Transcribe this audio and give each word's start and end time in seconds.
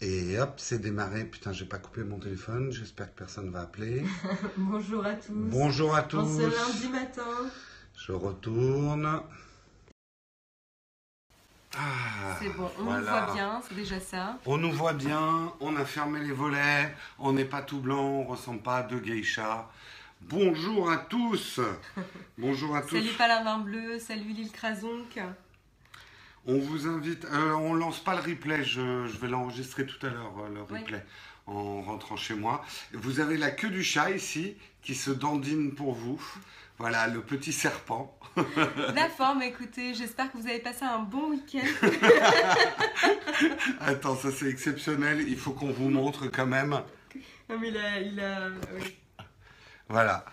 Et 0.00 0.38
hop, 0.38 0.54
c'est 0.58 0.78
démarré. 0.78 1.24
Putain, 1.24 1.52
j'ai 1.52 1.64
pas 1.64 1.78
coupé 1.78 2.04
mon 2.04 2.18
téléphone. 2.18 2.70
J'espère 2.70 3.12
que 3.12 3.18
personne 3.18 3.50
va 3.50 3.62
appeler. 3.62 4.04
Bonjour 4.56 5.04
à 5.04 5.14
tous. 5.14 5.32
Bonjour 5.32 5.94
à 5.94 6.02
tous. 6.02 6.18
En 6.18 6.38
ce 6.38 6.42
lundi 6.42 6.88
matin. 6.88 7.50
Je 7.96 8.12
retourne. 8.12 9.22
Ah, 11.76 12.36
c'est 12.40 12.48
bon, 12.50 12.70
on 12.78 12.84
nous 12.84 13.04
voit 13.04 13.32
bien, 13.34 13.60
c'est 13.68 13.74
déjà 13.74 14.00
ça. 14.00 14.38
On 14.46 14.56
nous 14.56 14.72
voit 14.72 14.94
bien, 14.94 15.52
on 15.60 15.76
a 15.76 15.84
fermé 15.84 16.18
les 16.20 16.32
volets, 16.32 16.94
on 17.18 17.32
n'est 17.32 17.44
pas 17.44 17.62
tout 17.62 17.78
blanc, 17.78 18.02
on 18.02 18.24
ressemble 18.24 18.62
pas 18.62 18.78
à 18.78 18.82
deux 18.82 19.00
geishas. 19.00 19.68
Bonjour 20.22 20.90
à 20.90 20.96
tous. 20.96 21.60
Bonjour 22.38 22.74
à 22.74 22.82
tous. 22.82 22.96
Salut 22.96 23.12
Palavin 23.16 23.58
Bleu, 23.58 23.98
salut 23.98 24.32
Lille 24.32 24.50
Krasonk. 24.50 25.20
On 26.50 26.58
vous 26.58 26.88
invite, 26.88 27.26
euh, 27.26 27.52
on 27.52 27.74
lance 27.74 28.02
pas 28.02 28.14
le 28.14 28.22
replay, 28.22 28.64
je, 28.64 28.80
vais 29.18 29.28
l'enregistrer 29.28 29.84
tout 29.84 30.06
à 30.06 30.08
l'heure, 30.08 30.32
euh, 30.38 30.48
le 30.54 30.62
replay, 30.62 31.04
en 31.46 31.82
rentrant 31.82 32.16
chez 32.16 32.32
moi. 32.32 32.64
Vous 32.94 33.20
avez 33.20 33.36
la 33.36 33.50
queue 33.50 33.68
du 33.68 33.84
chat 33.84 34.10
ici, 34.12 34.56
qui 34.80 34.94
se 34.94 35.10
dandine 35.10 35.74
pour 35.74 35.92
vous. 35.92 36.18
Voilà, 36.78 37.06
le 37.06 37.20
petit 37.20 37.52
serpent. 37.52 38.18
La 38.94 39.10
forme, 39.10 39.42
écoutez, 39.42 39.92
j'espère 39.92 40.32
que 40.32 40.38
vous 40.38 40.46
avez 40.46 40.60
passé 40.60 40.84
un 40.84 41.00
bon 41.00 41.32
week-end. 41.32 41.66
Attends, 43.80 44.16
ça 44.16 44.30
c'est 44.30 44.48
exceptionnel, 44.48 45.22
il 45.28 45.36
faut 45.36 45.52
qu'on 45.52 45.72
vous 45.72 45.90
montre 45.90 46.28
quand 46.28 46.46
même. 46.46 46.70
Non 47.50 47.58
mais 47.60 47.68
il 47.68 47.76
a... 47.76 48.00
Il 48.00 48.20
a 48.20 48.48
Voilà. 49.90 50.24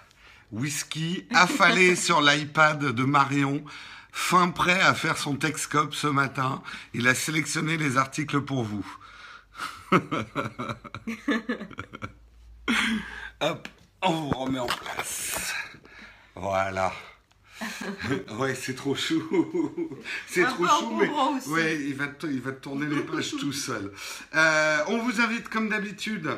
Whisky 0.54 1.28
affalé 1.34 1.98
sur 1.98 2.22
l'iPad 2.22 2.80
de 2.80 3.04
Marion 3.04 3.66
fin 4.16 4.50
prêt 4.50 4.80
à 4.80 4.96
faire 4.96 5.18
son 5.18 5.36
Texcope 5.36 5.94
ce 5.94 6.08
matin. 6.08 6.64
Il 6.94 7.08
a 7.08 7.14
sélectionné 7.14 7.76
les 7.78 7.98
articles 7.98 8.42
pour 8.42 8.64
vous. 8.64 8.86
Hop, 13.42 13.68
on 14.02 14.12
vous 14.12 14.30
remet 14.30 14.60
en 14.60 14.68
place. 14.68 15.54
Voilà. 16.34 16.94
ouais, 18.40 18.56
c'est 18.56 18.76
trop 18.76 18.96
chou. 18.96 19.22
C'est 20.28 20.46
trop 20.46 20.66
chou, 20.66 20.96
mais 20.96 21.10
ouais, 21.48 21.76
il 21.82 21.96
va, 21.96 22.06
il 22.24 22.42
va 22.42 22.54
tourner 22.54 22.88
les 22.88 23.02
pages 23.02 23.32
tout 23.32 23.54
seul. 23.54 23.92
Euh, 24.34 24.78
on 24.88 25.00
vous 25.00 25.20
invite, 25.22 25.50
comme 25.50 25.70
d'habitude, 25.70 26.38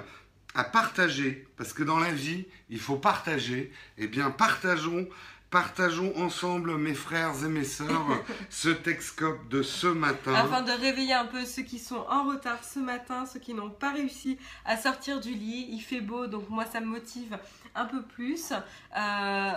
à 0.56 0.64
partager, 0.64 1.48
parce 1.58 1.74
que 1.74 1.84
dans 1.84 2.00
la 2.00 2.12
vie, 2.12 2.46
il 2.70 2.80
faut 2.80 2.98
partager. 2.98 3.72
Eh 3.98 4.08
bien, 4.08 4.32
partageons 4.32 5.08
Partageons 5.50 6.14
ensemble, 6.18 6.78
mes 6.78 6.94
frères 6.94 7.44
et 7.46 7.48
mes 7.48 7.64
sœurs, 7.64 8.22
ce 8.50 8.68
Texcope 8.68 9.48
de 9.48 9.64
ce 9.64 9.88
matin. 9.88 10.34
Afin 10.34 10.62
de 10.62 10.72
réveiller 10.72 11.14
un 11.14 11.26
peu 11.26 11.46
ceux 11.46 11.64
qui 11.64 11.80
sont 11.80 12.06
en 12.10 12.28
retard 12.28 12.62
ce 12.66 12.80
matin, 12.80 13.26
ceux 13.26 13.40
qui 13.40 13.54
n'ont 13.54 13.70
pas 13.70 13.94
réussi 13.94 14.38
à 14.66 14.76
sortir 14.76 15.22
du 15.22 15.34
lit. 15.34 15.68
Il 15.72 15.80
fait 15.80 16.02
beau, 16.02 16.28
donc 16.28 16.50
moi 16.50 16.66
ça 16.66 16.82
me 16.82 16.88
motive 16.88 17.38
un 17.76 17.86
peu 17.86 18.02
plus. 18.02 18.52
Euh, 18.52 19.52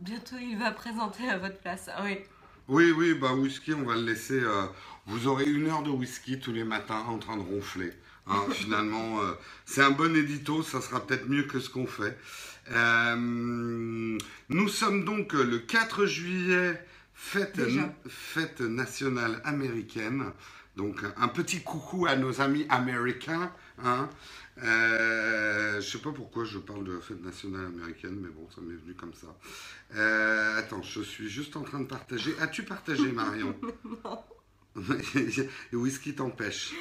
bientôt 0.00 0.36
il 0.40 0.58
va 0.58 0.72
présenter 0.72 1.28
à 1.28 1.38
votre 1.38 1.58
place. 1.58 1.88
Ah 1.94 2.02
oui. 2.02 2.18
Oui, 2.66 2.90
oui, 2.90 3.14
bah 3.14 3.32
whisky, 3.32 3.74
on 3.74 3.84
va 3.84 3.94
le 3.94 4.02
laisser. 4.02 4.40
Euh, 4.40 4.66
vous 5.06 5.28
aurez 5.28 5.44
une 5.44 5.68
heure 5.68 5.84
de 5.84 5.90
whisky 5.90 6.40
tous 6.40 6.52
les 6.52 6.64
matins 6.64 7.04
en 7.08 7.18
train 7.18 7.36
de 7.36 7.42
ronfler. 7.42 7.92
Hein, 8.28 8.44
finalement, 8.52 9.20
euh, 9.22 9.32
c'est 9.64 9.82
un 9.82 9.90
bon 9.90 10.14
édito, 10.16 10.62
ça 10.62 10.80
sera 10.80 11.06
peut-être 11.06 11.28
mieux 11.28 11.44
que 11.44 11.60
ce 11.60 11.70
qu'on 11.70 11.86
fait. 11.86 12.18
Euh, 12.72 14.18
nous 14.48 14.68
sommes 14.68 15.04
donc 15.04 15.32
le 15.32 15.58
4 15.58 16.06
juillet, 16.06 16.84
fête, 17.14 17.60
fête 18.08 18.60
nationale 18.60 19.40
américaine. 19.44 20.32
Donc 20.76 21.02
un 21.16 21.28
petit 21.28 21.62
coucou 21.62 22.06
à 22.06 22.16
nos 22.16 22.40
amis 22.40 22.66
américains. 22.68 23.50
Hein. 23.82 24.10
Euh, 24.62 25.80
je 25.80 25.86
sais 25.86 25.98
pas 25.98 26.12
pourquoi 26.12 26.44
je 26.44 26.58
parle 26.58 26.84
de 26.84 26.98
fête 26.98 27.22
nationale 27.22 27.66
américaine, 27.66 28.18
mais 28.20 28.28
bon, 28.28 28.46
ça 28.54 28.60
m'est 28.60 28.74
venu 28.74 28.94
comme 28.94 29.14
ça. 29.14 29.36
Euh, 29.94 30.58
attends, 30.58 30.82
je 30.82 31.00
suis 31.00 31.28
juste 31.28 31.56
en 31.56 31.62
train 31.62 31.80
de 31.80 31.86
partager. 31.86 32.34
As-tu 32.40 32.62
partagé, 32.62 33.12
Marion? 33.12 33.54
Le 35.72 35.78
whisky 35.78 36.14
t'empêche. 36.14 36.72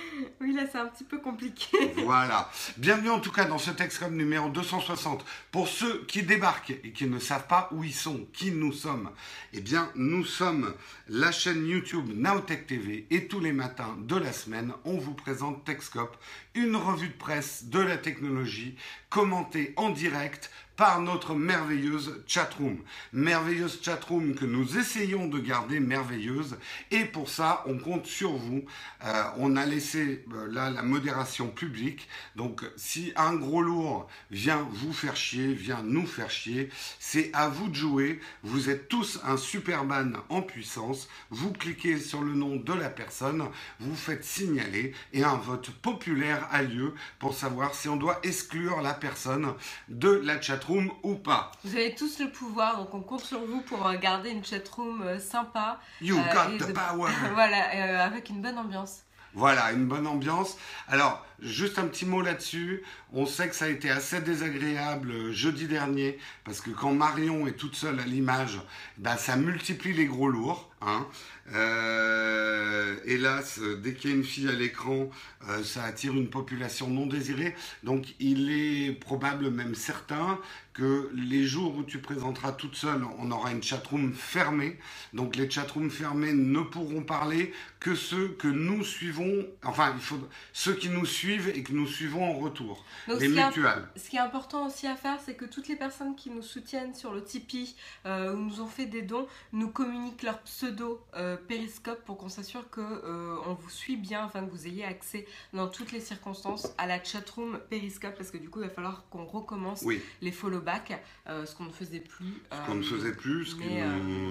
Oui, 0.41 0.53
là, 0.53 0.63
c'est 0.69 0.77
un 0.77 0.87
petit 0.87 1.05
peu 1.05 1.19
compliqué. 1.19 1.77
voilà. 2.03 2.51
Bienvenue 2.77 3.09
en 3.09 3.21
tout 3.21 3.31
cas 3.31 3.45
dans 3.45 3.57
ce 3.57 3.71
texte 3.71 3.99
comme 3.99 4.17
numéro 4.17 4.49
260. 4.49 5.23
Pour 5.51 5.67
ceux 5.67 6.03
qui 6.05 6.23
débarquent 6.23 6.77
et 6.83 6.91
qui 6.91 7.05
ne 7.05 7.19
savent 7.19 7.47
pas 7.47 7.69
où 7.71 7.83
ils 7.83 7.93
sont, 7.93 8.27
qui 8.33 8.51
nous 8.51 8.73
sommes, 8.73 9.11
eh 9.53 9.61
bien, 9.61 9.89
nous 9.95 10.25
sommes 10.25 10.73
la 11.07 11.31
chaîne 11.31 11.65
YouTube 11.65 12.09
Nowtech 12.13 12.67
TV 12.67 13.07
et 13.11 13.27
tous 13.27 13.39
les 13.39 13.53
matins 13.53 13.97
de 14.01 14.17
la 14.17 14.33
semaine, 14.33 14.73
on 14.83 14.97
vous 14.97 15.13
présente 15.13 15.63
Techscope, 15.63 16.17
une 16.53 16.75
revue 16.75 17.09
de 17.09 17.13
presse 17.13 17.65
de 17.65 17.79
la 17.79 17.97
technologie 17.97 18.75
commentée 19.09 19.73
en 19.77 19.89
direct 19.91 20.51
par 20.75 20.99
notre 20.99 21.33
merveilleuse 21.33 22.23
chatroom. 22.27 22.79
Merveilleuse 23.13 23.79
chatroom 23.81 24.35
que 24.35 24.45
nous 24.45 24.77
essayons 24.77 25.27
de 25.27 25.39
garder 25.39 25.79
merveilleuse. 25.79 26.57
Et 26.91 27.05
pour 27.05 27.29
ça, 27.29 27.63
on 27.65 27.77
compte 27.77 28.05
sur 28.05 28.33
vous. 28.33 28.65
Euh, 29.05 29.23
on 29.37 29.55
a 29.55 29.65
laissé 29.65 30.25
euh, 30.33 30.47
là 30.51 30.69
la 30.69 30.81
modération 30.81 31.47
publique. 31.47 32.07
Donc 32.35 32.63
si 32.75 33.13
un 33.15 33.35
gros 33.35 33.61
lourd 33.61 34.07
vient 34.31 34.67
vous 34.71 34.91
faire 34.91 35.15
chier, 35.15 35.53
vient 35.53 35.81
nous 35.83 36.05
faire 36.05 36.29
chier, 36.29 36.69
c'est 36.99 37.29
à 37.33 37.47
vous 37.47 37.69
de 37.69 37.75
jouer. 37.75 38.19
Vous 38.43 38.69
êtes 38.69 38.89
tous 38.89 39.19
un 39.23 39.37
superman 39.37 40.17
en 40.29 40.41
puissance. 40.41 41.07
Vous 41.29 41.53
cliquez 41.53 41.99
sur 41.99 42.21
le 42.21 42.33
nom 42.33 42.57
de 42.57 42.73
la 42.73 42.89
personne, 42.89 43.45
vous 43.79 43.95
faites 43.95 44.25
signaler 44.25 44.93
et 45.13 45.23
un 45.23 45.35
vote 45.35 45.69
populaire 45.69 46.47
a 46.51 46.61
lieu 46.61 46.93
pour 47.19 47.33
savoir 47.33 47.73
si 47.75 47.87
on 47.87 47.95
doit 47.95 48.19
exclure 48.23 48.81
la 48.81 48.93
personne 48.93 49.53
de 49.87 50.09
la 50.09 50.41
chatroom 50.41 50.64
ou 51.03 51.15
pas. 51.15 51.51
Vous 51.63 51.75
avez 51.75 51.95
tous 51.95 52.19
le 52.19 52.29
pouvoir, 52.29 52.77
donc 52.77 52.93
on 52.93 53.01
compte 53.01 53.23
sur 53.23 53.39
vous 53.45 53.61
pour 53.61 53.85
euh, 53.85 53.97
garder 53.97 54.29
une 54.29 54.43
chatroom 54.43 55.01
euh, 55.01 55.19
sympa. 55.19 55.79
You 56.01 56.17
euh, 56.17 56.33
got 56.33 56.65
the 56.65 56.73
power. 56.73 57.11
voilà, 57.33 58.03
avec 58.03 58.29
une 58.29 58.41
bonne 58.41 58.57
ambiance. 58.57 59.01
Voilà, 59.33 59.73
une 59.73 59.85
bonne 59.85 60.07
ambiance. 60.07 60.57
Alors, 60.87 61.25
juste 61.41 61.77
un 61.77 61.87
petit 61.87 62.05
mot 62.05 62.21
là-dessus. 62.21 62.83
On 63.11 63.25
sait 63.25 63.49
que 63.49 63.55
ça 63.55 63.65
a 63.65 63.67
été 63.67 63.89
assez 63.89 64.21
désagréable 64.21 65.33
jeudi 65.33 65.67
dernier, 65.67 66.17
parce 66.45 66.61
que 66.61 66.69
quand 66.69 66.93
Marion 66.93 67.45
est 67.45 67.57
toute 67.57 67.75
seule 67.75 67.99
à 67.99 68.05
l'image, 68.05 68.61
bah, 68.97 69.17
ça 69.17 69.35
multiplie 69.35 69.93
les 69.93 70.05
gros 70.05 70.29
lourds. 70.29 70.71
Hein. 70.81 71.05
Euh, 71.53 72.95
hélas, 73.05 73.59
dès 73.81 73.93
qu'il 73.93 74.09
y 74.09 74.13
a 74.13 74.15
une 74.15 74.23
fille 74.23 74.49
à 74.49 74.53
l'écran, 74.53 75.09
euh, 75.47 75.63
ça 75.63 75.83
attire 75.83 76.13
une 76.13 76.29
population 76.29 76.89
non 76.89 77.05
désirée. 77.05 77.55
Donc 77.83 78.15
il 78.19 78.51
est 78.51 78.91
probable, 78.93 79.51
même 79.51 79.75
certain, 79.75 80.39
que 80.73 81.09
les 81.13 81.45
jours 81.45 81.75
où 81.77 81.83
tu 81.83 81.99
présenteras 81.99 82.51
toute 82.51 82.75
seule, 82.75 83.03
on 83.19 83.31
aura 83.31 83.51
une 83.51 83.63
chatroom 83.63 84.13
fermée. 84.13 84.77
Donc 85.13 85.35
les 85.35 85.49
chatrooms 85.49 85.89
fermées 85.89 86.33
ne 86.33 86.59
pourront 86.61 87.01
parler 87.01 87.53
que 87.79 87.95
ceux 87.95 88.29
que 88.29 88.47
nous 88.47 88.83
suivons, 88.83 89.45
enfin 89.63 89.93
il 89.95 90.01
faut, 90.01 90.19
ceux 90.51 90.73
qui 90.73 90.89
nous 90.89 91.05
suivent 91.05 91.49
et 91.49 91.63
que 91.63 91.71
nous 91.71 91.87
suivons 91.87 92.23
en 92.23 92.33
retour. 92.33 92.83
les 93.07 93.29
mutuelles. 93.29 93.87
ce 93.95 94.09
qui 94.09 94.17
est 94.17 94.19
important 94.19 94.67
aussi 94.67 94.87
à 94.87 94.95
faire, 94.95 95.17
c'est 95.23 95.35
que 95.35 95.45
toutes 95.45 95.67
les 95.67 95.77
personnes 95.77 96.15
qui 96.15 96.29
nous 96.29 96.41
soutiennent 96.41 96.93
sur 96.93 97.13
le 97.13 97.23
Tipeee 97.23 97.75
euh, 98.05 98.33
ou 98.33 98.37
nous 98.37 98.61
ont 98.61 98.67
fait 98.67 98.85
des 98.85 99.03
dons, 99.03 99.27
nous 99.53 99.69
communiquent 99.69 100.23
leur 100.23 100.39
pseudo 100.41 101.01
Periscope 101.35 102.03
pour 102.05 102.17
qu'on 102.17 102.29
s'assure 102.29 102.69
que 102.69 102.81
euh, 102.81 103.37
on 103.47 103.53
vous 103.53 103.69
suit 103.69 103.97
bien 103.97 104.25
afin 104.25 104.45
que 104.45 104.51
vous 104.51 104.67
ayez 104.67 104.83
accès 104.83 105.25
dans 105.53 105.67
toutes 105.67 105.91
les 105.91 105.99
circonstances 105.99 106.67
à 106.77 106.87
la 106.87 107.03
chatroom 107.03 107.59
Periscope 107.69 108.15
parce 108.17 108.31
que 108.31 108.37
du 108.37 108.49
coup 108.49 108.61
il 108.61 108.67
va 108.67 108.73
falloir 108.73 109.05
qu'on 109.09 109.25
recommence 109.25 109.85
les 110.21 110.31
follow 110.31 110.61
back 110.61 111.01
euh, 111.27 111.45
ce 111.45 111.55
qu'on 111.55 111.65
ne 111.65 111.71
faisait 111.71 111.99
plus 111.99 112.41
ce 112.51 112.65
qu'on 112.65 112.75
ne 112.75 112.83
faisait 112.83 113.13
plus 113.13 113.45
ce 113.45 113.55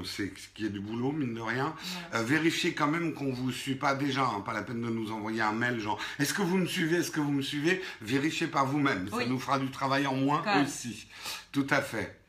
c'est 0.04 0.32
ce 0.38 0.48
qui 0.54 0.66
est 0.66 0.70
du 0.70 0.80
boulot 0.80 1.12
mine 1.12 1.34
de 1.34 1.40
rien. 1.40 1.74
Vérifiez 2.12 2.74
quand 2.74 2.88
même 2.88 3.14
qu'on 3.14 3.32
vous 3.32 3.50
suit 3.50 3.74
pas 3.74 3.94
déjà 3.94 4.24
hein, 4.24 4.40
pas 4.40 4.52
la 4.52 4.62
peine 4.62 4.82
de 4.82 4.88
nous 4.88 5.12
envoyer 5.12 5.40
un 5.40 5.52
mail 5.52 5.78
genre 5.78 5.98
est-ce 6.18 6.34
que 6.34 6.42
vous 6.42 6.56
me 6.56 6.66
suivez 6.66 6.98
est-ce 6.98 7.10
que 7.10 7.20
vous 7.20 7.32
me 7.32 7.42
suivez? 7.42 7.82
Vérifiez 8.00 8.46
par 8.46 8.66
vous-même 8.66 9.08
ça 9.10 9.24
nous 9.26 9.38
fera 9.38 9.58
du 9.58 9.70
travail 9.70 10.06
en 10.06 10.14
moins 10.14 10.42
aussi. 10.62 11.06
Tout 11.52 11.66
à 11.70 11.80
fait 11.80 12.23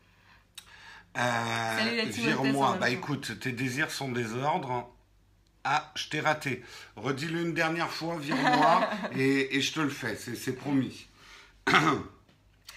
euh, 1.17 2.03
Vire-moi. 2.09 2.77
Bah 2.79 2.89
écoute, 2.89 3.39
tes 3.39 3.51
désirs 3.51 3.91
sont 3.91 4.11
des 4.11 4.33
ordres. 4.33 4.91
Ah, 5.63 5.91
je 5.95 6.09
t'ai 6.09 6.19
raté. 6.19 6.63
Redis-le 6.95 7.41
une 7.41 7.53
dernière 7.53 7.89
fois, 7.89 8.17
vire-moi, 8.19 8.87
et, 9.17 9.59
je 9.59 9.73
te 9.73 9.79
le 9.79 9.89
fais, 9.89 10.15
c'est 10.15 10.53
promis. 10.53 11.07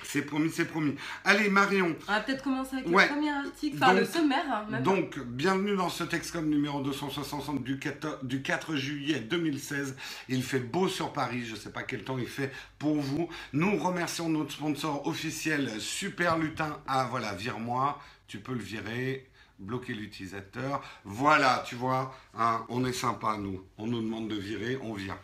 C'est 0.05 0.23
promis, 0.23 0.51
c'est 0.51 0.65
promis. 0.65 0.95
Allez, 1.25 1.51
Marion. 1.51 1.95
On 2.09 2.13
va 2.13 2.21
peut-être 2.21 2.43
commencer 2.43 2.77
avec 2.77 2.87
le 2.87 2.93
premier 2.93 3.31
article, 3.31 3.77
enfin 3.83 3.93
le 3.95 4.05
sommaire. 4.05 4.45
Hein, 4.73 4.81
donc, 4.81 5.19
bienvenue 5.19 5.77
dans 5.77 5.89
ce 5.89 6.05
Texcom 6.05 6.49
numéro 6.49 6.81
260 6.81 7.63
du 7.63 7.79
4, 7.79 8.25
du 8.25 8.41
4 8.41 8.77
juillet 8.77 9.21
2016. 9.21 9.97
Il 10.29 10.43
fait 10.43 10.61
beau 10.61 10.89
sur 10.89 11.13
Paris, 11.13 11.45
je 11.45 11.53
ne 11.53 11.57
sais 11.57 11.71
pas 11.71 11.83
quel 11.83 12.05
temps 12.05 12.17
il 12.17 12.29
fait 12.29 12.53
pour 12.79 12.95
vous. 12.95 13.29
Nous 13.53 13.77
remercions 13.77 14.29
notre 14.29 14.53
sponsor 14.53 15.07
officiel, 15.07 15.69
Super 15.81 16.39
Lutin. 16.39 16.79
Ah 16.87 17.09
voilà, 17.11 17.35
vire-moi, 17.35 18.01
tu 18.29 18.39
peux 18.41 18.53
le 18.53 18.61
virer. 18.61 19.27
Bloquer 19.59 19.93
l'utilisateur. 19.93 20.83
Voilà, 21.05 21.65
tu 21.67 21.75
vois, 21.75 22.15
hein, 22.37 22.65
on 22.69 22.85
est 22.85 22.93
sympa, 22.93 23.37
nous. 23.39 23.65
On 23.77 23.87
nous 23.87 24.01
demande 24.01 24.29
de 24.29 24.37
virer, 24.37 24.79
on 24.83 24.95
vient. 24.95 25.19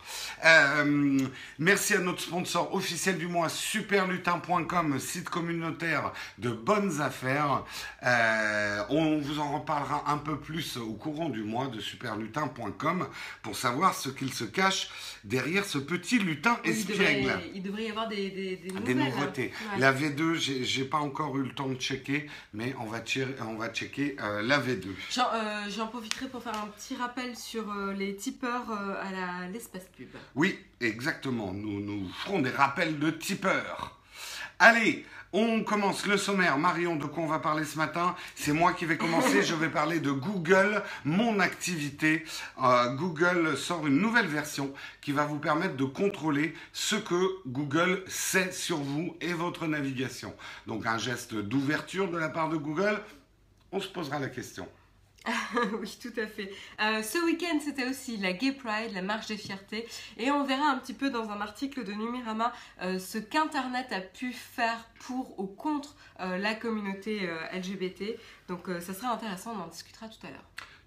Euh, 0.45 1.19
merci 1.59 1.93
à 1.93 1.99
notre 1.99 2.21
sponsor 2.21 2.73
officiel 2.73 3.17
du 3.17 3.27
mois, 3.27 3.49
superlutin.com, 3.49 4.99
site 4.99 5.29
communautaire 5.29 6.11
de 6.37 6.49
bonnes 6.49 7.01
affaires. 7.01 7.63
Euh, 8.03 8.83
on 8.89 9.19
vous 9.19 9.39
en 9.39 9.59
reparlera 9.59 10.03
un 10.11 10.17
peu 10.17 10.37
plus 10.37 10.77
au 10.77 10.93
courant 10.93 11.29
du 11.29 11.43
mois 11.43 11.67
de 11.67 11.79
superlutin.com 11.79 13.07
pour 13.41 13.55
savoir 13.55 13.95
ce 13.95 14.09
qu'il 14.09 14.33
se 14.33 14.43
cache 14.43 14.89
derrière 15.23 15.65
ce 15.65 15.77
petit 15.77 16.19
lutin 16.19 16.59
espiègle. 16.63 17.39
Il 17.53 17.63
devrait, 17.63 17.85
y 17.85 17.89
avoir 17.89 18.07
des, 18.07 18.29
des, 18.29 18.55
des, 18.57 18.93
nouveautés. 18.93 19.51
La 19.77 19.93
V2, 19.93 20.35
j'ai 20.35 20.85
pas 20.85 20.97
encore 20.97 21.37
eu 21.37 21.43
le 21.43 21.53
temps 21.53 21.67
de 21.67 21.75
checker, 21.75 22.27
mais 22.53 22.75
on 22.79 22.85
va, 22.85 23.01
on 23.47 23.55
va 23.55 23.69
checker 23.69 24.15
euh, 24.25 24.41
la 24.41 24.59
V2. 24.59 24.87
Euh, 24.87 25.69
j'en 25.69 25.87
profiterai 25.87 26.27
pour 26.27 26.43
faire 26.43 26.57
un 26.57 26.67
petit 26.67 26.95
rappel 26.95 27.35
sur 27.35 27.71
euh, 27.71 27.93
les 27.93 28.15
tipeurs 28.15 28.71
à 28.71 29.47
l'espace 29.47 29.87
pub. 29.95 30.09
Oui, 30.35 30.59
exactement. 30.81 31.53
Nous, 31.53 31.79
nous 31.79 32.09
ferons 32.09 32.39
des 32.41 32.49
rappels 32.49 32.99
de 32.99 33.09
tipeurs. 33.11 33.99
Allez, 34.59 35.05
on 35.33 35.63
commence 35.63 36.05
le 36.05 36.15
sommaire. 36.15 36.57
Marion, 36.57 36.95
de 36.95 37.05
quoi 37.05 37.23
on 37.23 37.27
va 37.27 37.39
parler 37.39 37.65
ce 37.65 37.77
matin? 37.77 38.15
C'est 38.35 38.53
moi 38.53 38.73
qui 38.73 38.85
vais 38.85 38.97
commencer. 38.97 39.41
Je 39.43 39.53
vais 39.53 39.69
parler 39.69 39.99
de 39.99 40.11
Google, 40.11 40.81
mon 41.03 41.39
activité. 41.41 42.23
Google 42.57 43.57
sort 43.57 43.85
une 43.85 43.97
nouvelle 43.97 44.27
version 44.27 44.73
qui 45.01 45.11
va 45.11 45.25
vous 45.25 45.39
permettre 45.39 45.75
de 45.75 45.83
contrôler 45.83 46.53
ce 46.71 46.95
que 46.95 47.47
Google 47.47 48.03
sait 48.07 48.53
sur 48.53 48.77
vous 48.77 49.17
et 49.19 49.33
votre 49.33 49.67
navigation. 49.67 50.33
Donc 50.67 50.85
un 50.85 50.97
geste 50.97 51.35
d'ouverture 51.35 52.09
de 52.09 52.17
la 52.17 52.29
part 52.29 52.47
de 52.47 52.55
Google 52.55 53.01
on 53.75 53.81
se 53.81 53.89
posera 53.89 54.19
la 54.19 54.29
question. 54.29 54.67
oui, 55.79 55.97
tout 56.01 56.13
à 56.17 56.27
fait. 56.27 56.51
Euh, 56.79 57.01
ce 57.01 57.17
week-end, 57.25 57.59
c'était 57.61 57.89
aussi 57.89 58.15
la 58.17 58.31
Gay 58.31 58.53
Pride, 58.53 58.93
la 58.93 59.01
marche 59.01 59.27
des 59.27 59.37
fiertés. 59.37 59.85
Et 60.17 60.31
on 60.31 60.45
verra 60.45 60.69
un 60.69 60.77
petit 60.77 60.93
peu 60.93 61.09
dans 61.09 61.29
un 61.29 61.41
article 61.41 61.83
de 61.83 61.91
Numérama 61.91 62.53
euh, 62.81 62.99
ce 62.99 63.17
qu'Internet 63.17 63.91
a 63.91 64.01
pu 64.01 64.31
faire 64.31 64.87
pour 64.99 65.37
ou 65.39 65.47
contre 65.47 65.95
euh, 66.21 66.37
la 66.37 66.53
communauté 66.53 67.27
LGBT. 67.53 68.17
Donc 68.47 68.69
ça 68.79 68.93
sera 68.93 69.13
intéressant, 69.13 69.53
on 69.57 69.63
en 69.63 69.67
discutera 69.67 70.07
tout 70.07 70.25
à 70.25 70.29
l'heure. 70.29 70.45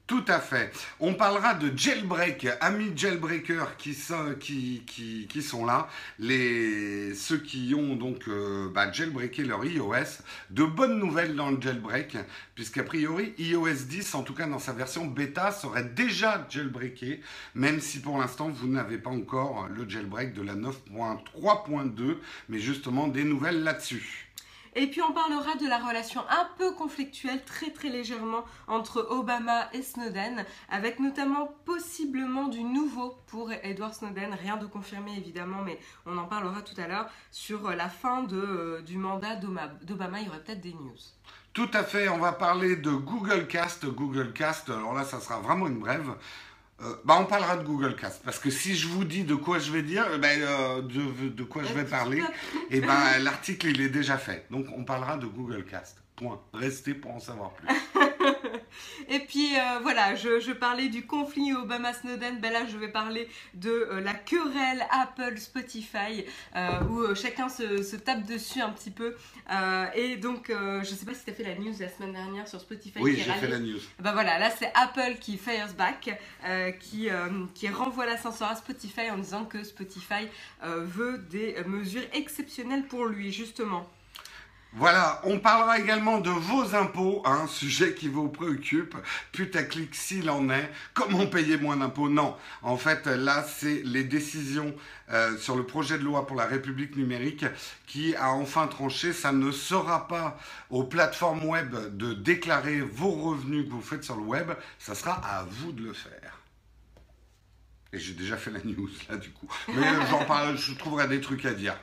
Tout 0.09 0.25
à 0.27 0.41
fait. 0.41 0.73
On 1.01 1.13
parlera 1.13 1.53
de 1.53 1.71
jailbreak, 1.77 2.49
amis 2.63 2.93
jailbreakers 2.97 3.77
qui 3.77 3.93
sont, 3.93 5.67
là, 5.67 5.87
les, 6.19 7.15
ceux 7.15 7.37
qui 7.37 7.75
ont 7.77 7.95
donc 7.95 8.27
euh, 8.27 8.71
bah, 8.73 8.91
jailbreaké 8.91 9.45
leur 9.45 9.63
iOS. 9.67 10.23
De 10.49 10.65
bonnes 10.65 10.99
nouvelles 10.99 11.37
dans 11.37 11.51
le 11.51 11.61
jailbreak, 11.61 12.17
puisqu'a 12.55 12.85
priori 12.85 13.35
iOS 13.37 13.85
10, 13.87 14.15
en 14.15 14.23
tout 14.23 14.33
cas 14.33 14.47
dans 14.47 14.59
sa 14.59 14.73
version 14.73 15.05
bêta, 15.05 15.53
serait 15.53 15.85
déjà 15.85 16.47
jailbreaké, 16.49 17.21
même 17.55 17.79
si 17.79 18.01
pour 18.01 18.17
l'instant 18.17 18.49
vous 18.49 18.67
n'avez 18.67 18.97
pas 18.97 19.11
encore 19.11 19.69
le 19.69 19.87
jailbreak 19.87 20.33
de 20.33 20.41
la 20.41 20.55
9.3.2, 20.55 22.17
mais 22.49 22.61
justement 22.61 23.09
des 23.09 23.25
nouvelles 23.25 23.63
là-dessus. 23.63 24.28
Et 24.81 24.87
puis 24.87 25.03
on 25.03 25.11
parlera 25.11 25.57
de 25.57 25.67
la 25.67 25.79
relation 25.79 26.21
un 26.31 26.49
peu 26.57 26.71
conflictuelle, 26.71 27.45
très 27.45 27.73
très 27.73 27.89
légèrement, 27.89 28.45
entre 28.69 29.05
Obama 29.11 29.69
et 29.73 29.83
Snowden, 29.83 30.45
avec 30.71 31.01
notamment 31.01 31.53
possiblement 31.65 32.47
du 32.47 32.63
nouveau 32.63 33.17
pour 33.27 33.51
Edward 33.51 33.93
Snowden, 33.93 34.33
rien 34.41 34.57
de 34.57 34.67
confirmé 34.67 35.17
évidemment, 35.17 35.63
mais 35.65 35.81
on 36.07 36.17
en 36.17 36.27
parlera 36.27 36.63
tout 36.63 36.81
à 36.81 36.87
l'heure, 36.87 37.11
sur 37.33 37.69
la 37.71 37.89
fin 37.89 38.23
de, 38.23 38.37
euh, 38.37 38.83
du 38.83 38.99
mandat 38.99 39.35
d'Obama, 39.83 40.21
il 40.21 40.27
y 40.27 40.29
aurait 40.29 40.45
peut-être 40.45 40.61
des 40.61 40.75
news. 40.75 40.95
Tout 41.55 41.71
à 41.75 41.83
fait, 41.83 42.09
on 42.09 42.19
va 42.19 42.31
parler 42.31 42.77
de 42.77 42.93
Google 42.93 43.49
Cast. 43.49 43.85
Google 43.85 44.33
Cast, 44.33 44.71
alors 44.71 44.95
là 44.95 45.03
ça 45.03 45.19
sera 45.19 45.41
vraiment 45.41 45.67
une 45.67 45.81
brève. 45.81 46.15
Euh, 46.81 46.95
bah 47.05 47.19
on 47.21 47.25
parlera 47.25 47.57
de 47.57 47.65
Google 47.65 47.97
Cast 47.97 48.23
parce 48.25 48.39
que 48.39 48.51
si 48.51 48.77
je 48.77 48.87
vous 48.87 49.05
dis 49.05 49.25
de 49.25 49.35
quoi 49.35 49.59
je 49.59 49.73
vais 49.73 49.83
dire, 49.83 50.07
eh 50.15 50.19
ben, 50.19 50.41
euh, 50.41 50.83
de, 50.83 51.29
de, 51.29 51.43
quoi 51.43 51.65
je 51.65 51.73
vais 51.73 51.85
parler, 51.85 52.19
et 52.71 52.77
eh 52.77 52.81
ben 52.81 53.19
l'article 53.21 53.67
il 53.67 53.81
est 53.81 53.89
déjà 53.89 54.17
fait. 54.17 54.47
Donc 54.51 54.67
on 54.77 54.85
parlera 54.85 55.17
de 55.17 55.27
Google 55.27 55.65
Cast. 55.65 55.99
Point. 56.15 56.41
Restez 56.53 56.95
pour 56.95 57.13
en 57.13 57.21
savoir 57.21 57.51
plus. 57.53 57.69
Et 59.09 59.21
puis 59.21 59.57
euh, 59.57 59.79
voilà, 59.83 60.15
je, 60.15 60.53
parlais 60.53 60.89
du 60.89 61.07
conflit 61.07 61.53
Obama-Snowden, 61.53 62.41
ben 62.41 62.53
là 62.53 62.61
je 62.71 62.77
vais 62.77 62.89
parler 62.89 63.29
de 63.55 63.71
euh, 63.71 64.01
la 64.01 64.15
querelle 64.15 64.87
Apple-Spotify, 64.91 66.25
euh, 66.57 66.81
où 66.91 67.15
chacun 67.15 67.49
se, 67.49 67.97
tape 67.97 68.27
dessus 68.27 68.61
un 68.61 68.71
petit 68.71 68.91
peu. 68.91 69.17
et 69.95 70.17
donc, 70.17 70.51
je 70.51 70.95
sais 70.95 71.07
pas 71.07 71.15
si 71.15 71.25
tu 71.25 71.31
as 71.31 71.35
fait 71.35 71.43
la 71.43 71.55
news 71.55 71.75
la 71.79 71.89
semaine 71.89 72.13
dernière 72.13 72.49
sur 72.49 72.61
Spotify. 72.61 72.99
Oui, 73.01 73.17
j'ai 73.17 73.33
fait 73.33 73.49
la 73.49 73.59
news. 73.59 73.81
Ben 73.99 74.13
voilà, 74.13 74.39
là 74.39 74.51
c'est 74.51 74.71
Apple 74.75 75.19
qui 75.21 75.37
fires 75.37 75.73
back, 75.77 76.19
qui, 76.81 77.09
qui 77.55 77.69
renvoie 77.69 78.07
l'ascenseur 78.07 78.49
à 78.49 78.57
Spotify 78.57 79.11
en 79.11 79.19
disant 79.19 79.45
que 79.45 79.63
Spotify 79.65 80.29
veut 80.63 81.19
des 81.19 81.57
mesures 81.67 82.07
exceptionnelles 82.13 82.87
pour 82.87 83.07
lui, 83.07 83.33
justement. 83.33 83.89
Voilà, 84.75 85.23
on 85.25 85.39
parlera 85.39 85.79
également 85.79 86.21
de 86.21 86.29
vos 86.29 86.75
impôts, 86.75 87.23
un 87.25 87.47
sujet 87.47 87.95
qui 87.95 88.09
vous 88.09 88.29
préoccupe, 88.29 88.95
putaclic 89.33 89.95
s'il 89.95 90.29
en 90.29 90.51
est, 90.51 90.71
comment 90.93 91.27
payer 91.27 91.57
moins 91.57 91.79
d'impôts? 91.79 92.11
Non, 92.11 92.37
en 92.63 92.77
fait 92.77 93.07
là 93.07 93.43
c'est 93.43 93.83
les 93.85 94.05
décisions 94.05 94.75
euh, 95.11 95.39
sur 95.39 95.57
le 95.57 95.65
projet 95.65 95.99
de 95.99 96.05
loi 96.05 96.27
pour 96.27 96.37
la 96.37 96.45
République 96.45 96.97
numérique 96.97 97.47
qui 97.87 98.15
a 98.15 98.31
enfin 98.33 98.67
tranché, 98.67 99.15
ça 99.15 99.33
ne 99.33 99.51
sera 99.53 100.07
pas 100.07 100.39
aux 100.69 100.85
plateformes 100.85 101.45
web 101.47 101.75
de 101.97 102.13
déclarer 102.13 102.83
vos 102.83 103.13
revenus 103.13 103.65
que 103.65 103.71
vous 103.71 103.81
faites 103.81 104.05
sur 104.05 104.17
le 104.17 104.23
web, 104.23 104.51
ça 104.79 104.95
sera 104.95 105.13
à 105.13 105.45
vous 105.45 105.73
de 105.73 105.83
le 105.83 105.95
faire. 105.95 106.41
Et 107.95 107.99
j'ai 107.99 108.13
déjà 108.13 108.37
fait 108.37 108.51
la 108.51 108.61
news 108.63 108.91
là 109.09 109.17
du 109.17 109.31
coup. 109.31 109.49
Mais 109.69 109.87
j'en 110.11 110.27
parle, 110.27 110.59
je 110.59 110.75
trouverai 110.75 111.09
des 111.09 111.23
trucs 111.23 111.47
à 111.47 111.55
dire. 111.55 111.75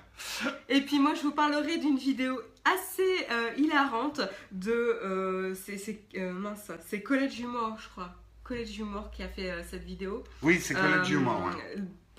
Et 0.69 0.81
puis 0.81 0.99
moi 0.99 1.15
je 1.15 1.23
vous 1.23 1.31
parlerai 1.31 1.77
d'une 1.77 1.97
vidéo 1.97 2.39
assez 2.65 3.27
euh, 3.31 3.51
hilarante 3.57 4.21
de. 4.51 4.71
Euh, 4.71 5.55
c'est 5.55 5.99
euh, 6.17 6.33
mince, 6.33 6.71
c'est 6.85 7.01
College 7.01 7.39
Humor, 7.39 7.77
je 7.79 7.89
crois. 7.89 8.13
College 8.43 8.77
Humor 8.79 9.11
qui 9.11 9.23
a 9.23 9.27
fait 9.27 9.63
cette 9.63 9.83
vidéo. 9.83 10.23
Oui, 10.43 10.59
c'est 10.59 10.75
College 10.75 11.09
Humor. 11.09 11.49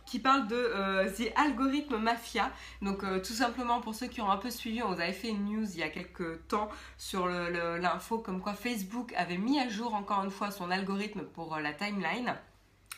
Qui 0.06 0.20
parle 0.20 0.46
de 0.46 1.08
The 1.16 1.32
Algorithm 1.36 1.96
Mafia. 1.96 2.52
Donc, 2.80 3.04
tout 3.22 3.32
simplement, 3.32 3.80
pour 3.80 3.94
ceux 3.94 4.06
qui 4.06 4.20
ont 4.20 4.30
un 4.30 4.36
peu 4.36 4.50
suivi, 4.50 4.82
on 4.82 4.92
vous 4.92 5.00
avait 5.00 5.12
fait 5.12 5.28
une 5.28 5.44
news 5.44 5.64
il 5.64 5.78
y 5.78 5.82
a 5.82 5.88
quelques 5.88 6.46
temps 6.46 6.68
sur 6.96 7.28
l'info 7.28 8.18
comme 8.18 8.40
quoi 8.40 8.54
Facebook 8.54 9.12
avait 9.16 9.36
mis 9.36 9.60
à 9.60 9.68
jour 9.68 9.94
encore 9.94 10.24
une 10.24 10.30
fois 10.30 10.50
son 10.52 10.70
algorithme 10.70 11.22
pour 11.22 11.56
la 11.58 11.72
timeline. 11.72 12.36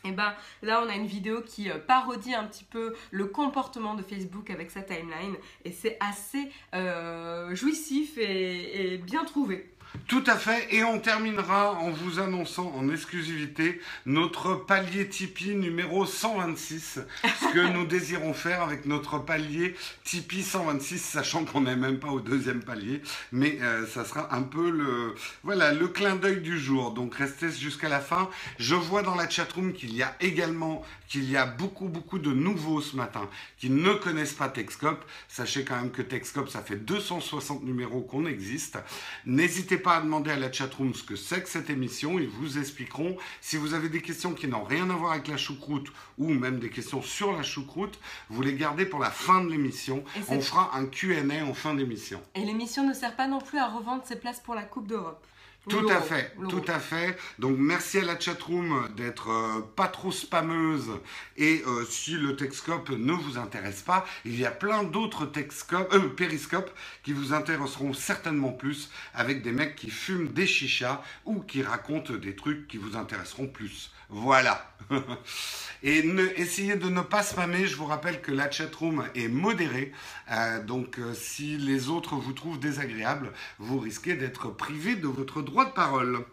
Et 0.04 0.12
ben 0.12 0.34
là 0.62 0.82
on 0.84 0.88
a 0.88 0.94
une 0.94 1.06
vidéo 1.06 1.42
qui 1.42 1.70
euh, 1.70 1.78
parodie 1.78 2.34
un 2.34 2.44
petit 2.44 2.64
peu 2.64 2.94
le 3.10 3.26
comportement 3.26 3.94
de 3.94 4.02
Facebook 4.02 4.50
avec 4.50 4.70
sa 4.70 4.82
timeline 4.82 5.36
et 5.64 5.72
c'est 5.72 5.96
assez 6.00 6.50
euh, 6.74 7.54
jouissif 7.54 8.16
et 8.18 8.98
bien 8.98 9.24
trouvé. 9.24 9.68
Tout 10.06 10.24
à 10.26 10.36
fait, 10.36 10.74
et 10.74 10.84
on 10.84 10.98
terminera 11.00 11.74
en 11.74 11.90
vous 11.90 12.18
annonçant 12.18 12.72
en 12.74 12.88
exclusivité 12.90 13.78
notre 14.06 14.54
palier 14.54 15.06
Tipeee 15.06 15.54
numéro 15.54 16.06
126, 16.06 17.00
ce 17.22 17.52
que 17.52 17.58
nous 17.74 17.84
désirons 17.84 18.32
faire 18.32 18.62
avec 18.62 18.86
notre 18.86 19.18
palier 19.18 19.74
Tipeee 20.04 20.42
126, 20.42 20.98
sachant 20.98 21.44
qu'on 21.44 21.62
n'est 21.62 21.76
même 21.76 21.98
pas 21.98 22.08
au 22.08 22.20
deuxième 22.20 22.62
palier, 22.62 23.02
mais 23.32 23.58
euh, 23.60 23.86
ça 23.86 24.06
sera 24.06 24.34
un 24.34 24.42
peu 24.42 24.70
le, 24.70 25.14
voilà, 25.42 25.72
le 25.72 25.88
clin 25.88 26.16
d'œil 26.16 26.40
du 26.40 26.58
jour. 26.58 26.92
Donc 26.92 27.14
restez 27.16 27.50
jusqu'à 27.50 27.90
la 27.90 28.00
fin. 28.00 28.30
Je 28.58 28.74
vois 28.74 29.02
dans 29.02 29.14
la 29.14 29.28
chatroom 29.28 29.72
qu'il 29.72 29.94
y 29.94 30.02
a 30.02 30.16
également 30.20 30.84
qu'il 31.08 31.30
y 31.30 31.36
a 31.36 31.46
beaucoup 31.46 31.88
beaucoup 31.88 32.18
de 32.18 32.32
nouveaux 32.32 32.82
ce 32.82 32.94
matin 32.94 33.28
qui 33.58 33.70
ne 33.70 33.92
connaissent 33.94 34.34
pas 34.34 34.48
Texcope. 34.48 35.04
Sachez 35.28 35.64
quand 35.64 35.76
même 35.76 35.90
que 35.90 36.02
Texcope, 36.02 36.48
ça 36.48 36.62
fait 36.62 36.76
260 36.76 37.64
numéros 37.64 38.02
qu'on 38.02 38.26
existe. 38.26 38.78
N'hésitez 39.24 39.77
pas 39.78 39.96
à 39.96 40.00
demander 40.00 40.30
à 40.30 40.36
la 40.36 40.52
chatroom 40.52 40.94
ce 40.94 41.02
que 41.02 41.16
c'est 41.16 41.42
que 41.42 41.48
cette 41.48 41.70
émission. 41.70 42.18
Ils 42.18 42.28
vous 42.28 42.58
expliqueront. 42.58 43.16
Si 43.40 43.56
vous 43.56 43.74
avez 43.74 43.88
des 43.88 44.02
questions 44.02 44.32
qui 44.32 44.46
n'ont 44.46 44.64
rien 44.64 44.88
à 44.90 44.94
voir 44.94 45.12
avec 45.12 45.28
la 45.28 45.36
choucroute 45.36 45.88
ou 46.18 46.28
même 46.28 46.58
des 46.58 46.70
questions 46.70 47.02
sur 47.02 47.32
la 47.32 47.42
choucroute, 47.42 47.98
vous 48.28 48.42
les 48.42 48.54
gardez 48.54 48.86
pour 48.86 49.00
la 49.00 49.10
fin 49.10 49.44
de 49.44 49.50
l'émission. 49.50 50.04
On 50.28 50.40
fera 50.40 50.76
un 50.76 50.86
Q&A 50.86 51.44
en 51.44 51.54
fin 51.54 51.74
d'émission. 51.74 52.22
Et 52.34 52.44
l'émission 52.44 52.86
ne 52.86 52.94
sert 52.94 53.16
pas 53.16 53.26
non 53.26 53.40
plus 53.40 53.58
à 53.58 53.68
revendre 53.68 54.02
ses 54.04 54.16
places 54.16 54.40
pour 54.40 54.54
la 54.54 54.62
Coupe 54.62 54.86
d'Europe. 54.86 55.24
Tout 55.68 55.88
à 55.88 56.00
fait, 56.00 56.34
tout 56.48 56.62
à 56.66 56.78
fait. 56.78 57.18
Donc 57.38 57.56
merci 57.58 57.98
à 57.98 58.04
la 58.04 58.18
chatroom 58.18 58.88
d'être 58.96 59.30
euh, 59.30 59.60
pas 59.76 59.88
trop 59.88 60.10
spammeuse. 60.10 60.90
Et 61.36 61.62
euh, 61.66 61.84
si 61.84 62.12
le 62.12 62.36
Texcope 62.36 62.90
ne 62.90 63.12
vous 63.12 63.38
intéresse 63.38 63.82
pas, 63.82 64.06
il 64.24 64.38
y 64.38 64.46
a 64.46 64.50
plein 64.50 64.82
d'autres 64.84 65.26
Texcope, 65.26 65.92
euh, 65.92 66.08
périscopes 66.08 66.70
qui 67.02 67.12
vous 67.12 67.34
intéresseront 67.34 67.92
certainement 67.92 68.52
plus 68.52 68.90
avec 69.12 69.42
des 69.42 69.52
mecs 69.52 69.76
qui 69.76 69.90
fument 69.90 70.28
des 70.28 70.46
chichas 70.46 71.02
ou 71.26 71.40
qui 71.40 71.62
racontent 71.62 72.14
des 72.14 72.34
trucs 72.34 72.66
qui 72.66 72.78
vous 72.78 72.96
intéresseront 72.96 73.46
plus. 73.46 73.90
Voilà. 74.08 74.74
Et 75.82 75.98
essayez 76.36 76.76
de 76.76 76.88
ne 76.88 77.02
pas 77.02 77.22
spammer. 77.22 77.66
Je 77.66 77.76
vous 77.76 77.86
rappelle 77.86 78.20
que 78.20 78.32
la 78.32 78.50
chatroom 78.50 79.04
est 79.14 79.28
modérée. 79.28 79.92
Euh, 80.30 80.62
donc 80.62 80.98
euh, 80.98 81.14
si 81.14 81.56
les 81.56 81.88
autres 81.88 82.16
vous 82.16 82.32
trouvent 82.32 82.58
désagréables, 82.58 83.32
vous 83.58 83.78
risquez 83.78 84.14
d'être 84.14 84.48
privé 84.48 84.96
de 84.96 85.06
votre 85.06 85.42
droit 85.42 85.66
de 85.66 85.72
parole. 85.72 86.24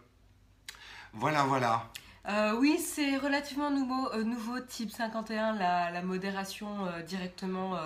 Voilà, 1.13 1.43
voilà. 1.43 1.91
Euh, 2.27 2.55
oui, 2.59 2.79
c'est 2.79 3.17
relativement 3.17 3.69
nouveau, 3.69 4.09
euh, 4.13 4.23
nouveau, 4.23 4.59
type 4.59 4.91
51, 4.91 5.53
la, 5.53 5.91
la 5.91 6.01
modération 6.01 6.67
euh, 6.87 7.01
directement 7.03 7.77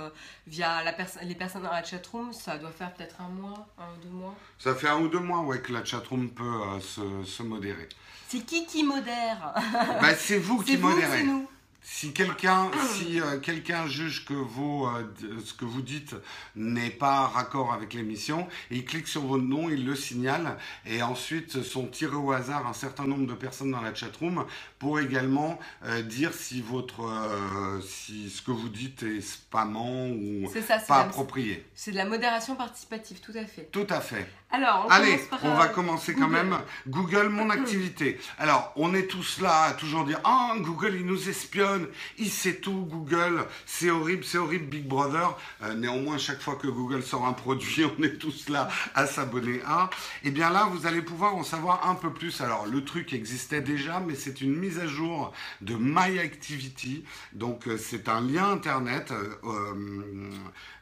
via 0.48 0.84
la 0.84 0.96
les 1.24 1.36
personnes 1.36 1.64
dans 1.64 1.72
la 1.72 1.84
chatroom. 1.84 2.32
Ça 2.34 2.58
doit 2.58 2.72
faire 2.72 2.94
peut-être 2.94 3.20
un 3.20 3.30
mois, 3.30 3.68
un 3.78 3.94
ou 3.94 4.04
deux 4.04 4.10
mois. 4.10 4.36
Ça 4.58 4.74
fait 4.76 4.88
un 4.88 5.00
ou 5.00 5.08
deux 5.08 5.20
mois 5.20 5.42
ouais, 5.42 5.62
que 5.62 5.74
la 5.74 5.84
chatroom 5.84 6.30
peut 6.30 6.80
se, 6.82 7.24
se 7.26 7.44
modérer. 7.44 7.90
C'est 8.28 8.46
qui 8.46 8.66
qui 8.66 8.84
modère? 8.84 9.54
Bah, 10.02 10.16
c'est 10.16 10.38
vous 10.38 10.60
qui 10.64 10.78
modérez. 10.78 11.18
c'est 11.20 11.24
nous? 11.24 11.48
Si 11.82 12.12
quelqu'un 12.14 12.70
si, 12.94 13.20
euh, 13.22 13.40
quelqu'un 13.40 13.88
juge 13.88 14.26
que 14.26 14.34
vos, 14.34 14.88
euh, 14.88 15.02
d- 15.20 15.28
ce 15.44 15.54
que 15.54 15.66
vous 15.66 15.82
dites 15.82 16.14
n'est 16.56 16.90
pas 16.90 17.28
raccord 17.28 17.74
avec 17.74 17.94
l'émission, 17.94 18.48
il 18.70 18.86
clique 18.86 19.08
sur 19.08 19.22
votre 19.24 19.44
nom, 19.44 19.70
il 19.70 19.86
le 19.86 19.96
signale, 19.96 20.58
et 20.86 21.02
ensuite 21.02 21.64
sont 21.64 21.88
tirés 21.88 22.16
au 22.16 22.32
hasard 22.32 22.68
un 22.68 22.74
certain 22.74 23.06
nombre 23.06 23.26
de 23.28 23.34
personnes 23.34 23.72
dans 23.72 23.82
la 23.82 23.94
chatroom 23.96 24.46
pour 24.78 25.00
également 25.00 25.58
euh, 25.86 26.02
dire 26.02 26.34
si, 26.34 26.62
votre, 26.62 27.02
euh, 27.06 27.82
si 27.82 28.30
ce 28.30 28.42
que 28.42 28.52
vous 28.52 28.70
dites 28.70 29.04
est 29.04 29.22
spammant 29.22 30.10
ou 30.10 30.50
ça, 30.68 30.78
pas 30.80 30.98
la- 31.00 31.04
approprié. 31.06 31.66
c'est 31.76 31.92
de 31.92 31.96
la 31.98 32.06
modération 32.06 32.56
participative, 32.56 33.20
tout 33.20 33.34
à 33.36 33.46
fait. 33.46 33.70
Tout 33.72 33.88
à 33.90 34.02
fait. 34.02 34.30
Alors, 34.52 34.86
on 34.88 34.90
Allez, 34.90 35.12
commence 35.12 35.28
par, 35.28 35.40
on 35.46 35.50
euh, 35.52 35.56
va 35.58 35.68
commencer 35.68 36.14
quand 36.16 36.22
Google. 36.28 36.34
même. 36.34 36.58
Google, 36.88 37.30
mon 37.30 37.50
activité. 37.52 38.20
Alors, 38.40 38.74
on 38.78 38.96
est 38.96 39.06
tous 39.06 39.42
là 39.42 39.64
à 39.66 39.74
toujours 39.74 40.06
dire 40.06 40.20
Ah, 40.24 40.54
Google, 40.60 40.96
il 40.96 41.06
nous 41.06 41.30
espionne, 41.30 41.69
il 42.18 42.30
sait 42.30 42.56
tout, 42.56 42.88
Google, 42.90 43.46
c'est 43.66 43.90
horrible, 43.90 44.24
c'est 44.24 44.38
horrible, 44.38 44.66
Big 44.66 44.86
Brother. 44.86 45.38
Euh, 45.64 45.74
néanmoins, 45.76 46.18
chaque 46.18 46.42
fois 46.42 46.56
que 46.56 46.68
Google 46.68 47.04
sort 47.04 47.26
un 47.26 47.34
produit, 47.34 47.84
on 48.00 48.04
est 48.04 48.18
tous 48.18 48.50
là 48.50 48.70
à 48.96 49.06
s'abonner 49.06 49.62
à. 49.66 49.90
Et 50.24 50.32
bien 50.32 50.50
là, 50.50 50.70
vous 50.72 50.86
allez 50.86 51.02
pouvoir 51.02 51.36
en 51.36 51.44
savoir 51.44 51.90
un 51.90 51.96
peu 51.96 52.12
plus. 52.12 52.42
Alors, 52.42 52.66
le 52.66 52.84
truc 52.84 53.14
existait 53.14 53.62
déjà, 53.62 54.00
mais 54.00 54.16
c'est 54.16 54.42
une 54.42 54.56
mise 54.56 54.80
à 54.80 54.88
jour 54.88 55.34
de 55.62 55.76
My 55.76 56.20
Activity. 56.20 57.04
Donc, 57.34 57.68
euh, 57.68 57.78
c'est 57.78 58.10
un 58.10 58.22
lien 58.22 58.52
internet. 58.52 59.12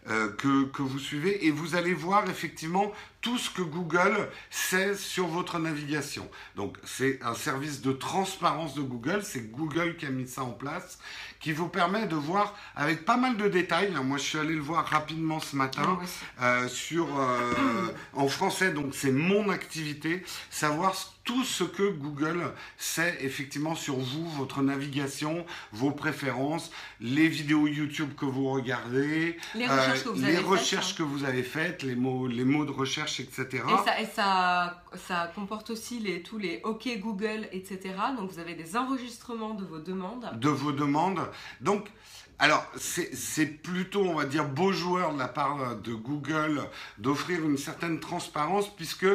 euh, 0.10 0.30
que, 0.38 0.64
que 0.66 0.82
vous 0.82 1.00
suivez 1.00 1.46
et 1.46 1.52
vous 1.52 1.76
allez 1.76 1.94
voir 1.94 2.30
effectivement 2.30 2.94
tout 3.28 3.38
ce 3.38 3.50
que 3.50 3.62
Google 3.62 4.30
sait 4.50 4.96
sur 4.96 5.28
votre 5.28 5.60
navigation. 5.60 6.30
Donc 6.56 6.78
c'est 6.86 7.20
un 7.22 7.34
service 7.36 7.82
de 7.82 7.92
transparence 7.92 8.74
de 8.74 8.82
Google, 8.82 9.20
c'est 9.22 9.52
Google 9.52 9.98
qui 9.98 10.06
a 10.06 10.10
mis 10.12 10.26
ça 10.30 10.44
en 10.44 10.52
place, 10.52 10.98
qui 11.42 11.52
vous 11.52 11.68
permet 11.68 12.08
de 12.08 12.16
voir 12.16 12.56
avec 12.74 13.04
pas 13.04 13.18
mal 13.18 13.36
de 13.36 13.50
détails. 13.50 13.92
Moi 14.02 14.18
je 14.18 14.24
suis 14.24 14.40
allé 14.40 14.54
le 14.56 14.62
voir 14.62 14.86
rapidement 14.86 15.42
ce 15.42 15.58
matin 15.58 16.00
aussi. 16.02 16.14
euh, 16.42 16.68
sur 16.70 17.20
euh, 17.20 17.54
en 18.14 18.30
français 18.30 18.72
donc 18.72 18.96
c'est 18.96 19.12
mon 19.12 19.50
activité, 19.50 20.24
savoir 20.50 20.96
ce- 20.96 21.08
tout 21.28 21.44
ce 21.44 21.66
que 21.66 21.90
Google 21.90 22.54
sait 22.78 23.18
effectivement 23.20 23.76
sur 23.76 23.98
vous, 23.98 24.28
votre 24.30 24.62
navigation, 24.62 25.46
vos 25.74 25.92
préférences, 25.92 26.72
les 27.02 27.28
vidéos 27.28 27.68
YouTube 27.68 28.12
que 28.18 28.26
vous 28.26 28.50
regardez, 28.50 29.38
Les 29.54 29.68
euh, 29.68 29.76
recherches 29.76 30.04
que 30.06 30.10
vous 30.10 30.22
les 30.22 30.24
avez 30.24 30.36
faites, 30.38 30.46
recherches 30.46 30.92
hein. 30.92 30.96
que 30.98 31.04
vous 31.04 31.26
avez 31.26 31.44
faites, 31.44 31.84
les 31.84 31.96
mots, 31.96 32.28
les 32.28 32.46
mots 32.46 32.64
de 32.64 32.72
recherche, 32.72 33.20
etc. 33.20 33.46
Et, 33.52 33.86
ça, 33.86 34.02
et 34.02 34.06
ça, 34.06 34.84
ça 35.06 35.30
comporte 35.36 35.70
aussi 35.70 36.00
les, 36.00 36.24
tous 36.24 36.38
les 36.38 36.62
OK 36.64 36.88
Google, 37.00 37.50
etc. 37.52 37.94
Donc 38.18 38.32
vous 38.32 38.40
avez 38.40 38.56
des 38.56 38.78
enregistrements 38.78 39.54
de 39.54 39.66
vos 39.66 39.80
demandes. 39.80 40.32
de 40.40 40.50
vos 40.50 40.72
demandes. 40.72 41.30
Donc, 41.60 41.90
alors, 42.40 42.64
c'est 42.78 43.46
plutôt, 43.46 44.04
on 44.04 44.14
va 44.14 44.26
dire, 44.26 44.48
beau 44.48 44.72
joueur 44.72 45.14
de 45.14 45.18
la 45.18 45.28
part 45.28 45.76
de 45.78 45.94
Google 45.94 46.62
d'offrir 47.00 47.44
une 47.44 47.58
certaine 47.58 48.00
transparence, 48.00 48.74
puisque 48.76 49.08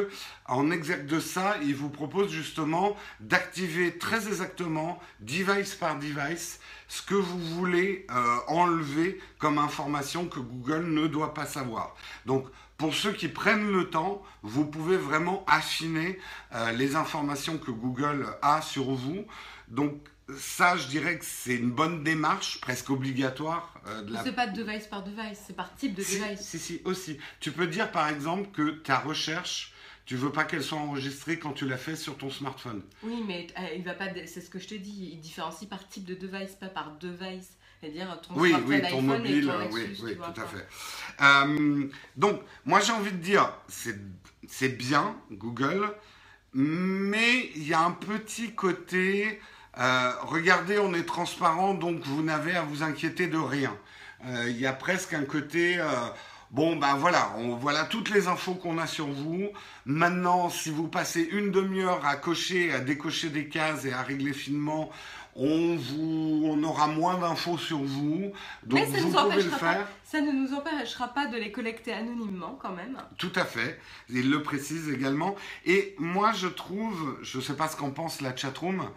en 0.45 0.71
exergue 0.71 1.05
de 1.05 1.21
ça, 1.21 1.55
il 1.63 1.73
vous 1.73 1.89
propose 1.89 2.29
justement 2.29 2.97
d'activer 3.21 3.97
très 3.97 4.27
exactement, 4.27 4.99
device 5.21 5.73
par 5.75 5.97
device, 5.97 6.59
ce 6.89 7.01
que 7.01 7.15
vous 7.15 7.39
voulez 7.39 8.05
euh, 8.11 8.37
enlever 8.47 9.21
comme 9.39 9.57
information 9.57 10.27
que 10.27 10.41
Google 10.41 10.87
ne 10.87 11.07
doit 11.07 11.33
pas 11.33 11.45
savoir. 11.45 11.95
Donc, 12.25 12.45
pour 12.77 12.93
ceux 12.93 13.13
qui 13.13 13.29
prennent 13.29 13.71
le 13.71 13.89
temps, 13.89 14.21
vous 14.41 14.65
pouvez 14.65 14.97
vraiment 14.97 15.45
affiner 15.47 16.19
euh, 16.53 16.73
les 16.73 16.97
informations 16.97 17.57
que 17.57 17.71
Google 17.71 18.27
a 18.41 18.61
sur 18.61 18.91
vous. 18.91 19.25
Donc, 19.69 19.93
ça, 20.37 20.77
je 20.77 20.87
dirais 20.87 21.19
que 21.19 21.25
c'est 21.25 21.55
une 21.55 21.71
bonne 21.71 22.03
démarche, 22.03 22.59
presque 22.61 22.89
obligatoire. 22.89 23.73
euh, 23.87 24.01
de 24.03 24.13
la... 24.13 24.23
C'est 24.23 24.31
pas 24.33 24.47
de 24.47 24.61
device 24.63 24.87
par 24.87 25.03
device, 25.03 25.39
c'est 25.47 25.55
par 25.55 25.75
type 25.75 25.95
de 25.95 26.01
Si, 26.03 26.19
device. 26.19 26.39
si, 26.41 26.59
si, 26.59 26.81
aussi. 26.85 27.17
Tu 27.39 27.51
peux 27.51 27.67
dire 27.67 27.91
par 27.91 28.07
exemple 28.09 28.49
que 28.51 28.71
ta 28.71 28.99
recherche, 28.99 29.73
tu 30.05 30.15
veux 30.15 30.31
pas 30.31 30.43
qu'elle 30.43 30.63
soit 30.63 30.77
enregistrée 30.79 31.39
quand 31.39 31.53
tu 31.53 31.67
l'as 31.67 31.77
fait 31.77 31.95
sur 31.95 32.17
ton 32.17 32.29
smartphone. 32.29 32.81
Oui, 33.03 33.23
mais 33.25 33.47
euh, 33.57 33.75
il 33.75 33.83
va 33.83 33.93
pas. 33.93 34.07
C'est 34.25 34.41
ce 34.41 34.49
que 34.49 34.59
je 34.59 34.67
te 34.67 34.75
dis. 34.75 35.11
Il 35.13 35.19
différencie 35.21 35.69
par 35.69 35.87
type 35.87 36.05
de 36.05 36.15
device, 36.15 36.51
pas 36.59 36.67
par 36.67 36.97
device. 36.97 37.51
C'est-à-dire 37.79 38.19
ton 38.21 38.33
Oui, 38.35 38.53
oui, 38.65 38.81
ton 38.89 39.01
mobile, 39.01 39.39
et 39.39 39.45
ton 39.45 39.51
euh, 39.51 39.67
oui, 39.71 39.97
oui, 40.03 40.13
vois, 40.15 40.29
tout 40.29 40.39
à 40.41 40.45
fait. 40.45 40.65
Euh, 41.21 41.87
donc, 42.15 42.41
moi 42.63 42.79
j'ai 42.79 42.93
envie 42.93 43.11
de 43.11 43.17
dire, 43.17 43.51
c'est 43.67 44.77
bien 44.77 45.17
Google, 45.31 45.93
mais 46.53 47.49
il 47.55 47.67
y 47.67 47.73
a 47.73 47.81
un 47.81 47.91
petit 47.91 48.53
côté, 48.53 49.41
euh, 49.79 50.11
regardez, 50.21 50.77
on 50.79 50.93
est 50.93 51.05
transparent, 51.05 51.73
donc 51.73 52.01
vous 52.05 52.21
n'avez 52.21 52.55
à 52.55 52.61
vous 52.61 52.83
inquiéter 52.83 53.27
de 53.27 53.37
rien. 53.37 53.75
Euh, 54.27 54.45
Il 54.49 54.59
y 54.59 54.67
a 54.67 54.73
presque 54.73 55.13
un 55.13 55.23
côté, 55.23 55.77
euh, 55.79 55.85
bon 56.51 56.75
ben 56.75 56.95
voilà, 56.95 57.31
voilà 57.59 57.83
toutes 57.85 58.11
les 58.11 58.27
infos 58.27 58.53
qu'on 58.53 58.77
a 58.77 58.87
sur 58.87 59.07
vous. 59.07 59.49
Maintenant, 59.85 60.49
si 60.49 60.69
vous 60.69 60.87
passez 60.87 61.27
une 61.31 61.51
demi-heure 61.51 62.05
à 62.05 62.15
cocher, 62.15 62.71
à 62.71 62.79
décocher 62.79 63.29
des 63.29 63.47
cases 63.47 63.85
et 63.85 63.93
à 63.93 64.03
régler 64.03 64.33
finement, 64.33 64.91
on, 65.35 65.75
vous, 65.75 66.41
on 66.45 66.63
aura 66.63 66.87
moins 66.87 67.17
d'infos 67.17 67.57
sur 67.57 67.79
vous. 67.79 68.31
Donc 68.63 68.79
Mais 68.79 68.85
ça 68.85 68.99
vous 68.99 69.07
nous 69.09 69.13
pouvez 69.13 69.35
le 69.43 69.49
faire. 69.49 69.59
pas. 69.85 69.87
Ça 70.03 70.21
ne 70.21 70.31
nous 70.31 70.53
empêchera 70.53 71.07
pas 71.07 71.25
de 71.27 71.37
les 71.37 71.51
collecter 71.51 71.91
anonymement 71.91 72.57
quand 72.61 72.73
même. 72.75 72.97
Tout 73.17 73.31
à 73.35 73.45
fait. 73.45 73.79
Il 74.09 74.29
le 74.29 74.43
précise 74.43 74.89
également. 74.89 75.35
Et 75.65 75.95
moi, 75.97 76.31
je 76.33 76.47
trouve, 76.47 77.17
je 77.23 77.37
ne 77.37 77.41
sais 77.43 77.55
pas 77.55 77.67
ce 77.67 77.75
qu'en 77.75 77.91
pense 77.91 78.21
la 78.21 78.35
chatroom, 78.35 78.87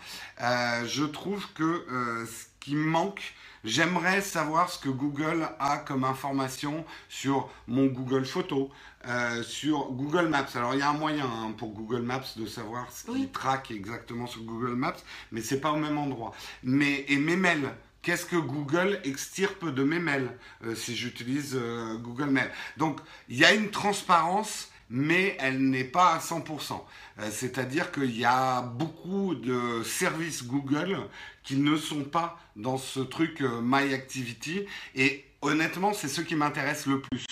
euh, 0.43 0.85
je 0.87 1.05
trouve 1.05 1.47
que 1.55 1.62
euh, 1.62 2.26
ce 2.26 2.45
qui 2.61 2.75
manque, 2.75 3.35
j'aimerais 3.65 4.21
savoir 4.21 4.71
ce 4.71 4.79
que 4.79 4.89
Google 4.89 5.49
a 5.59 5.79
comme 5.79 6.05
information 6.05 6.85
sur 7.09 7.49
mon 7.67 7.87
Google 7.87 8.25
Photo, 8.25 8.71
euh, 9.07 9.43
sur 9.43 9.91
Google 9.93 10.29
Maps. 10.29 10.47
Alors, 10.55 10.75
il 10.75 10.81
y 10.81 10.83
a 10.83 10.91
un 10.91 10.95
moyen 10.95 11.27
hein, 11.27 11.53
pour 11.57 11.71
Google 11.71 12.03
Maps 12.03 12.25
de 12.37 12.47
savoir 12.47 12.91
ce 12.91 13.05
qu'il 13.05 13.13
Oui. 13.15 13.29
traque 13.33 13.71
exactement 13.71 14.27
sur 14.27 14.43
Google 14.43 14.75
Maps, 14.75 14.97
mais 15.33 15.41
c'est 15.43 15.61
pas 15.61 15.71
au 15.73 15.77
même 15.77 15.99
endroit. 15.99 16.33
Mais, 16.63 17.05
et 17.09 17.17
mes 17.17 17.37
mails. 17.37 17.71
Qu'est-ce 18.03 18.27
que 18.27 18.37
Google 18.37 19.01
extirpe 19.03 19.69
de 19.69 19.83
mes 19.83 19.99
mails? 19.99 20.31
Euh, 20.65 20.77
si 20.77 20.95
j'utilise 20.95 21.57
euh, 21.61 21.97
Google 21.97 22.27
Mail 22.31 22.49
Donc, 22.77 23.01
il 23.29 23.37
y 23.37 23.45
a 23.45 23.53
une 23.53 23.71
transparence, 23.71 24.71
mais 24.90 25.37
elle 25.40 25.71
n'est 25.71 25.85
pas 25.85 26.14
à 26.14 26.19
100%. 26.19 26.81
Euh, 27.19 27.28
C'est-à-dire 27.31 27.93
qu'il 27.93 28.16
y 28.16 28.25
a 28.25 28.62
beaucoup 28.62 29.35
de 29.35 29.83
services 29.83 30.45
Google 30.45 30.99
qui 31.43 31.57
ne 31.57 31.76
sont 31.76 32.05
pas 32.05 32.38
dans 32.57 32.78
ce 32.78 33.00
truc 33.00 33.40
euh, 33.40 33.61
My 33.62 33.95
Activity. 33.95 34.66
Et 34.95 35.25
honnêtement, 35.43 35.93
c'est 35.93 36.09
ce 36.09 36.21
qui 36.21 36.35
m'intéresse 36.35 36.87
le 36.87 37.00
plus. 37.00 37.25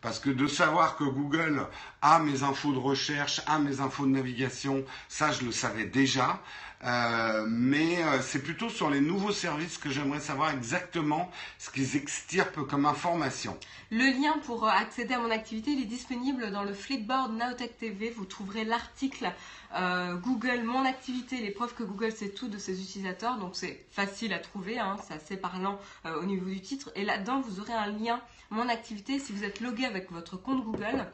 Parce 0.00 0.18
que 0.18 0.30
de 0.30 0.48
savoir 0.48 0.96
que 0.96 1.04
Google 1.04 1.64
a 2.00 2.18
mes 2.18 2.42
infos 2.42 2.72
de 2.72 2.78
recherche, 2.78 3.40
a 3.46 3.60
mes 3.60 3.80
infos 3.80 4.04
de 4.04 4.10
navigation, 4.10 4.84
ça 5.08 5.30
je 5.30 5.44
le 5.44 5.52
savais 5.52 5.84
déjà. 5.84 6.42
Euh, 6.84 7.46
mais 7.48 8.02
euh, 8.02 8.20
c'est 8.22 8.42
plutôt 8.42 8.68
sur 8.68 8.90
les 8.90 9.00
nouveaux 9.00 9.30
services 9.30 9.78
que 9.78 9.88
j'aimerais 9.88 10.20
savoir 10.20 10.50
exactement 10.50 11.30
ce 11.58 11.70
qu'ils 11.70 11.96
extirpent 11.96 12.66
comme 12.66 12.86
information. 12.86 13.56
Le 13.90 14.20
lien 14.20 14.36
pour 14.46 14.64
euh, 14.64 14.70
accéder 14.70 15.14
à 15.14 15.20
mon 15.20 15.30
activité, 15.30 15.70
il 15.70 15.82
est 15.82 15.86
disponible 15.86 16.50
dans 16.50 16.64
le 16.64 16.74
Flipboard 16.74 17.34
Nowtech 17.34 17.78
TV. 17.78 18.10
Vous 18.10 18.24
trouverez 18.24 18.64
l'article 18.64 19.30
Google, 20.22 20.64
mon 20.64 20.84
activité, 20.84 21.38
les 21.38 21.50
preuves 21.50 21.72
que 21.72 21.82
Google 21.82 22.12
sait 22.12 22.28
tout 22.28 22.48
de 22.48 22.58
ses 22.58 22.82
utilisateurs. 22.82 23.38
Donc 23.38 23.52
c'est 23.54 23.86
facile 23.90 24.34
à 24.34 24.38
trouver, 24.38 24.78
hein, 24.78 24.96
c'est 25.08 25.14
assez 25.14 25.36
parlant 25.38 25.78
au 26.04 26.24
niveau 26.24 26.44
du 26.44 26.60
titre. 26.60 26.90
Et 26.94 27.06
là-dedans, 27.06 27.40
vous 27.40 27.58
aurez 27.58 27.72
un 27.72 27.86
lien, 27.86 28.20
mon 28.50 28.68
activité. 28.68 29.18
Si 29.18 29.32
vous 29.32 29.44
êtes 29.44 29.60
logué 29.60 29.86
avec 29.86 30.12
votre 30.12 30.36
compte 30.36 30.62
Google, 30.62 31.06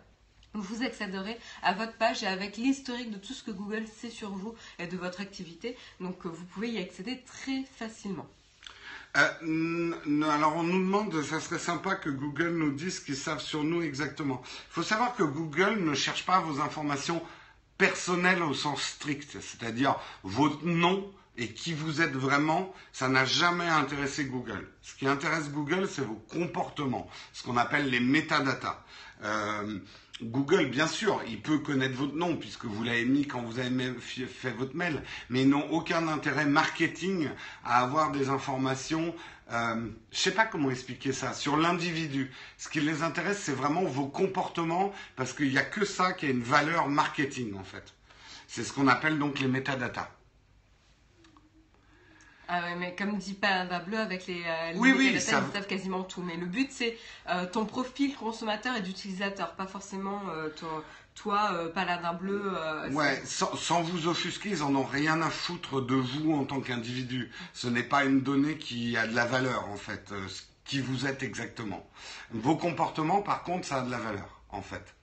vous 0.55 0.83
accéderez 0.83 1.39
à 1.63 1.75
votre 1.75 1.95
page 1.95 2.23
et 2.23 2.27
avec 2.27 2.57
l'historique 2.57 3.11
de 3.11 3.19
tout 3.19 3.33
ce 3.33 3.43
que 3.43 3.51
Google 3.51 3.85
sait 3.87 4.11
sur 4.11 4.31
vous 4.31 4.55
et 4.79 4.87
de 4.87 4.97
votre 4.97 5.21
activité. 5.21 5.77
Donc 6.01 6.25
euh, 6.27 6.29
vous 6.29 6.45
pouvez 6.47 6.71
y 6.71 6.79
accéder 6.79 7.23
très 7.27 7.65
facilement. 7.79 8.27
Euh, 9.17 9.93
alors 10.31 10.57
on 10.57 10.63
nous 10.63 10.79
demande, 10.79 11.23
ça 11.23 11.41
serait 11.41 11.59
sympa 11.59 11.95
que 11.95 12.11
Google 12.11 12.51
nous 12.51 12.73
dise 12.73 12.97
ce 12.97 13.01
qu'ils 13.01 13.17
savent 13.17 13.41
sur 13.41 13.65
nous 13.65 13.83
exactement. 13.83 14.43
Il 14.45 14.75
faut 14.75 14.83
savoir 14.83 15.15
que 15.17 15.23
Google 15.23 15.81
ne 15.81 15.95
cherche 15.95 16.27
pas 16.27 16.41
vos 16.41 16.61
informations 16.61 17.23
personnelles 17.79 18.43
au 18.43 18.55
sens 18.55 18.83
strict, 18.83 19.39
c'est-à-dire 19.41 19.97
votre 20.25 20.65
nom 20.67 21.11
et 21.39 21.53
qui 21.53 21.73
vous 21.73 22.03
êtes 22.03 22.13
vraiment, 22.13 22.75
ça 22.93 23.09
n'a 23.09 23.25
jamais 23.25 23.69
intéressé 23.69 24.25
Google. 24.25 24.69
Ce 24.83 24.95
qui 24.97 25.07
intéresse 25.07 25.51
Google, 25.51 25.89
c'est 25.89 26.03
vos 26.03 26.21
comportements, 26.29 27.09
ce 27.33 27.45
qu'on 27.45 27.57
appelle 27.57 27.89
les 27.89 28.01
métadatas. 28.01 28.83
Euh, 29.23 29.79
Google, 30.21 30.67
bien 30.67 30.89
sûr, 30.89 31.23
il 31.29 31.41
peut 31.41 31.59
connaître 31.59 31.95
votre 31.95 32.17
nom 32.17 32.37
puisque 32.37 32.65
vous 32.65 32.83
l'avez 32.83 33.05
mis 33.05 33.27
quand 33.27 33.41
vous 33.41 33.61
avez 33.61 33.95
fait 34.27 34.51
votre 34.51 34.75
mail, 34.75 35.03
mais 35.31 35.43
ils 35.43 35.49
n'ont 35.49 35.71
aucun 35.71 36.09
intérêt 36.09 36.45
marketing 36.45 37.29
à 37.65 37.83
avoir 37.83 38.11
des 38.11 38.29
informations. 38.29 39.15
Euh, 39.53 39.89
je 40.11 40.19
sais 40.19 40.33
pas 40.33 40.45
comment 40.45 40.71
expliquer 40.71 41.13
ça 41.13 41.35
sur 41.35 41.57
l'individu. 41.57 42.33
Ce 42.57 42.69
qui 42.69 42.81
les 42.81 43.03
intéresse, 43.03 43.41
c'est 43.41 43.53
vraiment 43.53 43.85
vos 43.85 44.07
comportements 44.07 44.93
parce 45.15 45.33
qu'il 45.33 45.51
n'y 45.51 45.59
a 45.59 45.65
que 45.65 45.85
ça 45.85 46.13
qui 46.13 46.27
a 46.27 46.31
une 46.31 46.43
valeur 46.43 46.89
marketing 46.89 47.55
en 47.55 47.65
fait. 47.65 47.95
C'est 48.49 48.65
ce 48.65 48.73
qu'on 48.73 48.89
appelle 48.89 49.19
donc 49.19 49.39
les 49.39 49.49
métadatas. 49.49 50.11
Ah 52.51 52.63
ouais, 52.63 52.77
mais 52.77 52.95
comme 52.97 53.19
dit 53.19 53.35
Panda 53.35 53.79
Bleu, 53.81 53.99
avec 53.99 54.27
les, 54.27 54.43
euh, 54.43 54.73
oui, 54.77 54.95
oui, 54.97 55.11
ils 55.13 55.21
savent 55.21 55.51
quasiment 55.67 56.03
tout. 56.03 56.23
Mais 56.23 56.37
le 56.37 56.47
but, 56.47 56.73
c'est 56.73 56.97
euh, 57.29 57.45
ton 57.45 57.67
profil 57.67 58.17
consommateur 58.17 58.75
et 58.75 58.81
d'utilisateur, 58.81 59.53
pas 59.53 59.67
forcément 59.67 60.23
euh, 60.31 60.49
toi, 61.15 61.51
Paladin 61.75 62.15
Bleu. 62.15 62.55
ouais, 62.93 63.21
sans, 63.27 63.55
sans, 63.55 63.83
vous 63.83 64.09
offusquer, 64.09 64.49
ils 64.49 64.63
en 64.63 64.75
ont 64.77 64.85
rien 64.85 65.21
à 65.21 65.29
foutre 65.29 65.83
de 65.83 65.95
vous 65.95 66.33
en 66.33 66.45
tant 66.45 66.61
qu'individu. 66.61 67.31
Ce 67.53 67.69
n'est 67.69 67.83
pas 67.83 68.05
une 68.05 68.23
donnée 68.23 68.57
qui 68.57 68.97
a 68.97 69.07
de 69.07 69.15
la 69.15 69.27
valeur, 69.27 69.69
en 69.69 69.77
fait, 69.77 70.15
qui 70.65 70.81
vous 70.81 71.07
êtes 71.07 71.23
exactement. 71.23 71.87
Vos 72.31 72.57
comportements, 72.57 73.21
par 73.21 73.43
contre, 73.43 73.67
ça 73.67 73.81
a 73.81 73.83
de 73.83 73.91
la 73.91 73.99
valeur, 73.99 74.41
en 74.49 74.63
fait. 74.63 74.95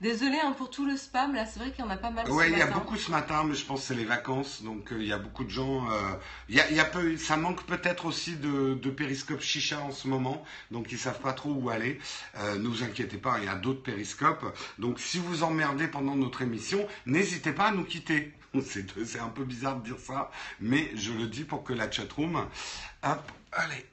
Désolé 0.00 0.38
hein, 0.42 0.52
pour 0.56 0.70
tout 0.70 0.86
le 0.86 0.96
spam, 0.96 1.34
là, 1.34 1.44
c'est 1.44 1.60
vrai 1.60 1.72
qu'il 1.72 1.84
y 1.84 1.86
en 1.86 1.90
a 1.90 1.96
pas 1.98 2.08
mal. 2.08 2.24
Oui, 2.30 2.44
il 2.50 2.56
y 2.56 2.62
a 2.62 2.66
beaucoup 2.66 2.96
ce 2.96 3.10
matin, 3.10 3.44
mais 3.44 3.54
je 3.54 3.66
pense 3.66 3.80
que 3.80 3.86
c'est 3.88 3.94
les 3.94 4.06
vacances, 4.06 4.62
donc 4.62 4.92
euh, 4.92 4.96
il 4.98 5.06
y 5.06 5.12
a 5.12 5.18
beaucoup 5.18 5.44
de 5.44 5.50
gens. 5.50 5.90
Euh, 5.90 6.12
il 6.48 6.54
y 6.54 6.60
a, 6.60 6.70
y 6.70 6.80
a 6.80 6.86
peu, 6.86 7.18
ça 7.18 7.36
manque 7.36 7.64
peut-être 7.64 8.06
aussi 8.06 8.36
de, 8.36 8.72
de 8.74 8.90
périscopes 8.90 9.42
chicha 9.42 9.78
en 9.78 9.90
ce 9.92 10.08
moment, 10.08 10.42
donc 10.70 10.90
ils 10.90 10.98
savent 10.98 11.20
pas 11.20 11.34
trop 11.34 11.50
où 11.50 11.68
aller. 11.68 12.00
Euh, 12.38 12.56
ne 12.56 12.66
vous 12.66 12.82
inquiétez 12.82 13.18
pas, 13.18 13.40
il 13.40 13.44
y 13.44 13.48
a 13.48 13.56
d'autres 13.56 13.82
périscopes. 13.82 14.46
Donc 14.78 15.00
si 15.00 15.18
vous 15.18 15.42
emmerdez 15.42 15.86
pendant 15.86 16.16
notre 16.16 16.40
émission, 16.40 16.88
n'hésitez 17.04 17.52
pas 17.52 17.66
à 17.66 17.72
nous 17.72 17.84
quitter. 17.84 18.32
C'est 18.64 19.20
un 19.20 19.28
peu 19.28 19.44
bizarre 19.44 19.76
de 19.80 19.84
dire 19.84 19.98
ça, 19.98 20.30
mais 20.60 20.90
je 20.94 21.12
le 21.12 21.26
dis 21.26 21.44
pour 21.44 21.62
que 21.62 21.74
la 21.74 21.90
chatroom. 21.90 22.46
Hop, 23.02 23.32
allez 23.52 23.86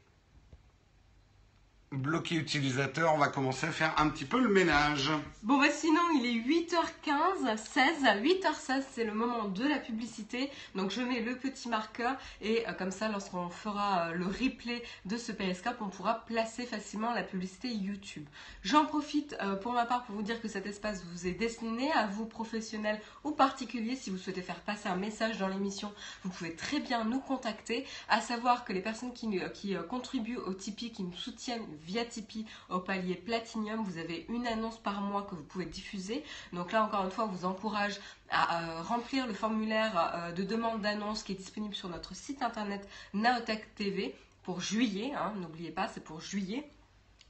bloqué 1.98 2.36
utilisateur, 2.36 3.14
on 3.14 3.18
va 3.18 3.28
commencer 3.28 3.68
à 3.68 3.72
faire 3.72 3.94
un 3.98 4.10
petit 4.10 4.26
peu 4.26 4.40
le 4.40 4.50
ménage. 4.50 5.12
Bon 5.44 5.60
bah 5.60 5.70
sinon 5.72 6.02
il 6.16 6.26
est 6.26 6.66
8h15, 6.66 7.58
16, 7.58 8.04
8h16 8.24 8.84
c'est 8.94 9.04
le 9.04 9.14
moment 9.14 9.46
de 9.46 9.68
la 9.68 9.78
publicité, 9.78 10.52
donc 10.76 10.92
je 10.92 11.02
mets 11.02 11.22
le 11.22 11.36
petit 11.36 11.70
marqueur 11.70 12.16
et 12.42 12.68
euh, 12.68 12.74
comme 12.74 12.92
ça 12.92 13.10
lorsqu'on 13.10 13.50
fera 13.50 14.10
euh, 14.10 14.14
le 14.14 14.26
replay 14.26 14.84
de 15.06 15.18
ce 15.18 15.32
périscope 15.32 15.78
on 15.82 15.90
pourra 15.90 16.26
placer 16.26 16.66
facilement 16.66 17.14
la 17.14 17.24
publicité 17.24 17.70
YouTube. 17.70 18.26
J'en 18.64 18.86
profite 18.86 19.36
euh, 19.42 19.56
pour 19.56 19.74
ma 19.74 19.86
part 19.86 20.06
pour 20.06 20.16
vous 20.16 20.24
dire 20.24 20.42
que 20.42 20.48
cet 20.48 20.66
espace 20.66 21.04
vous 21.12 21.28
est 21.28 21.34
destiné 21.34 21.92
à 21.94 22.08
vous 22.08 22.26
professionnels 22.26 23.02
ou 23.24 23.32
particuliers 23.32 23.96
si 23.96 24.10
vous 24.10 24.18
souhaitez 24.18 24.42
faire 24.42 24.62
passer 24.62 24.88
un 24.88 24.96
message 24.96 25.38
dans 25.38 25.48
l'émission 25.48 25.92
vous 26.24 26.30
pouvez 26.30 26.56
très 26.56 26.80
bien 26.80 27.04
nous 27.06 27.20
contacter, 27.20 27.86
à 28.10 28.22
savoir 28.22 28.66
que 28.66 28.74
les 28.74 28.82
personnes 28.82 29.14
qui, 29.14 29.28
qui 29.54 29.76
contribuent 29.90 30.38
au 30.38 30.54
Tipeee, 30.54 30.92
qui 30.92 31.04
nous 31.04 31.14
soutiennent 31.14 31.66
via 31.88 32.06
Tipeee 32.06 32.46
au 32.70 32.80
palier 32.80 33.16
Platinum. 33.16 33.82
Vous 33.84 33.98
avez 33.98 34.26
une 34.30 34.46
annonce 34.46 34.78
par 34.78 35.02
mois 35.02 35.24
que 35.24 35.36
vous 35.36 35.44
pouvez 35.44 35.66
diffuser. 35.66 36.24
Donc 36.54 36.72
là, 36.74 36.84
encore 36.84 37.04
une 37.06 37.12
fois, 37.12 37.24
on 37.26 37.30
vous 37.32 37.46
encourage 37.46 38.00
à 38.30 38.62
euh, 38.62 38.82
remplir 38.84 39.26
le 39.26 39.34
formulaire 39.34 40.12
euh, 40.14 40.32
de 40.34 40.44
demande 40.44 40.82
d'annonce 40.82 41.24
qui 41.24 41.32
est 41.32 41.36
disponible 41.36 41.74
sur 41.74 41.90
notre 41.90 42.14
site 42.14 42.44
internet 42.44 42.88
Naotech 43.14 43.74
TV 43.76 44.14
pour 44.44 44.62
juillet. 44.62 45.14
Hein. 45.16 45.34
N'oubliez 45.38 45.72
pas, 45.72 45.88
c'est 45.88 46.04
pour 46.04 46.22
juillet. 46.22 46.70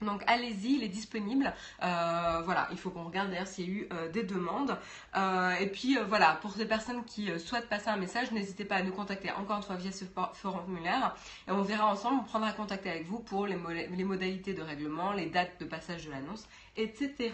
Donc 0.01 0.23
allez-y, 0.27 0.75
il 0.75 0.83
est 0.83 0.89
disponible. 0.89 1.53
Euh, 1.83 2.41
voilà, 2.45 2.67
il 2.71 2.77
faut 2.77 2.91
qu'on 2.91 3.05
regarde 3.05 3.29
d'ailleurs 3.29 3.47
s'il 3.47 3.65
y 3.65 3.67
a 3.67 3.71
eu 3.71 3.87
euh, 3.91 4.11
des 4.11 4.23
demandes. 4.23 4.77
Euh, 5.15 5.51
et 5.55 5.67
puis 5.67 5.97
voilà, 6.07 6.37
pour 6.41 6.53
les 6.57 6.65
personnes 6.65 7.03
qui 7.05 7.27
souhaitent 7.39 7.69
passer 7.69 7.89
un 7.89 7.97
message, 7.97 8.31
n'hésitez 8.31 8.65
pas 8.65 8.75
à 8.75 8.83
nous 8.83 8.91
contacter 8.91 9.31
encore 9.31 9.57
une 9.57 9.63
fois 9.63 9.75
via 9.75 9.91
ce 9.91 10.05
formulaire. 10.33 11.15
Et 11.47 11.51
on 11.51 11.63
verra 11.63 11.87
ensemble, 11.87 12.21
on 12.21 12.25
prendra 12.25 12.51
contact 12.51 12.85
avec 12.85 13.05
vous 13.05 13.19
pour 13.19 13.47
les, 13.47 13.57
les 13.89 14.03
modalités 14.03 14.53
de 14.53 14.61
règlement, 14.61 15.13
les 15.13 15.27
dates 15.27 15.59
de 15.59 15.65
passage 15.65 16.05
de 16.05 16.11
l'annonce, 16.11 16.47
etc. 16.75 17.31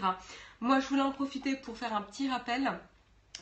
Moi, 0.60 0.80
je 0.80 0.86
voulais 0.86 1.02
en 1.02 1.12
profiter 1.12 1.56
pour 1.56 1.76
faire 1.76 1.94
un 1.94 2.02
petit 2.02 2.30
rappel. 2.30 2.72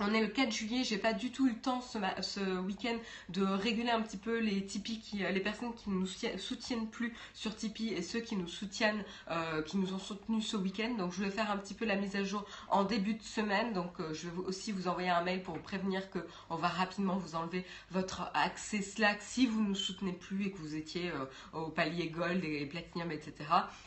On 0.00 0.14
est 0.14 0.22
le 0.22 0.28
4 0.28 0.50
juillet, 0.50 0.84
j'ai 0.84 0.96
pas 0.96 1.12
du 1.12 1.30
tout 1.30 1.46
eu 1.46 1.50
le 1.50 1.58
temps 1.58 1.82
ce, 1.82 2.60
week-end 2.60 2.96
de 3.28 3.44
réguler 3.44 3.90
un 3.90 4.00
petit 4.00 4.16
peu 4.16 4.38
les 4.38 4.64
Tipeee, 4.64 4.98
qui, 4.98 5.18
les 5.18 5.40
personnes 5.40 5.74
qui 5.74 5.90
nous 5.90 6.06
soutiennent 6.06 6.88
plus 6.88 7.14
sur 7.34 7.54
Tipeee 7.54 7.92
et 7.92 8.00
ceux 8.00 8.20
qui 8.20 8.34
nous 8.34 8.48
soutiennent, 8.48 9.04
euh, 9.30 9.60
qui 9.60 9.76
nous 9.76 9.92
ont 9.92 9.98
soutenus 9.98 10.46
ce 10.46 10.56
week-end. 10.56 10.94
Donc 10.96 11.12
je 11.12 11.22
vais 11.22 11.30
faire 11.30 11.50
un 11.50 11.58
petit 11.58 11.74
peu 11.74 11.84
la 11.84 11.96
mise 11.96 12.16
à 12.16 12.24
jour 12.24 12.46
en 12.70 12.84
début 12.84 13.14
de 13.14 13.22
semaine. 13.22 13.74
Donc 13.74 14.00
euh, 14.00 14.14
je 14.14 14.28
vais 14.28 14.38
aussi 14.46 14.72
vous 14.72 14.88
envoyer 14.88 15.10
un 15.10 15.22
mail 15.22 15.42
pour 15.42 15.54
vous 15.54 15.60
prévenir 15.62 16.10
que 16.10 16.20
on 16.48 16.56
va 16.56 16.68
rapidement 16.68 17.18
vous 17.18 17.34
enlever 17.34 17.66
votre 17.90 18.30
accès 18.32 18.80
Slack 18.80 19.20
si 19.20 19.46
vous 19.46 19.62
nous 19.62 19.74
soutenez 19.74 20.12
plus 20.12 20.46
et 20.46 20.50
que 20.52 20.58
vous 20.58 20.74
étiez 20.74 21.10
euh, 21.10 21.26
au 21.52 21.68
palier 21.68 22.08
Gold 22.08 22.42
et 22.42 22.64
Platinum, 22.64 23.12
etc. 23.12 23.34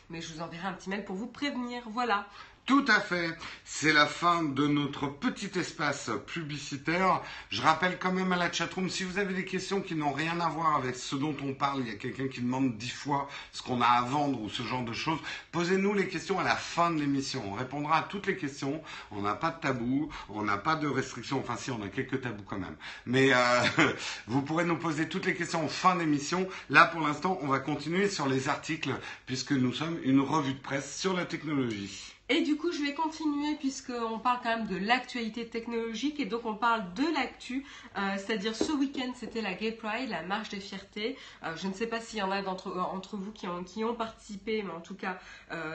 Mais 0.08 0.20
je 0.20 0.32
vous 0.32 0.40
enverrai 0.40 0.68
un 0.68 0.72
petit 0.72 0.88
mail 0.88 1.04
pour 1.04 1.16
vous 1.16 1.26
prévenir. 1.26 1.82
Voilà. 1.90 2.28
Tout 2.66 2.84
à 2.88 2.98
fait. 2.98 3.30
C'est 3.64 3.92
la 3.92 4.06
fin 4.06 4.42
de 4.42 4.66
notre 4.66 5.06
petit 5.06 5.56
espace 5.56 6.10
publicitaire. 6.26 7.22
Je 7.48 7.62
rappelle 7.62 7.96
quand 7.96 8.10
même 8.10 8.32
à 8.32 8.36
la 8.36 8.50
chatroom, 8.50 8.90
si 8.90 9.04
vous 9.04 9.18
avez 9.18 9.34
des 9.34 9.44
questions 9.44 9.80
qui 9.80 9.94
n'ont 9.94 10.10
rien 10.10 10.40
à 10.40 10.48
voir 10.48 10.74
avec 10.74 10.96
ce 10.96 11.14
dont 11.14 11.36
on 11.44 11.54
parle, 11.54 11.82
il 11.82 11.86
y 11.86 11.92
a 11.92 11.94
quelqu'un 11.94 12.26
qui 12.26 12.40
demande 12.40 12.76
dix 12.76 12.90
fois 12.90 13.28
ce 13.52 13.62
qu'on 13.62 13.80
a 13.80 13.86
à 13.86 14.02
vendre 14.02 14.40
ou 14.40 14.48
ce 14.48 14.64
genre 14.64 14.82
de 14.82 14.92
choses, 14.92 15.20
posez-nous 15.52 15.94
les 15.94 16.08
questions 16.08 16.40
à 16.40 16.42
la 16.42 16.56
fin 16.56 16.90
de 16.90 16.98
l'émission. 16.98 17.40
On 17.46 17.54
répondra 17.54 17.98
à 17.98 18.02
toutes 18.02 18.26
les 18.26 18.36
questions. 18.36 18.82
On 19.12 19.22
n'a 19.22 19.34
pas 19.36 19.50
de 19.52 19.60
tabou, 19.60 20.10
on 20.28 20.42
n'a 20.42 20.58
pas 20.58 20.74
de 20.74 20.88
restrictions. 20.88 21.38
Enfin 21.38 21.54
si, 21.56 21.70
on 21.70 21.80
a 21.84 21.88
quelques 21.88 22.20
tabous 22.20 22.42
quand 22.42 22.58
même. 22.58 22.76
Mais 23.06 23.32
euh, 23.32 23.62
vous 24.26 24.42
pourrez 24.42 24.64
nous 24.64 24.76
poser 24.76 25.08
toutes 25.08 25.26
les 25.26 25.36
questions 25.36 25.64
en 25.64 25.68
fin 25.68 25.94
d'émission. 25.94 26.48
Là, 26.68 26.86
pour 26.86 27.02
l'instant, 27.02 27.38
on 27.42 27.46
va 27.46 27.60
continuer 27.60 28.08
sur 28.08 28.26
les 28.26 28.48
articles 28.48 28.90
puisque 29.24 29.52
nous 29.52 29.72
sommes 29.72 30.00
une 30.02 30.20
revue 30.20 30.54
de 30.54 30.60
presse 30.60 30.98
sur 30.98 31.14
la 31.14 31.26
technologie. 31.26 32.15
Et 32.28 32.42
du 32.42 32.56
coup, 32.56 32.72
je 32.72 32.82
vais 32.82 32.92
continuer 32.92 33.54
puisqu'on 33.54 34.18
parle 34.18 34.40
quand 34.42 34.56
même 34.56 34.66
de 34.66 34.76
l'actualité 34.76 35.46
technologique 35.46 36.18
et 36.18 36.24
donc 36.24 36.44
on 36.44 36.54
parle 36.54 36.92
de 36.94 37.04
l'actu. 37.14 37.64
Euh, 37.96 38.16
c'est-à-dire 38.16 38.56
ce 38.56 38.72
week-end, 38.72 39.12
c'était 39.14 39.42
la 39.42 39.54
Gay 39.54 39.72
Pride, 39.72 40.10
la 40.10 40.22
marche 40.22 40.48
des 40.48 40.58
fiertés. 40.58 41.16
Euh, 41.44 41.54
je 41.56 41.68
ne 41.68 41.72
sais 41.72 41.86
pas 41.86 42.00
s'il 42.00 42.18
y 42.18 42.22
en 42.22 42.32
a 42.32 42.42
d'entre 42.42 42.68
euh, 42.68 42.80
entre 42.80 43.16
vous 43.16 43.30
qui 43.30 43.46
ont, 43.46 43.62
qui 43.62 43.84
ont 43.84 43.94
participé, 43.94 44.62
mais 44.64 44.72
en 44.72 44.80
tout 44.80 44.96
cas, 44.96 45.18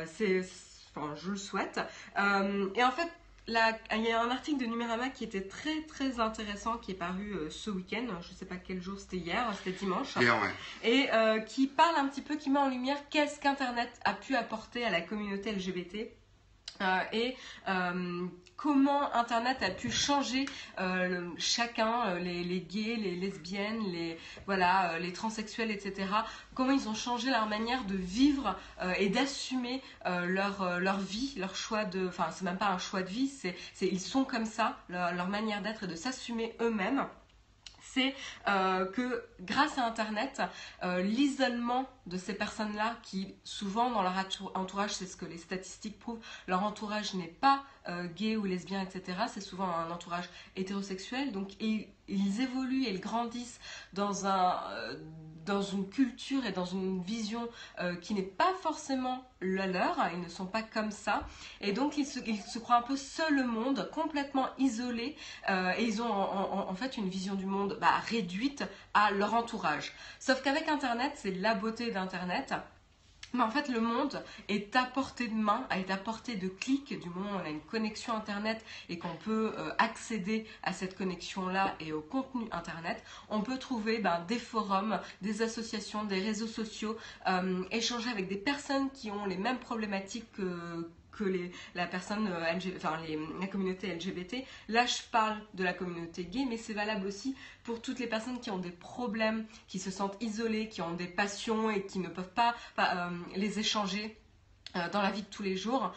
c'est, 0.05 0.41
enfin, 0.93 1.13
je 1.15 1.31
le 1.31 1.37
souhaite. 1.37 1.79
et 2.17 2.83
en 2.83 2.91
fait, 2.91 3.09
il 3.47 4.03
y 4.03 4.11
a 4.11 4.21
un 4.21 4.29
article 4.29 4.59
de 4.59 4.65
Numérama 4.65 5.09
qui 5.09 5.23
était 5.23 5.41
très 5.41 5.81
très 5.83 6.19
intéressant 6.19 6.77
qui 6.77 6.91
est 6.91 6.95
paru 6.95 7.33
ce 7.49 7.69
week-end. 7.69 8.05
Je 8.21 8.31
ne 8.31 8.35
sais 8.35 8.45
pas 8.45 8.55
quel 8.55 8.81
jour 8.81 8.99
c'était 8.99 9.17
hier, 9.17 9.49
c'était 9.57 9.77
dimanche. 9.77 10.15
Et 10.83 11.09
qui 11.47 11.67
parle 11.67 11.95
un 11.95 12.07
petit 12.07 12.21
peu, 12.21 12.35
qui 12.35 12.49
met 12.49 12.59
en 12.59 12.69
lumière 12.69 12.97
qu'est-ce 13.09 13.39
qu'Internet 13.39 13.89
a 14.03 14.13
pu 14.13 14.35
apporter 14.35 14.83
à 14.83 14.89
la 14.89 14.99
communauté 14.99 15.53
LGBT 15.53 16.11
et 17.11 17.35
euh, 17.67 18.25
comment 18.57 19.13
Internet 19.13 19.61
a 19.63 19.69
pu 19.69 19.91
changer 19.91 20.45
euh, 20.79 21.29
chacun, 21.37 22.15
les, 22.15 22.61
gays, 22.61 22.95
les 22.95 23.15
lesbiennes, 23.15 23.83
les, 23.91 25.13
transsexuels, 25.13 25.71
etc. 25.71 26.07
Comment 26.53 26.71
ils 26.71 26.87
ont 26.87 26.93
changé 26.93 27.29
leur 27.29 27.47
manière 27.47 27.85
de 27.85 27.95
vivre 27.95 28.57
et 28.97 29.09
d'assumer 29.09 29.81
leur, 30.05 30.99
vie, 30.99 31.33
leur 31.37 31.55
choix 31.55 31.85
de... 31.85 32.07
Enfin, 32.07 32.27
c'est 32.31 32.45
même 32.45 32.57
pas 32.57 32.69
un 32.69 32.77
choix 32.77 33.01
de 33.01 33.09
vie, 33.09 33.27
c'est, 33.27 33.55
ils 33.81 33.99
sont 33.99 34.23
comme 34.23 34.45
ça, 34.45 34.77
leur 34.89 35.27
manière 35.27 35.61
d'être 35.61 35.83
et 35.83 35.87
de 35.87 35.95
s'assumer 35.95 36.55
eux-mêmes 36.61 37.05
c'est 37.93 38.15
euh, 38.47 38.85
que 38.85 39.23
grâce 39.41 39.77
à 39.77 39.85
Internet, 39.85 40.41
euh, 40.83 41.01
l'isolement 41.01 41.87
de 42.07 42.17
ces 42.17 42.33
personnes-là, 42.33 42.97
qui 43.03 43.35
souvent 43.43 43.91
dans 43.91 44.01
leur 44.01 44.13
entourage, 44.55 44.93
c'est 44.93 45.05
ce 45.05 45.15
que 45.15 45.25
les 45.25 45.37
statistiques 45.37 45.99
prouvent, 45.99 46.19
leur 46.47 46.63
entourage 46.63 47.13
n'est 47.13 47.27
pas 47.27 47.63
euh, 47.87 48.07
gay 48.07 48.35
ou 48.35 48.45
lesbien, 48.45 48.81
etc. 48.81 49.17
C'est 49.27 49.41
souvent 49.41 49.67
un 49.67 49.89
entourage 49.91 50.29
hétérosexuel. 50.55 51.31
Donc 51.31 51.49
ils, 51.59 51.87
évoluent 52.41 52.83
et 52.83 52.89
ils 52.89 52.99
grandissent 52.99 53.59
dans, 53.93 54.25
un, 54.27 54.59
dans 55.45 55.61
une 55.61 55.87
culture 55.89 56.45
et 56.45 56.51
dans 56.51 56.65
une 56.65 57.01
vision 57.01 57.47
qui 58.01 58.13
n'est 58.13 58.21
pas 58.21 58.53
forcément 58.61 59.23
la 59.39 59.65
leur. 59.65 59.97
Ils 60.13 60.19
ne 60.19 60.27
sont 60.27 60.45
pas 60.45 60.61
comme 60.61 60.91
ça. 60.91 61.25
Et 61.61 61.71
donc 61.71 61.97
ils 61.97 62.05
se, 62.05 62.19
ils 62.27 62.41
se 62.41 62.59
croient 62.59 62.75
un 62.75 62.81
peu 62.81 62.97
seuls 62.97 63.39
au 63.39 63.47
monde, 63.47 63.89
complètement 63.93 64.49
isolés. 64.57 65.15
et 65.49 65.83
ils 65.83 66.01
ont 66.01 66.11
en 66.11 66.75
fait 66.75 66.97
une 66.97 67.07
vision 67.07 67.35
du 67.35 67.45
monde 67.45 67.77
bah, 67.79 67.93
réduite 68.09 68.65
à 68.93 69.11
leur 69.11 69.33
entourage. 69.33 69.93
Sauf 70.19 70.41
qu'avec 70.41 70.67
Internet, 70.67 71.13
c'est 71.15 71.31
la 71.31 71.55
beauté 71.55 71.90
d'Internet. 71.91 72.53
Mais 73.33 73.43
en 73.43 73.49
fait, 73.49 73.69
le 73.69 73.79
monde 73.79 74.21
est 74.49 74.75
à 74.75 74.83
portée 74.83 75.27
de 75.27 75.33
main, 75.33 75.65
est 75.71 75.89
à 75.89 75.95
portée 75.95 76.35
de 76.35 76.49
clic 76.49 76.99
du 76.99 77.09
moment 77.09 77.31
où 77.31 77.35
on 77.41 77.45
a 77.45 77.49
une 77.49 77.61
connexion 77.61 78.13
Internet 78.13 78.63
et 78.89 78.97
qu'on 78.97 79.15
peut 79.23 79.53
euh, 79.57 79.71
accéder 79.77 80.45
à 80.63 80.73
cette 80.73 80.97
connexion-là 80.97 81.75
et 81.79 81.93
au 81.93 82.01
contenu 82.01 82.47
Internet. 82.51 83.01
On 83.29 83.41
peut 83.41 83.57
trouver 83.57 83.99
ben, 83.99 84.19
des 84.27 84.39
forums, 84.39 84.99
des 85.21 85.41
associations, 85.41 86.03
des 86.03 86.19
réseaux 86.19 86.47
sociaux, 86.47 86.97
euh, 87.27 87.63
échanger 87.71 88.09
avec 88.09 88.27
des 88.27 88.35
personnes 88.35 88.89
qui 88.91 89.11
ont 89.11 89.25
les 89.25 89.37
mêmes 89.37 89.59
problématiques 89.59 90.29
que 90.33 90.89
les, 91.25 91.51
la 91.75 91.87
personne, 91.87 92.27
euh, 92.27 92.75
enfin 92.75 92.99
les, 93.07 93.19
la 93.39 93.47
communauté 93.47 93.93
LGBT. 93.93 94.37
Là, 94.67 94.85
je 94.85 95.01
parle 95.11 95.37
de 95.53 95.63
la 95.63 95.73
communauté 95.73 96.25
gay, 96.25 96.45
mais 96.49 96.57
c'est 96.57 96.73
valable 96.73 97.07
aussi 97.07 97.35
pour 97.63 97.81
toutes 97.81 97.99
les 97.99 98.07
personnes 98.07 98.39
qui 98.39 98.49
ont 98.51 98.57
des 98.57 98.71
problèmes, 98.71 99.45
qui 99.67 99.79
se 99.79 99.91
sentent 99.91 100.17
isolées, 100.21 100.67
qui 100.69 100.81
ont 100.81 100.93
des 100.93 101.07
passions 101.07 101.69
et 101.69 101.85
qui 101.85 101.99
ne 101.99 102.09
peuvent 102.09 102.33
pas, 102.33 102.55
euh, 102.79 103.09
les 103.35 103.59
échanger 103.59 104.17
euh, 104.75 104.89
dans 104.89 105.01
la 105.01 105.11
vie 105.11 105.21
de 105.21 105.27
tous 105.27 105.43
les 105.43 105.57
jours. 105.57 105.93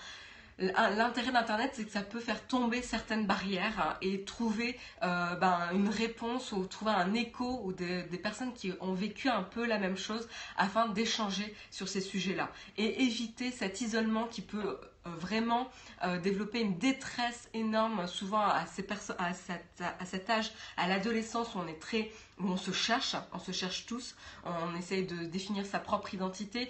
L'intérêt 0.58 1.32
d'Internet, 1.32 1.72
c'est 1.74 1.84
que 1.84 1.90
ça 1.90 2.02
peut 2.02 2.20
faire 2.20 2.46
tomber 2.46 2.80
certaines 2.80 3.26
barrières 3.26 3.98
et 4.00 4.22
trouver 4.22 4.78
ben, 5.00 5.70
une 5.72 5.88
réponse 5.88 6.52
ou 6.52 6.64
trouver 6.66 6.92
un 6.92 7.12
écho 7.12 7.60
ou 7.64 7.72
des, 7.72 8.04
personnes 8.22 8.52
qui 8.52 8.72
ont 8.80 8.94
vécu 8.94 9.28
un 9.28 9.42
peu 9.42 9.66
la 9.66 9.80
même 9.80 9.96
chose 9.96 10.28
afin 10.56 10.86
d'échanger 10.86 11.52
sur 11.72 11.88
ces 11.88 12.00
sujets-là 12.00 12.52
et 12.76 13.02
éviter 13.02 13.50
cet 13.50 13.80
isolement 13.80 14.28
qui 14.28 14.42
peut 14.42 14.78
vraiment 15.04 15.68
euh, 16.02 16.18
développer 16.18 16.60
une 16.60 16.78
détresse 16.78 17.48
énorme 17.54 18.06
souvent 18.06 18.40
à, 18.40 18.66
ces 18.66 18.86
à, 19.18 19.26
à, 19.26 20.04
cet 20.04 20.30
âge, 20.30 20.52
à 20.76 20.88
l'adolescence 20.88 21.54
où 21.54 21.58
on 21.58 21.66
est 21.66 21.80
très 21.80 22.10
où 22.38 22.48
on 22.48 22.56
se 22.56 22.72
cherche, 22.72 23.14
on 23.32 23.38
se 23.38 23.52
cherche 23.52 23.86
tous, 23.86 24.16
on 24.44 24.74
essaye 24.76 25.06
de 25.06 25.24
définir 25.24 25.64
sa 25.66 25.78
propre 25.78 26.14
identité, 26.14 26.68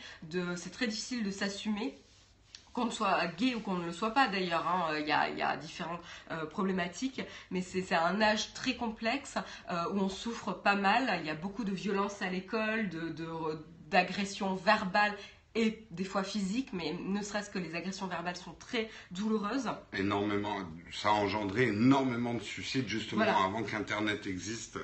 c'est 0.56 0.70
très 0.70 0.86
difficile 0.86 1.24
de 1.24 1.30
s'assumer 1.30 1.98
qu'on 2.74 2.90
soit 2.90 3.26
gay 3.28 3.54
ou 3.54 3.60
qu'on 3.60 3.76
ne 3.76 3.86
le 3.86 3.92
soit 3.92 4.10
pas 4.10 4.28
d'ailleurs, 4.28 4.66
hein, 4.66 4.98
il 4.98 5.06
y, 5.06 5.12
a, 5.12 5.56
différentes 5.56 6.00
euh, 6.32 6.44
problématiques, 6.44 7.22
mais 7.50 7.62
c'est 7.62 7.94
un 7.94 8.20
âge 8.20 8.52
très 8.52 8.74
complexe 8.74 9.38
euh, 9.70 9.84
où 9.92 10.00
on 10.00 10.08
souffre 10.08 10.52
pas 10.52 10.74
mal, 10.74 11.20
il 11.20 11.26
y 11.26 11.30
a 11.30 11.34
beaucoup 11.36 11.64
de 11.64 11.72
violences 11.72 12.20
à 12.20 12.28
l'école, 12.28 12.90
d'agressions 13.88 14.54
verbales 14.56 15.14
et 15.54 15.86
des 15.90 16.04
fois 16.04 16.22
physiques, 16.22 16.70
mais 16.72 16.96
ne 17.04 17.22
serait-ce 17.22 17.50
que 17.50 17.58
les 17.58 17.74
agressions 17.74 18.06
verbales 18.06 18.36
sont 18.36 18.54
très 18.54 18.90
douloureuses. 19.10 19.70
Énormément, 19.92 20.56
ça 20.92 21.10
a 21.10 21.12
engendré 21.12 21.68
énormément 21.68 22.34
de 22.34 22.42
suicides 22.42 22.88
justement 22.88 23.22
avant 23.22 23.62
qu'Internet 23.62 24.26
existe. 24.26 24.78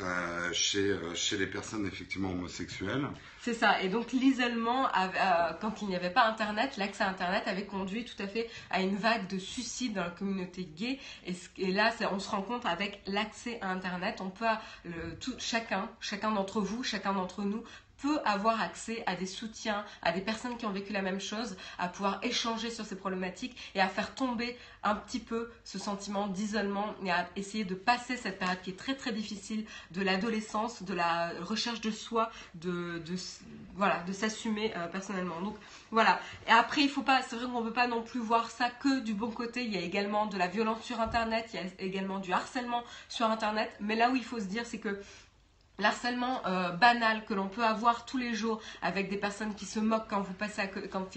Euh, 0.00 0.52
chez, 0.52 0.90
euh, 0.90 1.12
chez 1.16 1.36
les 1.36 1.48
personnes 1.48 1.84
effectivement 1.84 2.30
homosexuelles. 2.30 3.08
C'est 3.40 3.54
ça. 3.54 3.82
Et 3.82 3.88
donc 3.88 4.12
l'isolement, 4.12 4.86
euh, 4.86 5.52
quand 5.60 5.82
il 5.82 5.88
n'y 5.88 5.96
avait 5.96 6.10
pas 6.10 6.24
Internet, 6.28 6.76
l'accès 6.76 7.02
à 7.02 7.08
Internet 7.08 7.42
avait 7.46 7.64
conduit 7.64 8.04
tout 8.04 8.22
à 8.22 8.28
fait 8.28 8.48
à 8.70 8.80
une 8.80 8.94
vague 8.94 9.26
de 9.26 9.38
suicides 9.38 9.94
dans 9.94 10.04
la 10.04 10.10
communauté 10.10 10.66
gay. 10.66 11.00
Et, 11.26 11.72
là, 11.72 11.92
on 12.12 12.20
se 12.20 12.30
rend 12.30 12.42
compte 12.42 12.64
avec 12.64 13.02
l'accès 13.06 13.58
à 13.60 13.72
Internet, 13.72 14.20
on 14.20 14.30
peut, 14.30 14.44
le, 14.84 15.16
tout, 15.18 15.34
chacun, 15.38 15.90
chacun 15.98 16.30
d'entre 16.30 16.60
vous, 16.60 16.84
chacun 16.84 17.12
d'entre 17.12 17.42
nous 17.42 17.64
peut 18.00 18.20
avoir 18.24 18.60
accès 18.60 19.02
à 19.06 19.14
des 19.16 19.26
soutiens, 19.26 19.84
à 20.02 20.12
des 20.12 20.20
personnes 20.20 20.56
qui 20.56 20.66
ont 20.66 20.70
vécu 20.70 20.92
la 20.92 21.02
même 21.02 21.20
chose, 21.20 21.56
à 21.78 21.88
pouvoir 21.88 22.20
échanger 22.22 22.70
sur 22.70 22.84
ces 22.84 22.96
problématiques 22.96 23.56
et 23.74 23.80
à 23.80 23.88
faire 23.88 24.14
tomber 24.14 24.56
un 24.82 24.94
petit 24.94 25.18
peu 25.18 25.50
ce 25.64 25.78
sentiment 25.78 26.28
d'isolement 26.28 26.94
et 27.04 27.10
à 27.10 27.28
essayer 27.36 27.64
de 27.64 27.74
passer 27.74 28.16
cette 28.16 28.38
période 28.38 28.60
qui 28.62 28.70
est 28.70 28.78
très 28.78 28.94
très 28.94 29.12
difficile 29.12 29.64
de 29.90 30.02
l'adolescence, 30.02 30.82
de 30.82 30.94
la 30.94 31.32
recherche 31.40 31.80
de 31.80 31.90
soi, 31.90 32.30
de, 32.54 33.02
voilà, 33.74 34.02
de 34.04 34.12
s'assumer 34.12 34.72
euh, 34.76 34.86
personnellement. 34.86 35.40
Donc 35.40 35.56
voilà. 35.90 36.20
Et 36.46 36.52
après, 36.52 36.82
il 36.82 36.88
faut 36.88 37.02
pas, 37.02 37.22
c'est 37.22 37.36
vrai 37.36 37.46
qu'on 37.46 37.60
ne 37.60 37.66
peut 37.66 37.72
pas 37.72 37.88
non 37.88 38.02
plus 38.02 38.20
voir 38.20 38.50
ça 38.50 38.70
que 38.70 39.00
du 39.00 39.14
bon 39.14 39.30
côté. 39.30 39.64
Il 39.64 39.74
y 39.74 39.76
a 39.76 39.80
également 39.80 40.26
de 40.26 40.38
la 40.38 40.46
violence 40.46 40.82
sur 40.82 41.00
Internet, 41.00 41.50
il 41.52 41.60
y 41.60 41.62
a 41.62 41.66
également 41.78 42.18
du 42.18 42.32
harcèlement 42.32 42.84
sur 43.08 43.26
Internet. 43.26 43.70
Mais 43.80 43.96
là 43.96 44.10
où 44.10 44.16
il 44.16 44.24
faut 44.24 44.38
se 44.38 44.44
dire, 44.44 44.64
c'est 44.64 44.78
que 44.78 45.00
l'harcèlement 45.78 46.44
euh, 46.46 46.70
banal 46.70 47.24
que 47.24 47.34
l'on 47.34 47.48
peut 47.48 47.64
avoir 47.64 48.04
tous 48.04 48.18
les 48.18 48.34
jours 48.34 48.60
avec 48.82 49.08
des 49.08 49.16
personnes 49.16 49.54
qui 49.54 49.66
se 49.66 49.78
moquent 49.78 50.08
quand 50.08 50.20
vous 50.20 50.34
passez 50.34 50.62
à, 50.62 50.66
quand 50.66 51.08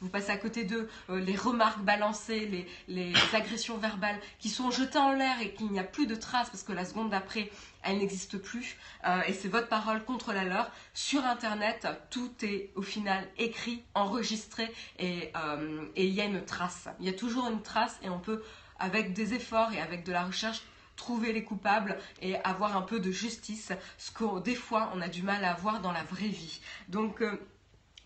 vous 0.00 0.08
passez 0.08 0.30
à 0.30 0.36
côté 0.36 0.64
d'eux, 0.64 0.88
euh, 1.10 1.20
les 1.20 1.36
remarques 1.36 1.82
balancées, 1.82 2.66
les, 2.88 3.12
agressions 3.32 3.78
verbales 3.78 4.18
qui 4.40 4.48
sont 4.48 4.72
jetées 4.72 4.98
en 4.98 5.12
l'air 5.12 5.40
et 5.40 5.54
qu'il 5.54 5.70
n'y 5.70 5.78
a 5.78 5.84
plus 5.84 6.06
de 6.06 6.16
traces 6.16 6.50
parce 6.50 6.64
que 6.64 6.72
la 6.72 6.84
seconde 6.84 7.10
d'après, 7.10 7.50
elle 7.84 7.98
n'existe 7.98 8.36
plus. 8.38 8.76
Euh, 9.06 9.22
et 9.28 9.32
c'est 9.32 9.48
votre 9.48 9.68
parole 9.68 10.04
contre 10.04 10.32
la 10.32 10.44
leur. 10.44 10.72
Sur 10.92 11.24
Internet, 11.24 11.86
tout 12.10 12.32
est 12.42 12.72
au 12.74 12.82
final 12.82 13.26
écrit, 13.38 13.84
enregistré 13.94 14.72
et 14.98 15.32
il 15.96 16.12
y 16.12 16.20
a 16.20 16.24
une 16.24 16.44
trace. 16.44 16.88
Il 16.98 17.06
y 17.06 17.08
a 17.08 17.12
toujours 17.12 17.48
une 17.48 17.62
trace 17.62 17.98
et 18.02 18.08
on 18.08 18.18
peut, 18.18 18.42
avec 18.80 19.12
des 19.12 19.34
efforts 19.34 19.72
et 19.72 19.80
avec 19.80 20.04
de 20.04 20.12
la 20.12 20.24
recherche, 20.24 20.62
trouver 20.96 21.32
les 21.32 21.44
coupables 21.44 21.98
et 22.20 22.36
avoir 22.36 22.76
un 22.76 22.82
peu 22.82 23.00
de 23.00 23.10
justice, 23.10 23.72
ce 23.98 24.10
que 24.10 24.40
des 24.40 24.54
fois 24.54 24.90
on 24.94 25.00
a 25.00 25.08
du 25.08 25.22
mal 25.22 25.44
à 25.44 25.52
avoir 25.52 25.80
dans 25.80 25.92
la 25.92 26.04
vraie 26.04 26.28
vie. 26.28 26.60
Donc 26.88 27.22
euh, 27.22 27.40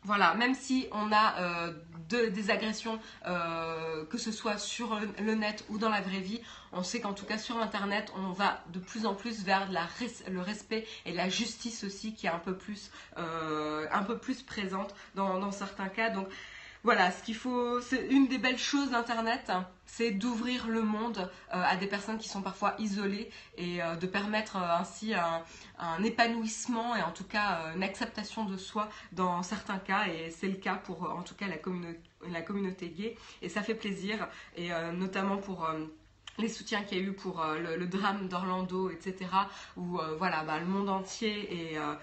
voilà, 0.02 0.34
même 0.34 0.54
si 0.54 0.86
on 0.92 1.10
a 1.10 1.40
euh, 1.40 1.72
des 2.08 2.50
agressions, 2.50 3.00
euh, 3.26 4.04
que 4.06 4.18
ce 4.18 4.30
soit 4.30 4.56
sur 4.56 5.00
le 5.18 5.34
net 5.34 5.64
ou 5.68 5.78
dans 5.78 5.88
la 5.88 6.00
vraie 6.00 6.20
vie, 6.20 6.40
on 6.72 6.84
sait 6.84 7.00
qu'en 7.00 7.12
tout 7.12 7.26
cas 7.26 7.38
sur 7.38 7.58
Internet, 7.58 8.12
on 8.16 8.30
va 8.30 8.62
de 8.72 8.78
plus 8.78 9.04
en 9.04 9.14
plus 9.14 9.42
vers 9.42 9.70
la 9.72 9.88
le 10.28 10.40
respect 10.40 10.86
et 11.06 11.12
la 11.12 11.28
justice 11.28 11.82
aussi 11.82 12.14
qui 12.14 12.26
est 12.26 12.30
un 12.30 12.38
peu 12.38 12.56
plus, 12.56 12.92
un 13.16 14.02
peu 14.04 14.18
plus 14.18 14.42
présente 14.42 14.94
dans, 15.16 15.40
dans 15.40 15.50
certains 15.50 15.88
cas. 15.88 16.10
Donc 16.10 16.28
voilà, 16.84 17.10
ce 17.10 17.22
qu'il 17.22 17.34
faut, 17.34 17.80
c'est 17.80 18.06
une 18.06 18.28
des 18.28 18.38
belles 18.38 18.58
choses 18.58 18.90
d'Internet, 18.90 19.50
c'est 19.86 20.10
d'ouvrir 20.10 20.68
le 20.68 20.82
monde 20.82 21.30
euh, 21.54 21.62
à 21.62 21.76
des 21.76 21.86
personnes 21.86 22.18
qui 22.18 22.28
sont 22.28 22.42
parfois 22.42 22.74
isolées 22.78 23.30
et 23.56 23.82
euh, 23.82 23.96
de 23.96 24.06
permettre 24.06 24.56
euh, 24.56 24.76
ainsi 24.80 25.14
un, 25.14 25.42
épanouissement 26.04 26.94
et 26.96 27.02
en 27.02 27.10
tout 27.10 27.24
cas 27.24 27.72
une 27.74 27.82
acceptation 27.82 28.44
de 28.44 28.56
soi 28.56 28.88
dans 29.12 29.42
certains 29.42 29.78
cas 29.78 30.06
et 30.06 30.30
c'est 30.30 30.48
le 30.48 30.56
cas 30.56 30.76
pour 30.76 31.10
en 31.10 31.22
tout 31.22 31.34
cas 31.34 31.46
la, 31.46 31.56
la 32.30 32.42
communauté 32.42 32.88
gay 32.90 33.16
et 33.42 33.48
ça 33.48 33.62
fait 33.62 33.74
plaisir 33.74 34.28
et 34.56 34.70
notamment 34.92 35.36
pour 35.36 35.68
les 36.38 36.48
soutiens 36.48 36.82
qu'il 36.82 36.98
y 36.98 37.00
a 37.00 37.04
eu 37.04 37.12
pour 37.12 37.42
euh, 37.42 37.76
le, 37.76 37.86
drame 37.86 38.28
d'Orlando, 38.28 38.90
etc., 38.90 39.30
où 39.76 39.98
euh, 39.98 40.16
voilà, 40.16 40.44
bah, 40.44 40.58
le 40.58 40.66
monde 40.66 40.88
entier 40.88 41.72
est, 41.72 41.78
euh, 41.78 41.94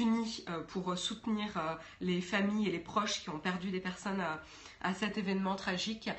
uni 0.00 0.44
pour 0.68 0.96
soutenir 0.98 1.78
les 2.00 2.20
familles 2.20 2.68
et 2.68 2.72
les 2.72 2.78
proches 2.78 3.22
qui 3.22 3.30
ont 3.30 3.38
perdu 3.38 3.70
des 3.70 3.80
personnes 3.80 4.22
à 4.82 4.94
cet 4.94 5.16
événement 5.16 5.54
tragique. 5.54 6.10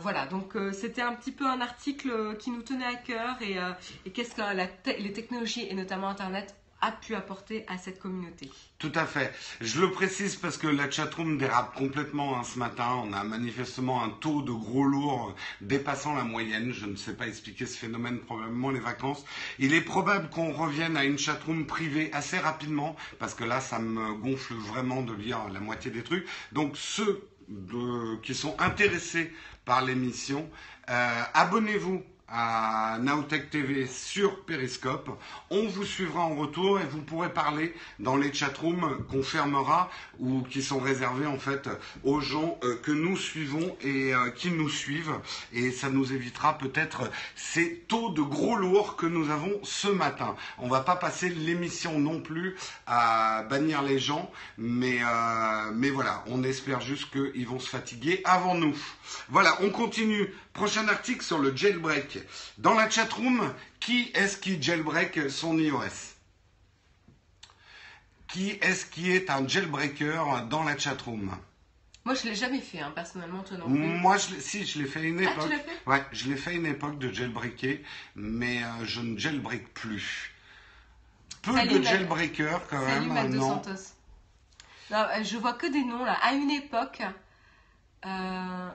voilà, 0.00 0.26
donc 0.26 0.56
c'était 0.72 1.02
un 1.02 1.14
petit 1.14 1.30
peu 1.30 1.46
un 1.46 1.60
article 1.60 2.36
qui 2.38 2.50
nous 2.50 2.62
tenait 2.62 2.86
à 2.86 2.94
cœur 2.94 3.36
et, 3.42 4.10
qu'est-ce 4.10 4.34
que 4.34 5.00
les 5.00 5.12
technologies 5.12 5.66
et 5.68 5.74
notamment 5.74 6.08
Internet 6.08 6.59
a 6.80 6.92
pu 6.92 7.14
apporter 7.14 7.64
à 7.68 7.78
cette 7.78 7.98
communauté. 7.98 8.50
Tout 8.78 8.92
à 8.94 9.04
fait. 9.04 9.32
Je 9.60 9.80
le 9.80 9.90
précise 9.90 10.36
parce 10.36 10.56
que 10.56 10.66
la 10.66 10.90
chatroom 10.90 11.36
dérape 11.36 11.74
complètement 11.74 12.38
hein, 12.38 12.44
ce 12.44 12.58
matin. 12.58 13.02
On 13.04 13.12
a 13.12 13.22
manifestement 13.24 14.02
un 14.02 14.08
taux 14.08 14.42
de 14.42 14.52
gros 14.52 14.84
lourds 14.84 15.34
dépassant 15.60 16.14
la 16.14 16.24
moyenne. 16.24 16.72
Je 16.72 16.86
ne 16.86 16.96
sais 16.96 17.14
pas 17.14 17.26
expliquer 17.26 17.66
ce 17.66 17.76
phénomène, 17.76 18.20
probablement 18.20 18.70
les 18.70 18.80
vacances. 18.80 19.24
Il 19.58 19.74
est 19.74 19.82
probable 19.82 20.30
qu'on 20.30 20.52
revienne 20.52 20.96
à 20.96 21.04
une 21.04 21.18
chatroom 21.18 21.66
privée 21.66 22.10
assez 22.12 22.38
rapidement 22.38 22.96
parce 23.18 23.34
que 23.34 23.44
là, 23.44 23.60
ça 23.60 23.78
me 23.78 24.14
gonfle 24.14 24.54
vraiment 24.54 25.02
de 25.02 25.12
lire 25.12 25.40
la 25.52 25.60
moitié 25.60 25.90
des 25.90 26.02
trucs. 26.02 26.26
Donc 26.52 26.76
ceux 26.76 27.28
qui 28.22 28.34
sont 28.34 28.54
intéressés 28.60 29.32
par 29.64 29.84
l'émission, 29.84 30.48
euh, 30.88 31.22
abonnez-vous 31.34 32.02
à 32.32 32.98
Naotech 33.00 33.50
TV 33.50 33.86
sur 33.86 34.44
Periscope. 34.44 35.10
On 35.50 35.66
vous 35.66 35.84
suivra 35.84 36.20
en 36.20 36.36
retour 36.36 36.80
et 36.80 36.84
vous 36.84 37.02
pourrez 37.02 37.32
parler 37.32 37.74
dans 37.98 38.16
les 38.16 38.32
chatrooms 38.32 39.04
qu'on 39.10 39.22
fermera 39.22 39.90
ou 40.20 40.42
qui 40.42 40.62
sont 40.62 40.78
réservés 40.78 41.26
en 41.26 41.38
fait 41.38 41.68
aux 42.04 42.20
gens 42.20 42.58
euh, 42.62 42.76
que 42.82 42.92
nous 42.92 43.16
suivons 43.16 43.76
et 43.80 44.14
euh, 44.14 44.30
qui 44.30 44.50
nous 44.50 44.68
suivent. 44.68 45.18
Et 45.52 45.72
ça 45.72 45.90
nous 45.90 46.12
évitera 46.12 46.56
peut-être 46.56 47.10
ces 47.34 47.78
taux 47.88 48.10
de 48.10 48.22
gros 48.22 48.56
lourds 48.56 48.96
que 48.96 49.06
nous 49.06 49.30
avons 49.30 49.58
ce 49.64 49.88
matin. 49.88 50.36
On 50.58 50.68
va 50.68 50.80
pas 50.80 50.96
passer 50.96 51.30
l'émission 51.30 51.98
non 51.98 52.20
plus 52.20 52.54
à 52.86 53.42
bannir 53.50 53.82
les 53.82 53.98
gens, 53.98 54.30
mais, 54.56 54.98
euh, 55.02 55.70
mais 55.74 55.90
voilà, 55.90 56.22
on 56.28 56.44
espère 56.44 56.80
juste 56.80 57.10
qu'ils 57.10 57.46
vont 57.46 57.58
se 57.58 57.68
fatiguer 57.68 58.20
avant 58.24 58.54
nous. 58.54 58.76
Voilà, 59.28 59.56
on 59.62 59.70
continue. 59.70 60.32
Prochain 60.52 60.88
article 60.88 61.22
sur 61.22 61.38
le 61.38 61.54
jailbreak. 61.54 62.18
Dans 62.58 62.74
la 62.74 62.90
chatroom, 62.90 63.52
qui 63.78 64.10
est-ce 64.14 64.36
qui 64.36 64.60
jailbreak 64.60 65.30
son 65.30 65.56
iOS 65.58 66.16
Qui 68.28 68.50
est-ce 68.60 68.86
qui 68.86 69.12
est 69.12 69.30
un 69.30 69.46
jailbreaker 69.46 70.46
dans 70.46 70.64
la 70.64 70.76
chatroom? 70.76 71.36
Moi, 72.04 72.14
je 72.14 72.24
l'ai 72.28 72.34
jamais 72.34 72.60
fait, 72.60 72.80
hein, 72.80 72.92
personnellement, 72.94 73.42
toi 73.42 73.58
non 73.58 73.68
Moi, 73.68 74.16
je 74.16 74.40
si, 74.40 74.64
je 74.64 74.78
l'ai 74.80 74.86
fait 74.86 75.02
une 75.02 75.20
époque. 75.20 75.34
Ah, 75.38 75.42
tu 75.44 75.50
l'as 75.50 75.58
fait? 75.58 75.80
Ouais, 75.86 76.04
je 76.12 76.28
l'ai 76.30 76.36
fait 76.36 76.54
une 76.54 76.66
époque 76.66 76.98
de 76.98 77.12
jailbreaker, 77.12 77.78
mais 78.16 78.64
euh, 78.64 78.84
je 78.84 79.00
ne 79.00 79.18
jailbreak 79.18 79.72
plus. 79.74 80.32
Peu 81.42 81.52
de 81.52 81.82
jailbreakers, 81.82 82.66
quand 82.68 82.84
même. 82.84 83.14
Salut, 83.14 83.36
non. 83.36 83.62
Santos. 83.62 83.94
Non, 84.90 84.98
euh, 84.98 85.22
je 85.22 85.36
vois 85.36 85.52
que 85.52 85.66
des 85.66 85.84
noms, 85.84 86.04
là. 86.04 86.14
À 86.22 86.32
une 86.32 86.50
époque, 86.50 87.02
euh, 88.06 88.68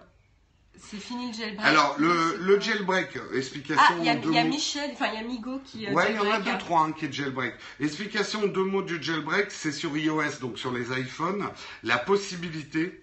c'est 0.79 0.97
fini 0.97 1.27
le 1.27 1.33
jailbreak. 1.33 1.67
Alors, 1.67 1.95
le, 1.97 2.37
le 2.39 2.59
jailbreak, 2.59 3.17
explication 3.33 3.83
ah, 3.85 3.95
Il 3.97 4.05
y, 4.05 4.37
a 4.37 4.43
Michel, 4.43 4.91
enfin, 4.93 5.07
il 5.13 5.15
y 5.15 5.23
a 5.23 5.27
Migo 5.27 5.59
qui. 5.65 5.87
Euh, 5.87 5.91
ouais, 5.91 6.11
il 6.11 6.15
y 6.15 6.19
en 6.19 6.31
a 6.31 6.39
deux, 6.39 6.57
trois 6.57 6.81
hein, 6.81 6.91
qui 6.91 7.05
est 7.05 7.11
jailbreak. 7.11 7.53
Explication 7.79 8.47
deux 8.47 8.63
mots 8.63 8.83
du 8.83 9.01
jailbreak, 9.01 9.51
c'est 9.51 9.71
sur 9.71 9.95
iOS, 9.97 10.39
donc 10.41 10.59
sur 10.59 10.71
les 10.71 10.91
iPhones, 10.99 11.47
la 11.83 11.97
possibilité 11.97 13.01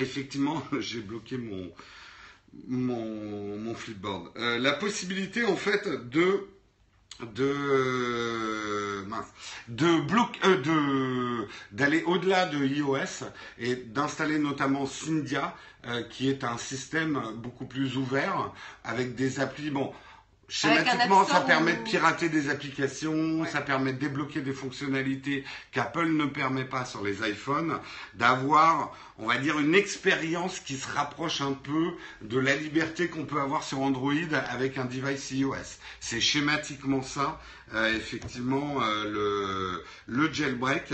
effectivement, 0.00 0.62
j'ai 0.80 1.00
bloqué 1.00 1.36
mon, 1.36 1.70
mon, 2.66 3.58
mon 3.58 3.74
flipboard. 3.74 4.30
Euh, 4.36 4.58
la 4.58 4.72
possibilité, 4.72 5.44
en 5.44 5.56
fait, 5.56 5.88
de 6.10 6.46
de 7.34 9.04
mince, 9.06 9.26
de 9.68 10.00
bloc, 10.00 10.38
euh, 10.44 10.60
de 10.62 11.48
d'aller 11.72 12.02
au-delà 12.04 12.46
de 12.46 12.58
iOS 12.64 13.24
et 13.58 13.76
d'installer 13.76 14.38
notamment 14.38 14.86
Syndia, 14.86 15.54
euh, 15.86 16.02
qui 16.02 16.28
est 16.28 16.44
un 16.44 16.58
système 16.58 17.20
beaucoup 17.36 17.66
plus 17.66 17.96
ouvert 17.96 18.52
avec 18.84 19.14
des 19.14 19.40
applis. 19.40 19.70
Bon, 19.70 19.92
Schématiquement, 20.50 21.24
ça 21.24 21.42
permet 21.42 21.76
de 21.76 21.82
pirater 21.82 22.28
des 22.28 22.50
applications, 22.50 23.44
ça 23.46 23.60
permet 23.60 23.92
de 23.92 23.98
débloquer 23.98 24.40
des 24.40 24.52
fonctionnalités 24.52 25.44
qu'Apple 25.70 26.08
ne 26.08 26.24
permet 26.24 26.64
pas 26.64 26.84
sur 26.84 27.04
les 27.04 27.18
iPhones, 27.28 27.78
d'avoir, 28.14 28.92
on 29.18 29.26
va 29.28 29.38
dire, 29.38 29.60
une 29.60 29.76
expérience 29.76 30.58
qui 30.58 30.76
se 30.76 30.88
rapproche 30.92 31.40
un 31.40 31.52
peu 31.52 31.92
de 32.22 32.38
la 32.40 32.56
liberté 32.56 33.06
qu'on 33.08 33.26
peut 33.26 33.40
avoir 33.40 33.62
sur 33.62 33.80
Android 33.80 34.12
avec 34.50 34.76
un 34.76 34.86
device 34.86 35.30
iOS. 35.30 35.54
C'est 36.00 36.20
schématiquement 36.20 37.02
ça, 37.02 37.40
euh, 37.74 37.94
effectivement, 37.96 38.82
euh, 38.82 39.04
le, 39.08 39.84
le 40.08 40.32
jailbreak. 40.32 40.92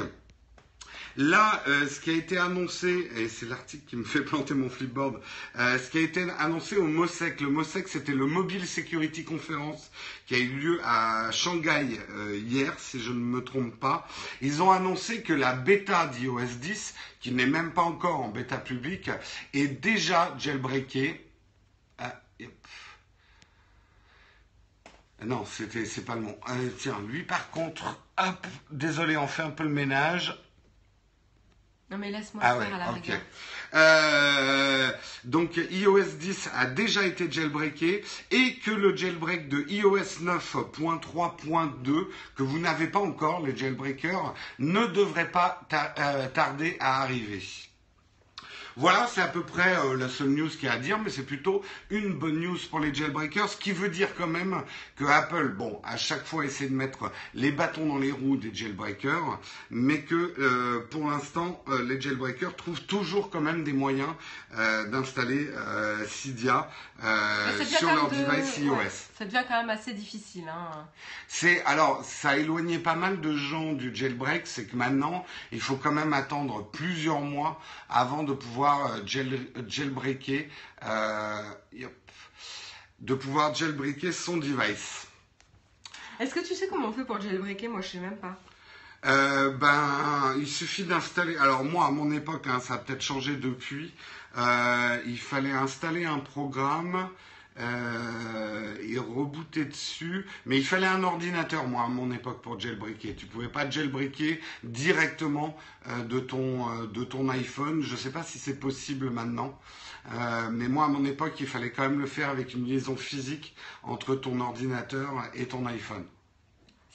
Là, 1.16 1.62
euh, 1.66 1.88
ce 1.88 1.98
qui 1.98 2.10
a 2.10 2.12
été 2.12 2.36
annoncé, 2.36 3.10
et 3.16 3.28
c'est 3.28 3.46
l'article 3.46 3.84
qui 3.86 3.96
me 3.96 4.04
fait 4.04 4.20
planter 4.20 4.52
mon 4.52 4.68
flipboard, 4.68 5.18
euh, 5.58 5.78
ce 5.78 5.90
qui 5.90 5.96
a 5.96 6.02
été 6.02 6.26
annoncé 6.38 6.76
au 6.76 6.86
MOSEC, 6.86 7.40
le 7.40 7.48
MOSEC 7.48 7.88
c'était 7.88 8.12
le 8.12 8.26
Mobile 8.26 8.66
Security 8.66 9.24
Conference 9.24 9.90
qui 10.26 10.34
a 10.34 10.38
eu 10.38 10.48
lieu 10.48 10.80
à 10.84 11.30
Shanghai 11.32 11.98
euh, 12.10 12.36
hier, 12.36 12.78
si 12.78 13.00
je 13.00 13.12
ne 13.12 13.18
me 13.18 13.42
trompe 13.42 13.74
pas. 13.80 14.06
Ils 14.42 14.62
ont 14.62 14.70
annoncé 14.70 15.22
que 15.22 15.32
la 15.32 15.54
bêta 15.54 16.06
d'iOS 16.06 16.58
10, 16.60 16.94
qui 17.20 17.32
n'est 17.32 17.46
même 17.46 17.72
pas 17.72 17.82
encore 17.82 18.20
en 18.20 18.28
bêta 18.28 18.58
publique, 18.58 19.10
est 19.54 19.68
déjà 19.68 20.34
jailbreakée. 20.38 21.26
Ah, 21.98 22.20
non, 25.24 25.46
c'était, 25.46 25.86
c'est 25.86 26.04
pas 26.04 26.14
le 26.14 26.20
mot. 26.20 26.38
tiens, 26.76 27.00
lui 27.08 27.22
par 27.22 27.50
contre, 27.50 27.98
hop, 28.18 28.46
désolé, 28.70 29.16
on 29.16 29.26
fait 29.26 29.42
un 29.42 29.50
peu 29.50 29.64
le 29.64 29.70
ménage. 29.70 30.38
Non 31.90 31.98
mais 31.98 32.10
laisse-moi 32.10 32.42
ah 32.44 32.58
faire 32.58 32.74
à 32.74 32.78
la 32.78 32.90
rigueur. 32.90 33.20
Euh, 33.74 34.90
donc 35.24 35.56
iOS 35.56 36.16
10 36.18 36.50
a 36.54 36.66
déjà 36.66 37.04
été 37.04 37.30
jailbreaké 37.30 38.02
et 38.32 38.54
que 38.64 38.72
le 38.72 38.96
jailbreak 38.96 39.48
de 39.48 39.64
iOS 39.68 40.24
9.3.2 40.24 42.06
que 42.34 42.42
vous 42.42 42.58
n'avez 42.58 42.88
pas 42.88 42.98
encore, 42.98 43.46
les 43.46 43.56
jailbreakers, 43.56 44.34
ne 44.58 44.86
devrait 44.86 45.30
pas 45.30 45.60
euh, 45.72 46.28
tarder 46.28 46.76
à 46.80 47.02
arriver. 47.02 47.42
Voilà, 48.78 49.06
c'est 49.10 49.22
à 49.22 49.26
peu 49.26 49.40
près 49.40 49.74
euh, 49.74 49.96
la 49.96 50.06
seule 50.10 50.28
news 50.28 50.50
qu'il 50.50 50.64
y 50.64 50.68
a 50.68 50.72
à 50.72 50.78
dire, 50.78 50.98
mais 50.98 51.08
c'est 51.08 51.22
plutôt 51.22 51.62
une 51.88 52.12
bonne 52.12 52.38
news 52.38 52.58
pour 52.68 52.78
les 52.78 52.92
jailbreakers, 52.92 53.48
ce 53.48 53.56
qui 53.56 53.72
veut 53.72 53.88
dire 53.88 54.14
quand 54.14 54.26
même 54.26 54.62
que 54.96 55.04
Apple, 55.06 55.48
bon, 55.48 55.80
à 55.82 55.96
chaque 55.96 56.26
fois 56.26 56.44
essaie 56.44 56.68
de 56.68 56.74
mettre 56.74 57.10
les 57.32 57.52
bâtons 57.52 57.86
dans 57.86 57.96
les 57.96 58.12
roues 58.12 58.36
des 58.36 58.54
jailbreakers, 58.54 59.40
mais 59.70 60.02
que 60.02 60.34
euh, 60.38 60.86
pour 60.90 61.08
l'instant, 61.08 61.64
euh, 61.68 61.86
les 61.88 61.98
jailbreakers 61.98 62.54
trouvent 62.54 62.82
toujours 62.82 63.30
quand 63.30 63.40
même 63.40 63.64
des 63.64 63.72
moyens 63.72 64.10
d'installer 64.90 65.48
Cydia 66.06 66.70
sur 67.66 67.94
leur 67.94 68.08
device 68.08 68.58
iOS. 68.58 68.76
ça 69.18 69.24
devient 69.24 69.42
quand 69.46 69.60
même 69.60 69.70
assez 69.70 69.92
difficile. 69.92 70.48
Hein. 70.48 70.86
C'est 71.28 71.62
alors, 71.64 72.02
ça 72.04 72.30
a 72.30 72.36
éloigné 72.36 72.78
pas 72.78 72.94
mal 72.94 73.20
de 73.20 73.36
gens 73.36 73.72
du 73.72 73.94
jailbreak, 73.94 74.46
c'est 74.46 74.66
que 74.66 74.76
maintenant, 74.76 75.26
il 75.52 75.60
faut 75.60 75.76
quand 75.76 75.92
même 75.92 76.14
attendre 76.14 76.64
plusieurs 76.72 77.20
mois 77.20 77.60
avant 77.90 78.22
de 78.22 78.32
pouvoir 78.32 78.65
euh, 78.66 79.06
jailbreaker, 79.68 80.44
euh, 80.84 81.42
de 83.00 83.14
pouvoir 83.14 83.54
jailbreaker 83.54 84.12
son 84.12 84.36
device. 84.36 85.06
Est-ce 86.18 86.34
que 86.34 86.46
tu 86.46 86.54
sais 86.54 86.68
comment 86.68 86.88
on 86.88 86.92
fait 86.92 87.04
pour 87.04 87.20
jailbreaker? 87.20 87.70
Moi, 87.70 87.80
je 87.82 87.88
sais 87.88 87.98
même 87.98 88.16
pas. 88.16 88.38
Euh, 89.04 89.50
ben, 89.50 90.34
il 90.38 90.48
suffit 90.48 90.84
d'installer. 90.84 91.36
Alors 91.36 91.64
moi, 91.64 91.86
à 91.86 91.90
mon 91.90 92.10
époque, 92.10 92.46
hein, 92.46 92.60
ça 92.60 92.74
a 92.74 92.78
peut-être 92.78 93.02
changé 93.02 93.36
depuis. 93.36 93.94
il 94.36 95.18
fallait 95.18 95.52
installer 95.52 96.04
un 96.04 96.18
programme 96.18 97.08
euh, 97.58 98.76
et 98.82 98.98
rebooter 98.98 99.64
dessus. 99.64 100.26
Mais 100.44 100.58
il 100.58 100.64
fallait 100.64 100.86
un 100.86 101.02
ordinateur, 101.02 101.66
moi, 101.66 101.84
à 101.84 101.88
mon 101.88 102.10
époque, 102.10 102.42
pour 102.42 102.60
jailbreaker. 102.60 103.16
Tu 103.16 103.24
pouvais 103.26 103.48
pas 103.48 103.68
jailbreaker 103.68 104.38
directement 104.62 105.56
euh, 105.88 106.02
de, 106.04 106.20
ton, 106.20 106.68
euh, 106.68 106.86
de 106.86 107.02
ton 107.02 107.28
iPhone. 107.30 107.80
Je 107.82 107.92
ne 107.92 107.96
sais 107.96 108.10
pas 108.10 108.22
si 108.22 108.38
c'est 108.38 108.60
possible 108.60 109.10
maintenant. 109.10 109.58
mais 110.52 110.68
moi, 110.68 110.84
à 110.84 110.88
mon 110.88 111.04
époque, 111.06 111.34
il 111.40 111.46
fallait 111.46 111.70
quand 111.70 111.82
même 111.82 111.98
le 111.98 112.06
faire 112.06 112.28
avec 112.28 112.52
une 112.52 112.66
liaison 112.66 112.94
physique 112.96 113.56
entre 113.82 114.14
ton 114.14 114.38
ordinateur 114.40 115.10
et 115.34 115.46
ton 115.46 115.64
iPhone. 115.66 116.04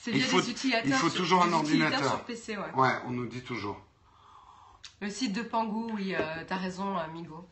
il 0.06 0.22
faut, 0.22 0.40
il 0.40 0.92
faut 0.92 1.10
toujours 1.10 1.42
un 1.42 1.52
ordinateur. 1.52 2.08
Sur 2.08 2.24
PC, 2.24 2.56
ouais. 2.56 2.72
ouais. 2.76 2.92
on 3.06 3.10
nous 3.10 3.26
dit 3.26 3.42
toujours. 3.42 3.80
Le 5.00 5.10
site 5.10 5.32
de 5.32 5.42
Pangou, 5.42 5.90
oui, 5.96 6.14
tu 6.46 6.52
as 6.52 6.56
raison, 6.56 6.96
Amigo. 6.96 7.48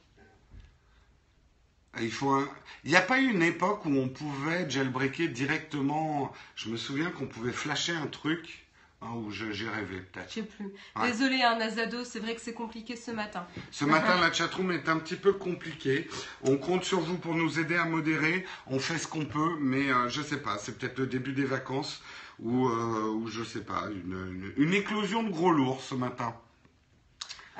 Il 1.99 2.13
faut 2.13 2.47
Il 2.85 2.91
n'y 2.91 2.97
a 2.97 3.03
pas 3.03 3.21
eu 3.21 3.31
une 3.31 3.43
époque 3.43 3.85
où 3.85 3.91
on 3.91 4.09
pouvait 4.09 4.69
jailbreaker 4.71 5.29
directement. 5.29 6.33
Je 6.55 6.69
me 6.71 6.77
souviens 6.77 7.11
qu'on 7.11 7.27
pouvait 7.27 7.53
flasher 7.53 7.93
un 7.93 8.07
truc. 8.07 8.67
Hein, 9.03 9.15
où 9.15 9.31
j'ai 9.31 9.67
rêvé 9.67 10.01
peut-être. 10.01 10.29
Je 10.29 10.35
sais 10.35 10.43
plus. 10.43 10.69
Désolé, 11.03 11.41
un 11.41 11.53
hein, 11.53 11.59
Nazado, 11.59 12.05
c'est 12.05 12.19
vrai 12.19 12.35
que 12.35 12.41
c'est 12.43 12.53
compliqué 12.53 12.97
ce 12.97 13.11
matin. 13.11 13.47
Ce 13.71 13.87
matin, 13.87 14.21
la 14.21 14.31
chatroom 14.31 14.73
est 14.73 14.91
un 14.91 14.99
petit 14.99 15.17
peu 15.17 15.33
compliquée. 15.33 16.07
On 16.43 16.59
compte 16.59 16.85
sur 16.85 17.01
vous 17.01 17.17
pour 17.17 17.35
nous 17.35 17.59
aider 17.59 17.77
à 17.77 17.87
modérer. 17.87 18.45
On 18.67 18.79
fait 18.79 18.99
ce 18.99 19.07
qu'on 19.07 19.25
peut, 19.25 19.57
mais 19.59 19.85
je 19.85 19.93
euh, 19.93 20.09
je 20.11 20.21
sais 20.21 20.37
pas. 20.37 20.59
C'est 20.59 20.77
peut-être 20.77 20.99
le 20.99 21.07
début 21.07 21.33
des 21.33 21.47
vacances 21.47 22.03
ou, 22.41 22.69
euh, 22.69 23.09
ou 23.09 23.27
je 23.29 23.43
sais 23.43 23.65
pas, 23.65 23.85
une, 23.91 24.53
une 24.59 24.75
éclosion 24.75 25.23
de 25.23 25.31
gros 25.31 25.51
lourds 25.51 25.81
ce 25.81 25.95
matin. 25.95 26.35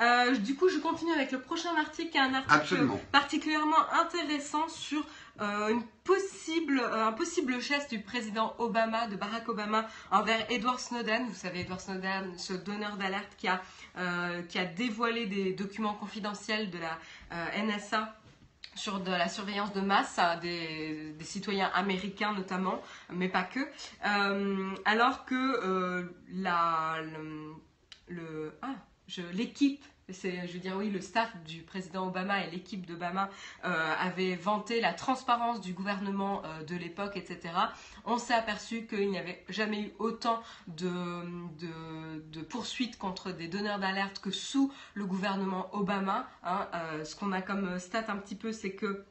Euh, 0.01 0.35
du 0.35 0.55
coup, 0.55 0.67
je 0.67 0.79
continue 0.79 1.13
avec 1.13 1.31
le 1.31 1.39
prochain 1.39 1.75
article, 1.77 2.09
qui 2.09 2.17
est 2.17 2.21
un 2.21 2.33
article 2.33 2.87
particulièrement 3.11 3.91
intéressant 3.93 4.67
sur 4.67 5.05
euh, 5.39 5.69
une 5.69 5.83
possible, 6.03 6.79
euh, 6.79 7.07
un 7.07 7.11
possible 7.11 7.59
geste 7.61 7.91
du 7.91 7.99
président 7.99 8.55
Obama, 8.57 9.07
de 9.07 9.15
Barack 9.15 9.47
Obama, 9.47 9.87
envers 10.09 10.49
Edward 10.49 10.79
Snowden. 10.79 11.27
Vous 11.27 11.35
savez, 11.35 11.61
Edward 11.61 11.79
Snowden, 11.79 12.35
ce 12.37 12.53
donneur 12.53 12.97
d'alerte 12.97 13.35
qui, 13.37 13.47
a, 13.47 13.61
qui 14.49 14.57
a 14.57 14.65
dévoilé 14.65 15.27
des 15.27 15.53
documents 15.53 15.93
confidentiels 15.93 16.71
de 16.71 16.79
la 16.79 16.97
NSA 17.63 18.15
sur 18.73 19.01
de 19.01 19.11
la 19.11 19.27
surveillance 19.27 19.73
de 19.73 19.81
masse 19.81 20.19
des, 20.41 21.13
citoyens 21.21 21.69
américains 21.75 22.33
notamment, 22.33 22.81
mais 23.11 23.29
pas 23.29 23.43
que. 23.43 23.59
alors 24.85 25.25
que 25.25 26.09
la, 26.31 26.95
le, 28.07 28.53
ah, 28.61 28.75
l'équipe 29.33 29.83
je 30.13 30.53
veux 30.53 30.59
dire, 30.59 30.75
oui, 30.77 30.89
le 30.89 31.01
staff 31.01 31.29
du 31.45 31.61
président 31.61 32.07
Obama 32.07 32.45
et 32.45 32.51
l'équipe 32.51 32.85
d'Obama 32.85 33.29
euh, 33.65 33.93
avaient 33.99 34.35
vanté 34.35 34.81
la 34.81 34.93
transparence 34.93 35.61
du 35.61 35.73
gouvernement 35.73 36.41
euh, 36.45 36.63
de 36.63 36.75
l'époque, 36.75 37.17
etc. 37.17 37.53
On 38.05 38.17
s'est 38.17 38.33
aperçu 38.33 38.85
qu'il 38.85 39.09
n'y 39.09 39.17
avait 39.17 39.43
jamais 39.49 39.81
eu 39.81 39.91
autant 39.99 40.41
de, 40.67 42.41
poursuites 42.49 42.97
contre 42.97 43.31
des 43.31 43.47
donneurs 43.47 43.79
d'alerte 43.79 44.19
que 44.19 44.31
sous 44.31 44.71
le 44.93 45.05
gouvernement 45.05 45.69
Obama. 45.73 46.27
Hein. 46.43 46.67
Euh, 46.73 47.03
ce 47.03 47.15
qu'on 47.15 47.31
a 47.31 47.41
comme 47.41 47.79
stat 47.79 48.05
un 48.07 48.17
petit 48.17 48.35
peu, 48.35 48.51
c'est 48.51 48.73
que 48.73 49.05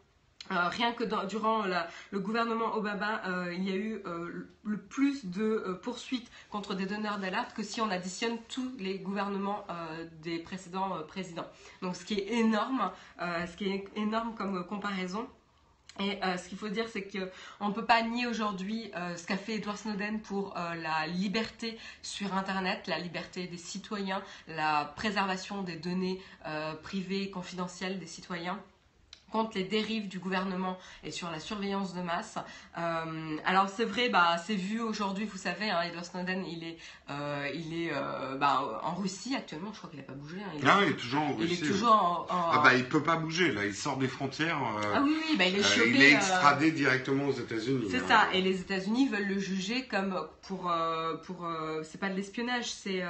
euh, 0.50 0.68
rien 0.68 0.92
que 0.92 1.04
durant 1.26 1.62
le 2.10 2.18
gouvernement 2.18 2.74
Obama, 2.74 3.22
euh, 3.26 3.54
il 3.54 3.68
y 3.68 3.72
a 3.72 3.76
eu 3.76 4.02
euh, 4.06 4.48
le 4.64 4.78
plus 4.78 5.24
de 5.26 5.78
poursuites 5.82 6.28
contre 6.50 6.74
des 6.74 6.86
donneurs 6.86 7.18
d'alerte 7.18 7.54
que 7.54 7.62
si 7.62 7.80
on 7.80 7.88
additionne 7.90 8.36
tous 8.48 8.72
les 8.78 8.98
gouvernements 8.98 9.64
des 10.22 10.38
précédents 10.38 10.96
présidents. 11.06 11.46
Donc 11.82 11.96
ce 11.96 12.04
qui 12.04 12.14
est 12.14 12.32
énorme, 12.32 12.90
ce 13.20 13.56
qui 13.56 13.68
est 13.68 13.84
énorme 13.96 14.34
comme 14.34 14.66
comparaison. 14.66 15.26
Et 15.98 16.18
ce 16.38 16.48
qu'il 16.48 16.56
faut 16.56 16.68
dire, 16.68 16.86
c'est 16.88 17.06
qu'on 17.06 17.68
ne 17.68 17.72
peut 17.72 17.84
pas 17.84 18.02
nier 18.02 18.26
aujourd'hui 18.26 18.90
ce 19.16 19.26
qu'a 19.26 19.36
fait 19.36 19.56
Edward 19.56 19.76
Snowden 19.76 20.20
pour 20.20 20.54
la 20.54 21.06
liberté 21.06 21.78
sur 22.02 22.34
Internet, 22.34 22.86
la 22.86 22.98
liberté 22.98 23.46
des 23.46 23.56
citoyens, 23.56 24.22
la 24.48 24.92
préservation 24.96 25.62
des 25.62 25.76
données 25.76 26.20
privées 26.82 27.22
et 27.24 27.30
confidentielles 27.30 27.98
des 27.98 28.06
citoyens 28.06 28.60
contre 29.30 29.56
les 29.56 29.64
dérives 29.64 30.08
du 30.08 30.18
gouvernement 30.18 30.78
et 31.04 31.10
sur 31.10 31.30
la 31.30 31.40
surveillance 31.40 31.94
de 31.94 32.02
masse. 32.02 32.36
Euh, 32.78 33.36
alors 33.44 33.68
c'est 33.68 33.84
vrai, 33.84 34.08
bah, 34.08 34.36
c'est 34.44 34.54
vu 34.54 34.80
aujourd'hui, 34.80 35.24
vous 35.24 35.38
savez, 35.38 35.70
hein, 35.70 35.82
Edward 35.82 36.04
Snowden, 36.04 36.44
il 36.46 36.64
est, 36.64 36.76
euh, 37.10 37.48
il 37.54 37.82
est 37.82 37.90
euh, 37.92 38.36
bah, 38.36 38.80
en 38.82 38.94
Russie 38.94 39.34
actuellement, 39.34 39.70
je 39.72 39.78
crois 39.78 39.90
qu'il 39.90 39.98
n'a 39.98 40.04
pas 40.04 40.12
bougé. 40.12 40.36
Hein, 40.38 40.52
il, 40.58 40.64
non, 40.64 40.82
il 40.82 40.90
est 40.90 40.96
toujours 40.96 41.22
en 41.22 41.34
Russie. 41.34 41.58
Il 41.60 41.64
est 41.64 41.68
toujours 41.68 42.26
en, 42.30 42.50
Ah 42.52 42.60
bah 42.62 42.74
il 42.74 42.84
peut 42.84 43.02
pas 43.02 43.16
bouger, 43.16 43.52
là, 43.52 43.64
il 43.64 43.74
sort 43.74 43.96
des 43.96 44.08
frontières. 44.08 44.58
ah 44.94 45.00
oui, 45.02 45.16
oui, 45.16 45.36
bah, 45.36 45.46
il 45.46 45.58
est 45.58 45.62
chopé. 45.62 45.90
il 45.90 46.02
est 46.02 46.12
extradé 46.12 46.72
directement 46.72 47.26
aux 47.26 47.32
États-Unis. 47.32 47.86
C'est 47.90 47.98
hein. 47.98 48.08
ça, 48.08 48.28
et 48.32 48.42
les 48.42 48.60
États-Unis 48.60 49.08
veulent 49.08 49.28
le 49.28 49.38
juger 49.38 49.86
comme 49.86 50.26
pour... 50.42 50.72
pour 51.24 51.48
c'est 51.82 51.98
pas 51.98 52.08
de 52.08 52.14
l'espionnage, 52.14 52.70
c'est 52.70 53.02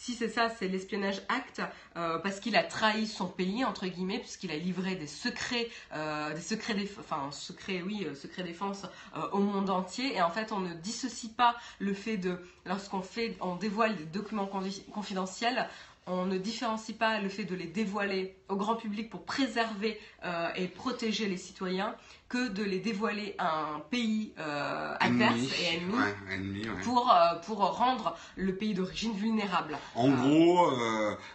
si 0.00 0.14
c'est 0.14 0.28
ça, 0.28 0.48
c'est 0.48 0.68
l'espionnage 0.68 1.20
acte, 1.28 1.60
euh, 1.96 2.18
parce 2.20 2.38
qu'il 2.38 2.54
a 2.54 2.62
trahi 2.62 3.08
son 3.08 3.26
pays 3.26 3.64
entre 3.64 3.88
guillemets, 3.88 4.20
puisqu'il 4.20 4.52
a 4.52 4.56
livré 4.56 4.94
des 4.94 5.08
secrets, 5.08 5.68
euh, 5.92 6.32
des 6.32 6.40
secrets, 6.40 6.76
enfin 7.00 7.30
secrets, 7.32 7.82
oui, 7.82 8.06
euh, 8.06 8.14
secrets 8.14 8.44
défense 8.44 8.84
euh, 9.16 9.28
au 9.32 9.40
monde 9.40 9.70
entier. 9.70 10.14
Et 10.14 10.22
en 10.22 10.30
fait, 10.30 10.52
on 10.52 10.60
ne 10.60 10.72
dissocie 10.72 11.32
pas 11.32 11.56
le 11.80 11.94
fait 11.94 12.16
de, 12.16 12.38
lorsqu'on 12.64 13.02
fait, 13.02 13.36
on 13.40 13.56
dévoile 13.56 13.96
des 13.96 14.04
documents 14.04 14.46
confi- 14.46 14.88
confidentiels, 14.92 15.68
on 16.08 16.26
ne 16.26 16.38
différencie 16.38 16.96
pas 16.96 17.20
le 17.20 17.28
fait 17.28 17.44
de 17.44 17.54
les 17.54 17.66
dévoiler 17.66 18.36
au 18.48 18.56
grand 18.56 18.76
public 18.76 19.10
pour 19.10 19.24
préserver 19.24 19.98
euh, 20.24 20.48
et 20.56 20.66
protéger 20.68 21.26
les 21.28 21.36
citoyens 21.36 21.94
que 22.28 22.48
de 22.48 22.62
les 22.62 22.78
dévoiler 22.78 23.34
à 23.38 23.60
un 23.60 23.80
pays 23.80 24.32
euh, 24.38 24.94
adverse 25.00 25.34
Ennemi. 25.34 25.50
et 25.60 25.74
ennemi 25.76 25.94
Ouais, 25.94 26.34
ennemi, 26.34 26.68
ouais. 26.68 26.80
pour, 26.82 27.12
euh, 27.12 27.34
pour 27.46 27.58
rendre 27.58 28.16
le 28.36 28.54
pays 28.54 28.74
d'origine 28.74 29.12
vulnérable. 29.12 29.76
En 29.94 30.08
gros, 30.10 30.70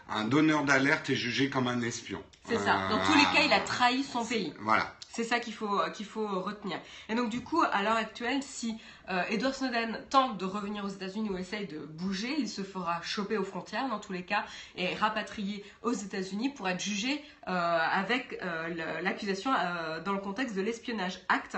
un 0.09 0.25
donneur 0.25 0.63
d'alerte 0.63 1.09
est 1.09 1.15
jugé 1.15 1.49
comme 1.49 1.67
un 1.67 1.81
espion. 1.81 2.21
C'est 2.45 2.57
ça. 2.57 2.89
Dans 2.89 2.99
tous 3.05 3.13
les 3.17 3.23
cas, 3.25 3.43
il 3.45 3.53
a 3.53 3.61
trahi 3.61 4.03
son 4.03 4.25
pays. 4.25 4.53
Voilà. 4.59 4.93
C'est 5.15 5.23
ça 5.23 5.39
qu'il 5.39 5.53
faut, 5.53 5.79
qu'il 5.93 6.07
faut 6.07 6.27
retenir. 6.41 6.79
Et 7.07 7.13
donc, 7.13 7.29
du 7.29 7.41
coup, 7.41 7.61
à 7.61 7.83
l'heure 7.83 7.95
actuelle, 7.95 8.41
si 8.41 8.79
euh, 9.09 9.21
Edward 9.29 9.53
Snowden 9.53 9.99
tente 10.09 10.39
de 10.39 10.45
revenir 10.45 10.83
aux 10.83 10.89
États-Unis 10.89 11.29
ou 11.29 11.37
essaye 11.37 11.67
de 11.67 11.77
bouger, 11.77 12.33
il 12.39 12.49
se 12.49 12.63
fera 12.63 12.99
choper 13.03 13.37
aux 13.37 13.43
frontières, 13.43 13.87
dans 13.89 13.99
tous 13.99 14.11
les 14.11 14.23
cas, 14.23 14.43
et 14.75 14.95
rapatrié 14.95 15.63
aux 15.83 15.91
États-Unis 15.91 16.49
pour 16.49 16.67
être 16.67 16.79
jugé 16.79 17.23
euh, 17.47 17.51
avec 17.51 18.39
euh, 18.41 19.01
l'accusation 19.03 19.51
dans 20.03 20.13
le 20.13 20.19
contexte 20.19 20.55
de 20.55 20.61
l'espionnage 20.61 21.19
acte. 21.29 21.57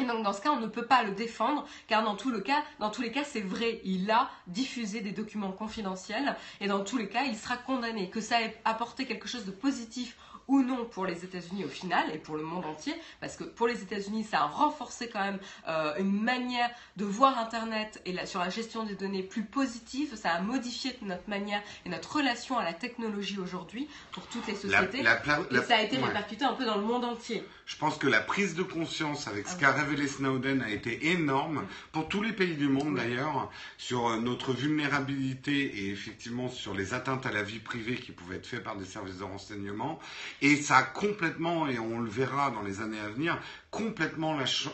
Et 0.00 0.04
donc 0.04 0.24
dans 0.24 0.32
ce 0.32 0.40
cas, 0.40 0.50
on 0.50 0.58
ne 0.58 0.66
peut 0.66 0.86
pas 0.86 1.02
le 1.02 1.12
défendre, 1.12 1.66
car 1.86 2.02
dans, 2.02 2.16
cas, 2.16 2.64
dans 2.78 2.90
tous 2.90 3.02
les 3.02 3.12
cas, 3.12 3.22
c'est 3.22 3.40
vrai, 3.40 3.80
il 3.84 4.10
a 4.10 4.30
diffusé 4.46 5.00
des 5.00 5.12
documents 5.12 5.52
confidentiels, 5.52 6.34
et 6.60 6.66
dans 6.66 6.82
tous 6.82 6.96
les 6.96 7.08
cas, 7.08 7.24
il 7.24 7.36
sera 7.36 7.56
condamné. 7.56 8.10
Que 8.10 8.20
ça 8.20 8.42
ait 8.42 8.60
apporté 8.64 9.06
quelque 9.06 9.28
chose 9.28 9.44
de 9.44 9.50
positif 9.50 10.16
ou 10.50 10.62
non 10.62 10.84
pour 10.84 11.06
les 11.06 11.24
États-Unis 11.24 11.64
au 11.64 11.68
final, 11.68 12.04
et 12.12 12.18
pour 12.18 12.36
le 12.36 12.42
monde 12.42 12.64
entier, 12.66 12.94
parce 13.20 13.36
que 13.36 13.44
pour 13.44 13.68
les 13.68 13.82
États-Unis, 13.82 14.24
ça 14.24 14.40
a 14.40 14.46
renforcé 14.46 15.08
quand 15.08 15.20
même 15.20 15.38
euh, 15.68 15.94
une 15.98 16.10
manière 16.20 16.68
de 16.96 17.04
voir 17.04 17.38
Internet 17.38 18.02
et 18.04 18.12
la- 18.12 18.26
sur 18.26 18.40
la 18.40 18.50
gestion 18.50 18.84
des 18.84 18.94
données 18.96 19.22
plus 19.22 19.44
positive, 19.44 20.16
ça 20.16 20.32
a 20.32 20.40
modifié 20.40 20.96
notre 21.02 21.28
manière 21.30 21.62
et 21.86 21.88
notre 21.88 22.16
relation 22.16 22.58
à 22.58 22.64
la 22.64 22.72
technologie 22.72 23.38
aujourd'hui 23.38 23.88
pour 24.10 24.26
toutes 24.26 24.46
les 24.48 24.56
sociétés. 24.56 25.02
la 25.02 25.20
et 25.52 25.62
ça 25.62 25.76
a 25.76 25.82
été 25.82 25.96
ouais. 25.98 26.04
répercuté 26.04 26.44
un 26.44 26.54
peu 26.54 26.64
dans 26.64 26.76
le 26.78 26.84
monde 26.84 27.04
entier. 27.04 27.44
Je 27.66 27.76
pense 27.76 27.96
que 27.98 28.08
la 28.08 28.20
prise 28.20 28.56
de 28.56 28.64
conscience 28.64 29.28
avec 29.28 29.46
ce 29.46 29.54
Ah 29.54 29.60
qu'a 29.60 29.72
révélé 29.72 30.08
Snowden 30.08 30.60
a 30.62 30.70
été 30.70 31.12
énorme 31.12 31.64
pour 31.92 32.08
tous 32.08 32.22
les 32.22 32.32
pays 32.32 32.56
du 32.56 32.68
monde 32.68 32.88
Oui. 32.88 32.96
d'ailleurs 32.96 33.50
sur 33.78 34.08
euh, 34.08 34.16
notre 34.18 34.52
vulnérabilité 34.52 35.52
et 35.84 35.90
effectivement 35.90 36.48
sur 36.48 36.74
les 36.74 36.94
atteintes 36.94 37.26
à 37.26 37.30
la 37.32 37.42
vie 37.44 37.60
privée 37.60 37.94
qui 37.96 38.10
pouvaient 38.12 38.36
être 38.36 38.46
faites 38.46 38.64
par 38.64 38.76
des 38.76 38.84
services 38.84 39.18
de 39.18 39.24
renseignement 39.24 40.00
et 40.42 40.56
ça 40.56 40.82
complètement 40.82 41.68
et 41.68 41.78
on 41.78 42.00
le 42.00 42.08
verra 42.10 42.50
dans 42.50 42.62
les 42.62 42.80
années 42.80 43.00
à 43.00 43.08
venir 43.08 43.38
complètement 43.70 44.34
la 44.36 44.46
ch- 44.46 44.68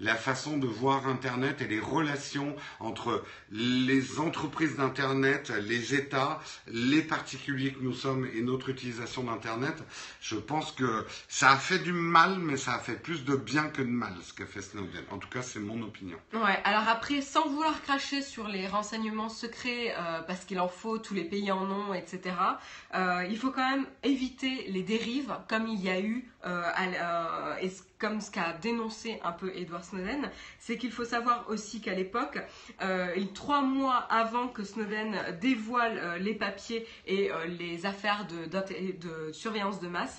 la 0.00 0.14
façon 0.14 0.58
de 0.58 0.66
voir 0.66 1.06
internet 1.06 1.60
et 1.62 1.66
les 1.68 1.80
relations 1.80 2.54
entre 2.80 3.22
les 3.50 4.18
entreprises 4.18 4.76
d'internet, 4.76 5.52
les 5.66 5.94
États, 5.94 6.40
les 6.66 7.02
particuliers 7.02 7.72
que 7.72 7.82
nous 7.82 7.92
sommes 7.94 8.26
et 8.34 8.42
notre 8.42 8.68
utilisation 8.70 9.24
d'internet. 9.24 9.74
Je 10.20 10.36
pense 10.36 10.72
que 10.72 11.06
ça 11.28 11.50
a 11.52 11.56
fait 11.56 11.78
du 11.78 11.92
mal, 11.92 12.38
mais 12.38 12.56
ça 12.56 12.74
a 12.74 12.78
fait 12.78 13.00
plus 13.00 13.24
de 13.24 13.36
bien 13.36 13.68
que 13.68 13.82
de 13.82 13.88
mal 13.88 14.14
ce 14.22 14.32
qu'a 14.32 14.46
fait 14.46 14.62
Snowden. 14.62 15.04
En 15.10 15.18
tout 15.18 15.28
cas, 15.28 15.42
c'est 15.42 15.60
mon 15.60 15.80
opinion. 15.82 16.16
Ouais, 16.32 16.58
alors 16.64 16.88
après, 16.88 17.20
sans 17.20 17.48
vouloir 17.48 17.80
cracher 17.82 18.22
sur 18.22 18.48
les 18.48 18.66
renseignements 18.66 19.28
secrets, 19.28 19.94
euh, 19.96 20.22
parce 20.22 20.44
qu'il 20.44 20.58
en 20.60 20.68
faut, 20.68 20.98
tous 20.98 21.14
les 21.14 21.24
pays 21.24 21.50
en 21.52 21.70
ont, 21.70 21.94
etc., 21.94 22.34
euh, 22.94 23.26
il 23.30 23.38
faut 23.38 23.50
quand 23.50 23.68
même 23.68 23.86
éviter 24.02 24.66
les 24.68 24.82
dérives, 24.82 25.32
comme 25.48 25.66
il 25.68 25.80
y 25.82 25.90
a 25.90 26.00
eu, 26.00 26.28
euh, 26.44 26.62
comme 27.98 28.20
ce 28.20 28.30
qu'a 28.30 28.52
dénoncé 28.52 29.18
un 29.24 29.32
peu 29.32 29.50
Edward 29.54 29.84
Snowden, 29.84 30.30
c'est 30.58 30.76
qu'il 30.76 30.92
faut 30.92 31.04
savoir 31.04 31.46
aussi 31.48 31.80
qu'à 31.80 31.94
l'époque, 31.94 32.38
euh, 32.82 33.14
trois 33.34 33.62
mois 33.62 33.96
avant 34.10 34.48
que 34.48 34.64
Snowden 34.64 35.16
dévoile 35.40 35.98
euh, 35.98 36.18
les 36.18 36.34
papiers 36.34 36.86
et 37.06 37.30
euh, 37.30 37.46
les 37.46 37.86
affaires 37.86 38.26
de, 38.26 39.32
surveillance 39.32 39.80
de 39.80 39.88
masse, 39.88 40.18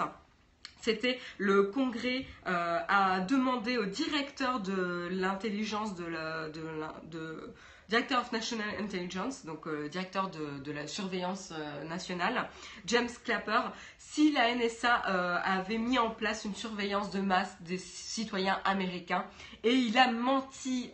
c'était 0.82 1.20
le 1.38 1.64
Congrès 1.64 2.26
a 2.46 3.20
demandé 3.22 3.78
au 3.78 3.86
directeur 3.86 4.60
de 4.62 5.10
l'intelligence 5.12 5.96
de- 5.96 7.54
Director 7.90 8.18
of 8.20 8.32
National 8.34 8.68
Intelligence, 8.82 9.46
donc 9.46 9.66
euh, 9.68 9.88
directeur 9.88 10.30
de, 10.30 10.60
de 10.60 10.72
la 10.74 10.88
surveillance 10.88 11.54
euh, 11.58 11.84
nationale, 11.86 12.50
James 12.86 13.08
Clapper, 13.24 13.62
si 13.98 14.32
la 14.34 14.54
NSA 14.54 15.04
euh, 15.08 15.38
avait 15.44 15.78
mis 15.78 15.98
en 15.98 16.10
place 16.10 16.44
une 16.44 16.54
surveillance 16.56 17.12
de 17.12 17.22
masse 17.22 17.56
des 17.62 17.78
citoyens 17.78 18.60
américains. 18.66 19.26
Et 19.64 19.72
il 19.74 19.98
a 19.98 20.12
menti 20.12 20.90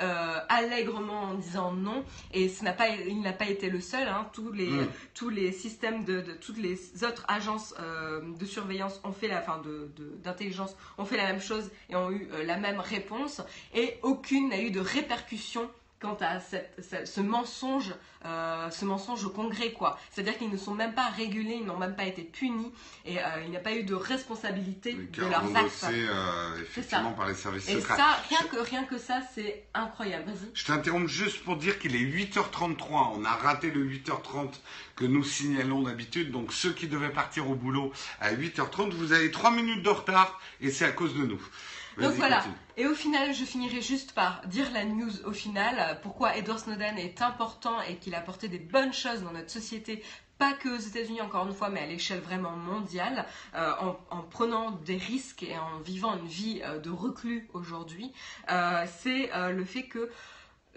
allègrement 0.49 1.21
en 1.23 1.33
disant 1.35 1.71
non. 1.73 2.03
Et 2.31 2.49
ce 2.49 2.63
n'a 2.63 2.73
pas, 2.73 2.89
il 2.89 3.21
n'a 3.21 3.33
pas 3.33 3.45
été 3.47 3.69
le 3.69 3.81
seul. 3.81 4.07
hein. 4.07 4.27
tous, 4.33 4.51
les, 4.51 4.67
Mm. 4.67 4.87
tous 5.13 5.29
les 5.29 5.51
systèmes 5.51 6.03
de, 6.05 6.21
de- 6.21 6.33
toutes 6.33 6.57
les 6.57 7.03
autres 7.03 7.23
agences 7.27 7.73
de 8.39 8.45
surveillance 8.45 8.99
ont 9.03 9.11
fait 9.11 9.27
la, 9.27 9.39
enfin 9.39 9.59
de, 9.63 9.91
de- 9.95 10.15
d'intelligence 10.23 10.75
ont 10.97 11.05
fait 11.05 11.17
la 11.17 11.25
même 11.27 11.41
chose 11.41 11.69
et 11.89 11.95
ont 11.95 12.09
eu 12.11 12.27
la 12.45 12.57
même 12.57 12.79
réponse. 12.79 13.41
Et 13.73 13.97
aucune 14.01 14.49
n'a 14.49 14.61
eu 14.61 14.71
de 14.71 14.79
répercussion 14.79 15.69
quant 16.03 16.17
à 16.19 16.39
cette- 16.41 16.75
ce, 16.87 17.05
ce 17.11 17.21
mensonge, 17.21 17.93
euh, 18.25 18.69
ce 18.69 18.83
mensonge 18.83 19.23
au 19.23 19.29
Congrès, 19.29 19.71
quoi. 19.71 19.97
C'est-à-dire 20.11 20.37
qu'ils 20.37 20.49
ne 20.51 20.57
sont 20.57 20.73
même 20.73 20.93
pas 20.93 21.07
régulés, 21.07 21.57
ils 21.61 21.65
n'ont 21.65 21.77
même 21.77 21.95
pas 21.95 22.03
été 22.03 22.23
punis, 22.23 22.71
et 23.05 23.19
euh, 23.19 23.23
il 23.45 23.49
n'y 23.51 23.55
a 23.57 23.61
pas 23.61 23.73
eu 23.73 23.83
de 23.83 23.95
responsabilité 23.95 24.93
de 24.93 25.21
leurs 25.21 25.55
actes. 25.55 25.85
euh, 25.89 26.61
effectivement 26.61 27.13
par 27.13 27.27
les 27.27 27.33
services 27.35 27.69
Et 27.69 27.75
secrets. 27.79 27.95
ça, 27.95 28.17
rien 28.29 28.39
que, 28.51 28.57
rien 28.57 28.83
que 28.83 28.97
ça, 28.97 29.21
c'est 29.33 29.63
incroyable. 29.73 30.25
Vas-y. 30.27 30.49
Je 30.53 30.65
t'interromps 30.65 31.09
juste 31.09 31.41
pour 31.43 31.55
dire 31.55 31.79
qu'il 31.79 31.95
est 31.95 31.99
8h33. 31.99 33.13
On 33.15 33.23
a 33.25 33.31
raté 33.31 33.71
le 33.71 33.83
8h30 33.85 34.59
que 34.97 35.05
nous 35.05 35.23
signalons 35.23 35.81
d'habitude. 35.83 36.31
Donc 36.31 36.51
ceux 36.53 36.73
qui 36.73 36.87
devaient 36.87 37.09
partir 37.09 37.49
au 37.49 37.55
boulot 37.55 37.91
à 38.19 38.33
8h30, 38.33 38.91
vous 38.93 39.13
avez 39.13 39.31
3 39.31 39.51
minutes 39.51 39.83
de 39.83 39.89
retard 39.89 40.39
et 40.61 40.69
c'est 40.69 40.85
à 40.85 40.91
cause 40.91 41.15
de 41.15 41.23
nous. 41.25 41.41
Donc 41.97 42.13
voilà. 42.13 42.37
continue. 42.37 42.55
Et 42.77 42.87
au 42.87 42.95
final, 42.95 43.33
je 43.33 43.43
finirai 43.45 43.81
juste 43.81 44.13
par 44.13 44.41
dire 44.47 44.71
la 44.73 44.83
news 44.83 45.25
au 45.25 45.31
final, 45.31 45.99
pourquoi 46.01 46.35
Edward 46.35 46.59
Snowden 46.59 46.97
est 46.97 47.21
important 47.21 47.81
et 47.81 47.97
qu'il 47.97 48.15
a 48.15 48.19
apporté 48.19 48.47
des 48.47 48.59
bonnes 48.59 48.93
choses 48.93 49.21
dans 49.21 49.31
notre 49.31 49.51
société. 49.51 50.03
Pas 50.39 50.53
que 50.53 50.69
aux 50.69 50.79
États-Unis, 50.79 51.21
encore 51.21 51.45
une 51.45 51.53
fois, 51.53 51.69
mais 51.69 51.81
à 51.81 51.85
l'échelle 51.85 52.19
vraiment 52.19 52.51
mondiale, 52.51 53.25
euh, 53.53 53.71
en, 53.79 53.99
en 54.09 54.21
prenant 54.23 54.71
des 54.71 54.97
risques 54.97 55.43
et 55.43 55.55
en 55.57 55.79
vivant 55.79 56.17
une 56.17 56.25
vie 56.27 56.61
euh, 56.63 56.79
de 56.79 56.89
reclus 56.89 57.47
aujourd'hui, 57.53 58.11
euh, 58.51 58.83
c'est 58.99 59.29
le 59.51 59.63
fait 59.63 59.83
que 59.83 60.09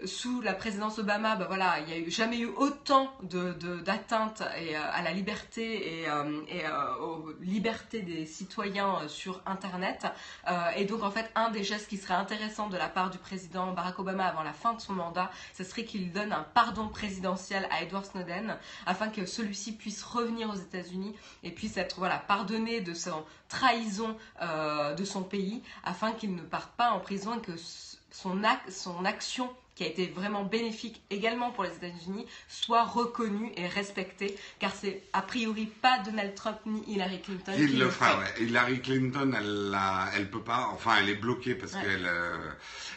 sous 0.05 0.41
la 0.41 0.53
présidence 0.53 0.99
Obama, 0.99 1.35
bah 1.35 1.45
voilà, 1.47 1.79
il 1.79 1.85
n'y 2.01 2.05
a 2.07 2.09
jamais 2.09 2.37
eu 2.37 2.45
autant 2.45 3.11
de, 3.23 3.53
de- 3.53 3.79
d'atteintes 3.79 4.43
et, 4.59 4.77
euh, 4.77 4.81
à 4.91 5.01
la 5.01 5.11
liberté 5.11 6.01
et, 6.01 6.07
euh, 6.07 6.41
euh, 6.53 6.95
aux 7.01 7.31
libertés 7.41 8.03
des 8.03 8.27
citoyens 8.27 9.07
sur 9.07 9.41
Internet. 9.47 10.05
Et 10.75 10.85
donc, 10.85 11.01
en 11.01 11.09
fait, 11.09 11.31
un 11.33 11.49
des 11.49 11.63
gestes 11.63 11.87
qui 11.87 11.97
serait 11.97 12.13
intéressant 12.13 12.67
de 12.69 12.77
la 12.77 12.89
part 12.89 13.09
du 13.09 13.17
président 13.17 13.71
Barack 13.73 13.97
Obama 13.97 14.25
avant 14.25 14.43
la 14.43 14.53
fin 14.53 14.73
de 14.73 14.81
son 14.81 14.93
mandat, 14.93 15.31
ce 15.55 15.63
serait 15.63 15.83
qu'il 15.83 16.11
donne 16.11 16.31
un 16.31 16.43
pardon 16.53 16.89
présidentiel 16.89 17.67
à 17.71 17.81
Edward 17.81 18.05
Snowden 18.05 18.55
afin 18.85 19.09
que 19.09 19.25
celui-ci 19.25 19.71
puisse 19.71 20.03
revenir 20.03 20.49
aux 20.49 20.55
États-Unis 20.55 21.15
et 21.43 21.51
puisse 21.51 21.75
être 21.77 21.97
voilà, 21.97 22.17
pardonné 22.19 22.81
de 22.81 22.93
son 22.93 23.23
trahison 23.49 24.15
de 24.41 25.05
son 25.05 25.23
pays 25.23 25.63
afin 25.83 26.11
qu'il 26.11 26.35
ne 26.35 26.41
parte 26.41 26.71
pas 26.75 26.91
en 26.91 26.99
prison 26.99 27.35
et 27.37 27.41
que 27.41 27.53
son 28.11 28.43
action 28.43 29.49
qui 29.77 29.83
a 29.83 29.87
été 29.87 30.07
vraiment 30.07 30.43
bénéfique 30.43 31.03
également 31.11 31.51
pour 31.51 31.63
les 31.63 31.69
États-Unis, 31.69 32.25
soit 32.47 32.83
reconnue 32.83 33.51
et 33.55 33.67
respectée, 33.67 34.35
car 34.57 34.73
c'est 34.73 35.03
a 35.13 35.21
priori 35.21 35.67
pas 35.67 35.99
Donald 35.99 36.33
Trump 36.33 36.57
ni 36.65 36.81
Hillary 36.87 37.21
Clinton 37.21 37.51
qui 37.55 37.61
Il 37.61 37.77
le 37.79 37.87
fera, 37.91 38.17
ouais. 38.17 38.25
Hillary 38.43 38.81
Clinton, 38.81 39.31
elle, 39.37 39.69
l'a- 39.69 40.09
elle 40.15 40.31
peut 40.31 40.41
pas, 40.41 40.69
enfin, 40.73 40.95
elle 40.99 41.09
est 41.09 41.15
bloquée 41.15 41.53
parce 41.53 41.73
Ouais. 41.75 41.81
qu'elle. 41.83 42.07
euh, 42.07 42.49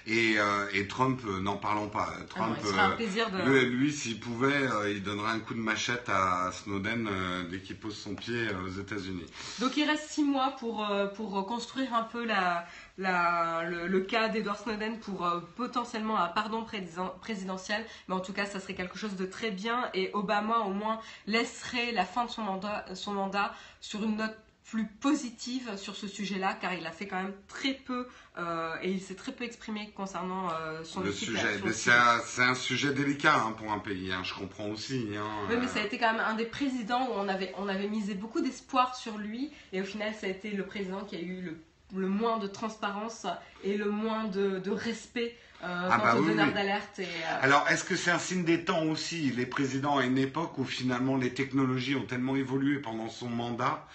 et, 0.06 0.36
euh, 0.38 0.66
et 0.72 0.88
Trump, 0.88 1.20
euh, 1.26 1.40
n'en 1.40 1.56
parlons 1.58 1.90
pas. 1.90 2.08
Ah 2.14 2.20
non, 2.20 2.26
Trump, 2.26 2.56
il 2.62 2.66
sera 2.68 2.82
un 2.86 2.90
plaisir 2.92 3.30
de... 3.30 3.42
lui, 3.42 3.66
lui, 3.66 3.92
s'il 3.92 4.18
pouvait, 4.18 4.46
euh, 4.66 4.90
il 4.90 5.02
donnerait 5.02 5.32
un 5.32 5.40
coup 5.40 5.52
de 5.52 5.58
machette 5.60 6.08
à 6.08 6.50
Snowden 6.52 7.08
dès 7.50 7.58
qu'il 7.60 7.76
pose 7.76 7.94
son 7.96 8.14
pied 8.14 8.46
aux 8.64 8.80
États-Unis. 8.80 9.26
Donc 9.58 9.76
il 9.76 9.84
reste 9.84 10.08
six 10.08 10.24
mois 10.24 10.56
pour, 10.58 10.88
pour 11.16 11.46
construire 11.46 11.92
un 11.92 12.04
peu 12.04 12.24
la, 12.24 12.66
la- 13.00 13.64
le, 13.68 13.86
le 13.86 14.00
cas 14.00 14.28
d'Edward 14.28 14.58
Snowden 14.58 14.98
pour 15.00 15.26
euh, 15.26 15.40
potentiellement 15.56 16.18
un 16.18 16.28
pardon 16.28 16.62
président- 16.64 17.14
présidentiel. 17.20 17.84
Mais 18.08 18.14
en 18.14 18.20
tout 18.20 18.32
cas, 18.32 18.46
ça 18.46 18.60
serait 18.60 18.74
quelque 18.74 18.98
chose 18.98 19.16
de 19.16 19.26
très 19.26 19.50
bien. 19.50 19.90
Et 19.94 20.10
Obama, 20.14 20.58
au 20.60 20.72
moins, 20.72 21.00
laisserait 21.26 21.92
la 21.92 22.04
fin 22.04 22.24
de 22.26 22.30
son 22.30 22.42
mandat, 22.42 22.84
son 22.94 23.12
mandat 23.12 23.54
sur 23.80 24.02
une 24.04 24.16
note 24.16 24.36
plus 24.64 24.86
positive 24.86 25.76
sur 25.76 25.96
ce 25.96 26.06
sujet-là, 26.06 26.56
car 26.60 26.74
il 26.74 26.86
a 26.86 26.92
fait 26.92 27.08
quand 27.08 27.20
même 27.20 27.32
très 27.48 27.72
peu 27.74 28.06
euh, 28.38 28.76
et 28.82 28.90
il 28.92 29.00
s'est 29.00 29.16
très 29.16 29.32
peu 29.32 29.42
exprimé 29.42 29.90
concernant 29.96 30.48
euh, 30.52 30.84
son 30.84 31.00
le 31.00 31.10
sujet. 31.10 31.40
c'est 31.72 32.42
un, 32.42 32.54
sujet 32.54 32.92
délicat 32.94 33.34
hein, 33.34 33.52
pour 33.58 33.72
un 33.72 33.80
pays, 33.80 34.12
hein, 34.12 34.20
je 34.22 34.32
comprends 34.32 34.68
aussi. 34.68 35.08
hein, 35.16 35.24
Oui, 35.48 35.56
mais 35.58 35.64
euh. 35.64 35.68
ça 35.68 35.80
a 35.80 35.82
été 35.82 35.98
quand 35.98 36.12
même 36.12 36.22
un 36.24 36.34
des 36.34 36.44
présidents 36.44 37.08
où 37.08 37.12
on 37.16 37.26
avait, 37.28 37.52
on 37.58 37.66
avait 37.66 37.88
misé 37.88 38.14
beaucoup 38.14 38.40
d'espoir 38.42 38.94
sur 38.94 39.18
lui, 39.18 39.50
et 39.72 39.80
au 39.80 39.84
final, 39.84 40.14
ça 40.14 40.28
a 40.28 40.30
été 40.30 40.50
le 40.52 40.64
président 40.64 41.00
qui 41.04 41.16
a 41.16 41.20
eu 41.20 41.40
le, 41.40 41.56
le 41.94 42.08
moins 42.08 42.38
de 42.38 42.46
transparence 42.46 43.26
et 43.64 43.76
le 43.76 43.90
moins 43.90 44.24
de, 44.24 44.58
de 44.58 44.70
respect 44.70 45.36
euh, 45.62 45.88
Ah 45.90 45.98
bah 45.98 46.14
oui, 46.18 46.28
oui. 46.30 46.36
d'alerte. 46.54 47.00
Euh, 47.00 47.04
Alors, 47.42 47.66
est-ce 47.68 47.84
que 47.84 47.96
c'est 47.96 48.10
un 48.10 48.18
signe 48.18 48.44
des 48.44 48.64
temps 48.64 48.84
aussi 48.84 49.30
Les 49.30 49.46
présidents 49.46 49.98
à 49.98 50.04
une 50.06 50.18
époque 50.18 50.56
où 50.58 50.64
finalement 50.64 51.16
les 51.16 51.34
technologies 51.34 51.96
ont 51.96 52.06
tellement 52.06 52.36
évolué 52.36 52.78
pendant 52.78 53.08
son 53.08 53.28
mandat. 53.28 53.86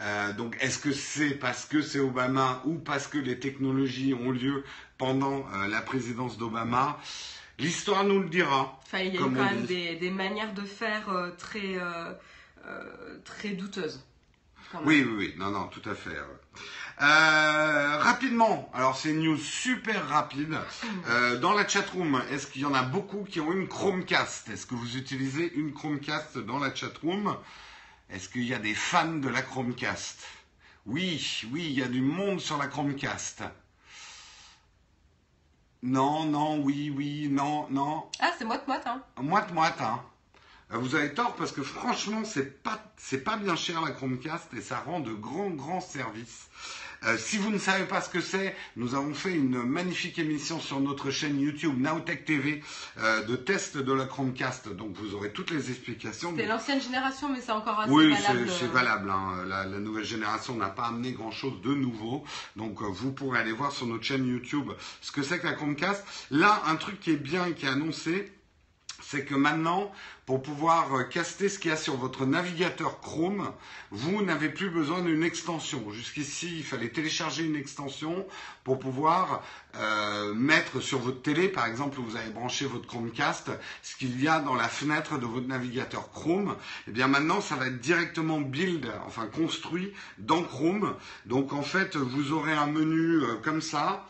euh, 0.00 0.32
donc, 0.32 0.56
est-ce 0.60 0.78
que 0.78 0.92
c'est 0.92 1.30
parce 1.36 1.64
que 1.66 1.80
c'est 1.82 2.00
Obama 2.00 2.60
ou 2.64 2.74
parce 2.74 3.06
que 3.06 3.18
les 3.18 3.38
technologies 3.38 4.14
ont 4.14 4.30
lieu 4.32 4.64
pendant 4.98 5.46
euh, 5.54 5.68
la 5.68 5.80
présidence 5.82 6.38
d'Obama? 6.38 6.98
L'histoire 7.58 8.02
nous 8.04 8.18
le 8.20 8.28
dira. 8.28 8.80
Enfin, 8.84 8.98
il 9.00 9.14
y 9.14 9.18
a 9.18 9.20
eu 9.20 9.22
quand 9.22 9.30
même 9.30 9.66
des, 9.66 9.94
des 9.96 10.10
manières 10.10 10.52
de 10.54 10.62
faire 10.62 11.04
très, 11.38 11.76
très 13.24 13.50
douteuses. 13.50 14.02
Oui, 14.86 15.04
oui, 15.06 15.14
oui. 15.18 15.34
Non, 15.36 15.50
non, 15.50 15.66
tout 15.68 15.86
à 15.88 15.94
fait. 15.94 16.16
Euh, 17.00 17.96
rapidement, 17.98 18.70
alors 18.74 18.96
c'est 18.96 19.10
une 19.10 19.22
news 19.22 19.38
super 19.38 20.08
rapide. 20.08 20.56
Euh, 21.08 21.38
dans 21.38 21.52
la 21.54 21.66
chatroom, 21.66 22.22
est-ce 22.30 22.46
qu'il 22.46 22.62
y 22.62 22.64
en 22.66 22.74
a 22.74 22.82
beaucoup 22.82 23.24
qui 23.24 23.40
ont 23.40 23.52
une 23.52 23.66
Chromecast? 23.66 24.50
Est-ce 24.50 24.66
que 24.66 24.74
vous 24.74 24.96
utilisez 24.96 25.52
une 25.54 25.72
Chromecast 25.72 26.38
dans 26.38 26.58
la 26.58 26.74
chatroom? 26.74 27.36
Est-ce 28.10 28.28
qu'il 28.28 28.44
y 28.44 28.54
a 28.54 28.58
des 28.58 28.74
fans 28.74 29.14
de 29.14 29.28
la 29.28 29.42
Chromecast? 29.42 30.20
Oui, 30.84 31.44
oui, 31.50 31.64
il 31.64 31.78
y 31.78 31.82
a 31.82 31.88
du 31.88 32.02
monde 32.02 32.40
sur 32.40 32.58
la 32.58 32.66
Chromecast. 32.66 33.42
Non, 35.82 36.24
non, 36.24 36.58
oui, 36.60 36.92
oui, 36.94 37.28
non, 37.28 37.66
non. 37.70 38.08
Ah, 38.20 38.32
c'est 38.38 38.44
moite-moite, 38.44 38.86
hein. 38.86 39.02
Moite-moite, 39.20 39.80
hein. 39.80 40.00
Euh, 40.72 40.78
Vous 40.78 40.94
avez 40.94 41.12
tort 41.14 41.34
parce 41.34 41.52
que 41.52 41.62
franchement, 41.62 42.22
c'est 42.24 42.62
pas, 42.62 42.78
c'est 42.96 43.24
pas 43.24 43.36
bien 43.36 43.56
cher 43.56 43.80
la 43.80 43.90
Chromecast 43.90 44.52
et 44.54 44.60
ça 44.60 44.78
rend 44.78 45.00
de 45.00 45.12
grands, 45.12 45.50
grands 45.50 45.80
services. 45.80 46.48
Euh, 47.04 47.16
si 47.18 47.36
vous 47.36 47.50
ne 47.50 47.58
savez 47.58 47.84
pas 47.84 48.00
ce 48.00 48.08
que 48.08 48.20
c'est, 48.20 48.54
nous 48.76 48.94
avons 48.94 49.12
fait 49.14 49.32
une 49.32 49.62
magnifique 49.64 50.18
émission 50.18 50.60
sur 50.60 50.78
notre 50.80 51.10
chaîne 51.10 51.40
YouTube 51.40 51.78
Nowtech 51.80 52.24
TV 52.24 52.62
euh, 52.98 53.22
de 53.24 53.36
test 53.36 53.76
de 53.76 53.92
la 53.92 54.04
Chromecast. 54.06 54.68
Donc 54.68 54.94
vous 54.96 55.14
aurez 55.14 55.32
toutes 55.32 55.50
les 55.50 55.70
explications. 55.70 56.30
C'était 56.30 56.46
l'ancienne 56.46 56.80
génération, 56.80 57.28
mais 57.28 57.40
c'est 57.40 57.52
encore 57.52 57.80
assez 57.80 57.90
Oui, 57.90 58.10
valable. 58.12 58.46
c'est 58.48 58.58
c'est 58.60 58.64
euh, 58.66 58.68
valable. 58.68 59.10
hein. 59.10 59.44
La, 59.48 59.64
la 59.64 59.78
nouvelle 59.78 60.04
génération 60.04 60.54
n'a 60.56 60.68
pas 60.68 60.84
amené 60.86 61.12
grand-chose 61.12 61.60
de 61.62 61.74
nouveau. 61.74 62.24
Donc, 62.56 62.80
euh, 62.82 62.86
vous 62.88 63.12
pourrez 63.12 63.40
aller 63.40 63.52
voir 63.52 63.72
sur 63.72 63.86
notre 63.86 64.04
chaîne 64.04 64.26
YouTube 64.26 64.70
ce 65.00 65.10
que 65.12 65.22
c'est 65.22 65.38
que 65.40 65.46
la 65.46 65.54
Chromecast. 65.54 66.04
Là, 66.30 66.62
un 66.66 66.76
truc 66.76 67.00
qui 67.00 67.10
est 67.10 67.16
bien 67.16 67.46
et 67.46 67.54
qui 67.54 67.66
est 67.66 67.68
annoncé, 67.68 68.32
c'est 69.12 69.26
que 69.26 69.34
maintenant, 69.34 69.92
pour 70.24 70.40
pouvoir 70.40 70.94
euh, 70.94 71.02
caster 71.02 71.50
ce 71.50 71.58
qu'il 71.58 71.70
y 71.70 71.74
a 71.74 71.76
sur 71.76 71.98
votre 71.98 72.24
navigateur 72.24 72.98
Chrome, 73.00 73.52
vous 73.90 74.22
n'avez 74.22 74.48
plus 74.48 74.70
besoin 74.70 75.02
d'une 75.02 75.22
extension. 75.22 75.92
Jusqu'ici, 75.92 76.50
il 76.56 76.64
fallait 76.64 76.88
télécharger 76.88 77.44
une 77.44 77.54
extension 77.54 78.26
pour 78.64 78.78
pouvoir 78.78 79.42
euh, 79.76 80.32
mettre 80.32 80.80
sur 80.80 80.98
votre 80.98 81.20
télé, 81.20 81.48
par 81.48 81.66
exemple, 81.66 82.00
où 82.00 82.04
vous 82.04 82.16
avez 82.16 82.30
branché 82.30 82.64
votre 82.64 82.86
Chromecast, 82.86 83.50
ce 83.82 83.96
qu'il 83.96 84.18
y 84.18 84.28
a 84.28 84.40
dans 84.40 84.54
la 84.54 84.68
fenêtre 84.68 85.18
de 85.18 85.26
votre 85.26 85.46
navigateur 85.46 86.10
Chrome. 86.10 86.56
Et 86.88 86.90
bien 86.90 87.06
maintenant, 87.06 87.42
ça 87.42 87.56
va 87.56 87.66
être 87.66 87.80
directement 87.80 88.40
build, 88.40 88.90
enfin 89.06 89.26
construit 89.26 89.92
dans 90.16 90.42
Chrome. 90.42 90.96
Donc 91.26 91.52
en 91.52 91.62
fait, 91.62 91.96
vous 91.96 92.32
aurez 92.32 92.54
un 92.54 92.66
menu 92.66 93.24
euh, 93.24 93.34
comme 93.42 93.60
ça. 93.60 94.06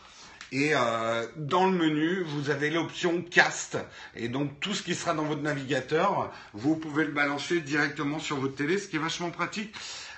Et 0.53 0.75
euh, 0.75 1.25
dans 1.35 1.65
le 1.65 1.75
menu, 1.75 2.21
vous 2.21 2.51
avez 2.51 2.69
l'option 2.69 3.23
cast. 3.23 3.79
Et 4.15 4.27
donc 4.27 4.59
tout 4.59 4.75
ce 4.75 4.83
qui 4.83 4.93
sera 4.93 5.15
dans 5.15 5.23
votre 5.23 5.41
navigateur, 5.41 6.31
vous 6.53 6.75
pouvez 6.75 7.05
le 7.05 7.11
balancer 7.11 7.59
directement 7.59 8.19
sur 8.19 8.37
votre 8.37 8.53
télé, 8.53 8.77
ce 8.77 8.87
qui 8.87 8.97
est 8.97 8.99
vachement 8.99 9.31
pratique. 9.31 9.73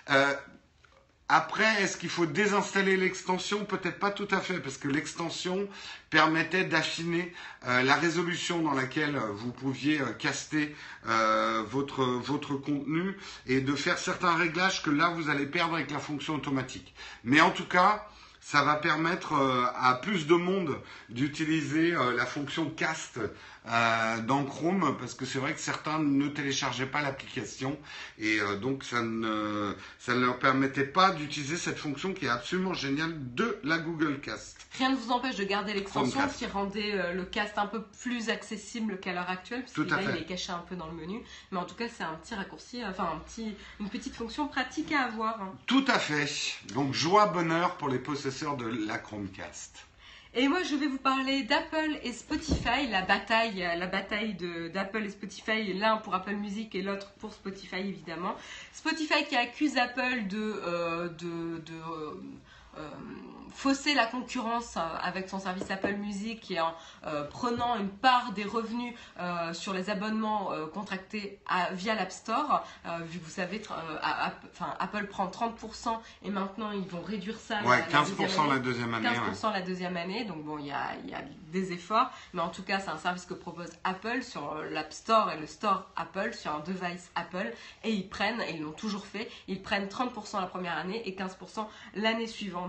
Euh, 0.10 0.34
après, 1.30 1.82
est-ce 1.82 1.96
qu'il 1.96 2.10
faut 2.10 2.26
désinstaller 2.26 2.98
l'extension? 2.98 3.64
Peut-être 3.64 3.98
pas 3.98 4.12
tout 4.12 4.28
à 4.30 4.42
fait, 4.42 4.60
parce 4.60 4.78
que 4.78 4.90
l'extension 4.90 5.70
permettait 6.10 6.66
d'affiner 6.66 7.34
euh, 7.66 7.82
la 7.84 7.96
résolution 7.96 8.62
dans 8.62 8.74
laquelle 8.74 9.18
vous 9.36 9.54
pouviez 9.54 10.02
caster 10.20 10.76
votre, 11.68 12.04
votre 12.04 12.56
contenu 12.56 13.18
et 13.48 13.62
de 13.62 13.74
faire 13.74 13.98
certains 13.98 14.36
réglages 14.36 14.84
que 14.84 14.90
là, 14.90 15.12
vous 15.16 15.30
allez 15.30 15.46
perdre 15.46 15.76
avec 15.76 15.92
la 15.92 16.00
fonction 16.00 16.36
automatique. 16.36 16.94
Mais 17.24 17.40
en 17.40 17.52
tout 17.52 17.68
cas, 17.68 18.06
ça 18.46 18.62
va 18.62 18.76
permettre 18.76 19.34
euh, 19.34 19.66
à 19.76 19.96
plus 19.96 20.28
de 20.28 20.36
monde 20.36 20.78
d'utiliser 21.10 21.96
euh, 21.96 22.16
la 22.16 22.28
fonction 22.28 22.70
cast 22.70 23.20
euh, 23.68 24.22
dans 24.22 24.44
Chrome 24.44 24.96
parce 25.00 25.14
que 25.16 25.26
c'est 25.26 25.40
vrai 25.40 25.54
que 25.54 25.60
certains 25.60 26.00
ne 26.00 26.28
téléchargeaient 26.28 26.86
pas 26.86 27.02
l'application 27.02 27.78
et 28.20 28.40
euh, 28.40 28.58
donc 28.58 28.84
ça 28.84 29.02
ne, 29.02 29.76
ça 30.00 30.14
ne 30.14 30.26
leur 30.26 30.38
permettait 30.40 30.86
pas 30.86 31.12
d'utiliser 31.12 31.58
cette 31.58 31.78
fonction 31.80 32.14
qui 32.14 32.26
est 32.26 32.30
absolument 32.30 32.74
géniale 32.74 33.14
de 33.34 33.58
la 33.64 33.78
Google 33.78 34.20
Cast. 34.20 34.68
Rien 34.78 34.90
ne 34.90 34.96
vous 34.96 35.12
empêche 35.12 35.36
de 35.38 35.44
garder 35.46 35.74
l'extension, 35.74 36.20
qui 36.38 36.46
rendait 36.46 36.94
euh, 36.94 37.14
le 37.14 37.24
cast 37.24 37.58
un 37.58 37.68
peu 37.68 37.82
plus 38.02 38.30
accessible 38.30 39.00
qu'à 39.00 39.14
l'heure 39.14 39.30
actuelle, 39.30 39.64
parce 39.64 39.90
là, 39.90 40.02
il 40.02 40.22
est 40.22 40.26
caché 40.26 40.52
un 40.52 40.64
peu 40.68 40.76
dans 40.76 40.88
le 40.88 40.94
menu. 40.94 41.22
Mais 41.52 41.58
en 41.58 41.64
tout 41.66 41.76
cas, 41.76 41.86
c'est 41.88 42.04
un 42.04 42.16
petit 42.16 42.36
raccourci, 42.36 42.84
enfin 42.86 43.10
un 43.16 43.20
petit, 43.20 43.56
une 43.80 43.90
petite 43.90 44.16
fonction 44.16 44.48
pratique 44.48 44.92
à 44.92 45.04
avoir. 45.06 45.42
hein. 45.42 45.54
Tout 45.66 45.86
à 45.88 45.98
fait. 45.98 46.28
Donc 46.74 46.94
joie, 46.94 47.28
bonheur 47.28 47.78
pour 47.78 47.90
les 47.90 48.00
possesseurs 48.00 48.58
de 48.58 48.68
la 48.86 48.98
Chromecast. 48.98 49.86
Et 50.38 50.50
moi, 50.50 50.64
je 50.64 50.76
vais 50.76 50.88
vous 50.88 50.98
parler 50.98 51.44
d'Apple 51.44 51.98
et 52.04 52.12
Spotify, 52.12 52.88
la 52.92 53.04
bataille, 53.04 53.66
la 53.78 53.88
bataille 53.88 54.36
d'Apple 54.74 55.06
et 55.06 55.10
Spotify, 55.10 55.72
l'un 55.74 55.96
pour 55.96 56.14
Apple 56.14 56.36
Music 56.36 56.76
et 56.76 56.82
l'autre 56.82 57.14
pour 57.20 57.32
Spotify 57.34 57.78
évidemment. 57.78 58.36
Spotify 58.74 59.24
qui 59.24 59.38
accuse 59.38 59.78
Apple 59.78 60.28
de, 60.28 60.38
euh, 60.38 61.08
euh, 61.24 62.14
fausser 63.54 63.94
la 63.94 64.06
concurrence 64.06 64.76
euh, 64.76 64.82
avec 65.02 65.30
son 65.30 65.40
service 65.40 65.72
Apple 65.72 65.94
Music 65.94 66.52
et 66.52 66.60
en 66.60 66.74
euh, 67.08 67.24
prenant 67.24 67.78
une 67.78 67.88
part 67.88 68.34
des 68.34 68.44
revenus 68.44 68.94
euh, 69.18 69.54
sur 69.54 69.72
les 69.74 69.90
abonnements 69.90 70.52
euh, 70.52 70.66
contractés 70.68 71.40
à- 71.48 71.72
via 71.72 71.96
l'App 71.96 72.12
Store. 72.12 72.66
Euh, 72.86 72.98
vu 73.06 73.20
que 73.20 73.24
vous 73.24 73.32
savez, 73.32 73.62
euh, 73.72 73.98
à- 74.02 74.28
à- 74.28 74.34
Apple 74.84 75.08
prend 75.08 75.28
30% 75.28 76.02
et 76.24 76.32
maintenant 76.32 76.72
ils 76.72 76.86
vont 76.86 77.02
réduire 77.02 77.40
ça. 77.40 77.62
Ouais, 77.64 77.80
la 77.80 77.86
15% 77.86 78.18
deuxième 78.18 78.40
année. 78.42 78.50
la 78.56 78.60
deuxième 78.60 78.94
année. 78.94 79.08
ouais. 79.08 79.16
15% 79.16 79.52
la 79.54 79.62
deuxième 79.62 79.96
année, 79.96 80.26
donc 80.26 80.44
bon, 80.44 80.58
il 80.58 80.66
y 80.66 80.72
a, 80.72 80.88
il 81.06 81.10
y 81.10 81.14
a 81.14 81.22
des 81.54 81.72
efforts, 81.72 82.12
mais 82.34 82.42
en 82.42 82.50
tout 82.50 82.64
cas, 82.64 82.80
c'est 82.82 82.90
un 82.90 82.98
service 82.98 83.26
que 83.26 83.34
propose 83.34 83.70
Apple 83.86 84.22
sur 84.22 84.54
l'App 84.70 84.92
Store 84.92 85.32
et 85.32 85.40
le 85.40 85.48
Store 85.48 85.86
Apple, 85.96 86.34
sur 86.34 86.54
un 86.54 86.60
device 86.60 87.10
Apple, 87.16 87.54
et 87.86 87.92
ils 87.92 88.10
prennent, 88.10 88.42
et 88.42 88.56
ils 88.56 88.62
l'ont 88.64 88.72
toujours 88.74 89.06
fait, 89.06 89.32
ils 89.48 89.62
prennent 89.62 89.88
30% 89.88 90.42
la 90.42 90.48
première 90.48 90.78
année 90.78 91.08
et 91.08 91.16
15% 91.16 91.70
l'année 91.94 92.28
suivante. 92.28 92.65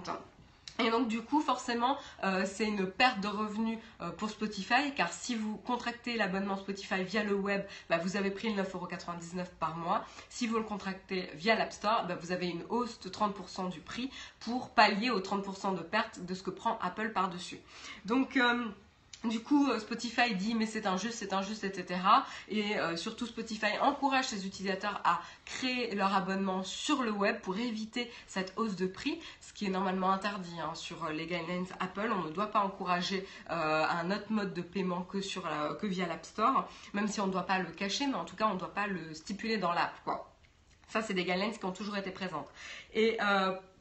Et 0.78 0.90
donc 0.90 1.08
du 1.08 1.22
coup, 1.22 1.40
forcément, 1.40 1.96
euh, 2.22 2.44
c'est 2.46 2.66
une 2.66 2.86
perte 2.86 3.20
de 3.20 3.28
revenus 3.28 3.78
euh, 4.02 4.10
pour 4.10 4.28
Spotify, 4.28 4.92
car 4.94 5.10
si 5.12 5.34
vous 5.34 5.56
contractez 5.58 6.16
l'abonnement 6.16 6.56
Spotify 6.56 7.02
via 7.02 7.24
le 7.24 7.34
web, 7.34 7.62
bah, 7.88 7.98
vous 7.98 8.16
avez 8.16 8.30
pris 8.30 8.52
le 8.52 8.62
9,99€ 8.62 9.46
par 9.58 9.76
mois. 9.76 10.04
Si 10.28 10.46
vous 10.46 10.56
le 10.56 10.64
contractez 10.64 11.30
via 11.34 11.54
l'App 11.54 11.72
Store, 11.72 12.04
bah, 12.06 12.16
vous 12.20 12.30
avez 12.30 12.48
une 12.48 12.62
hausse 12.68 13.00
de 13.00 13.08
30% 13.08 13.70
du 13.70 13.80
prix 13.80 14.10
pour 14.40 14.70
pallier 14.70 15.10
aux 15.10 15.20
30% 15.20 15.76
de 15.76 15.82
perte 15.82 16.20
de 16.20 16.34
ce 16.34 16.42
que 16.42 16.50
prend 16.50 16.78
Apple 16.82 17.12
par-dessus. 17.12 17.58
Donc... 18.04 18.36
euh, 18.36 18.66
du 19.28 19.40
coup, 19.40 19.70
euh, 19.70 19.78
Spotify 19.78 20.34
dit 20.34 20.54
mais 20.54 20.66
c'est 20.66 20.86
injuste, 20.86 21.16
c'est 21.18 21.32
injuste, 21.32 21.64
etc. 21.64 22.00
Et 22.48 22.78
euh, 22.78 22.96
surtout, 22.96 23.26
Spotify 23.26 23.78
encourage 23.80 24.26
ses 24.26 24.46
utilisateurs 24.46 25.00
à 25.04 25.20
créer 25.44 25.94
leur 25.94 26.14
abonnement 26.14 26.62
sur 26.62 27.02
le 27.02 27.10
web 27.10 27.40
pour 27.40 27.56
éviter 27.58 28.10
cette 28.26 28.52
hausse 28.56 28.76
de 28.76 28.86
prix, 28.86 29.20
ce 29.40 29.52
qui 29.52 29.66
est 29.66 29.70
normalement 29.70 30.10
interdit 30.10 30.58
hein, 30.60 30.74
sur 30.74 31.04
euh, 31.04 31.12
les 31.12 31.26
guidelines 31.26 31.66
Apple. 31.80 32.10
On 32.12 32.24
ne 32.24 32.32
doit 32.32 32.50
pas 32.50 32.60
encourager 32.60 33.26
un 33.48 34.10
autre 34.10 34.30
mode 34.30 34.54
de 34.54 34.62
paiement 34.62 35.02
que, 35.02 35.18
que 35.76 35.86
via 35.86 36.06
l'App 36.06 36.24
Store, 36.24 36.68
même 36.94 37.08
si 37.08 37.20
on 37.20 37.26
ne 37.26 37.32
doit 37.32 37.46
pas 37.46 37.58
le 37.58 37.70
cacher, 37.70 38.06
mais 38.06 38.14
en 38.14 38.24
tout 38.24 38.36
cas, 38.36 38.46
on 38.46 38.54
ne 38.54 38.58
doit 38.58 38.74
pas 38.74 38.86
le 38.86 39.14
stipuler 39.14 39.58
dans 39.58 39.72
l'app. 39.72 39.92
Ça, 40.88 41.02
c'est 41.02 41.14
des 41.14 41.24
guidelines 41.24 41.52
qui 41.52 41.64
ont 41.64 41.72
toujours 41.72 41.96
été 41.96 42.10
présentes. 42.10 42.48
Et 42.94 43.18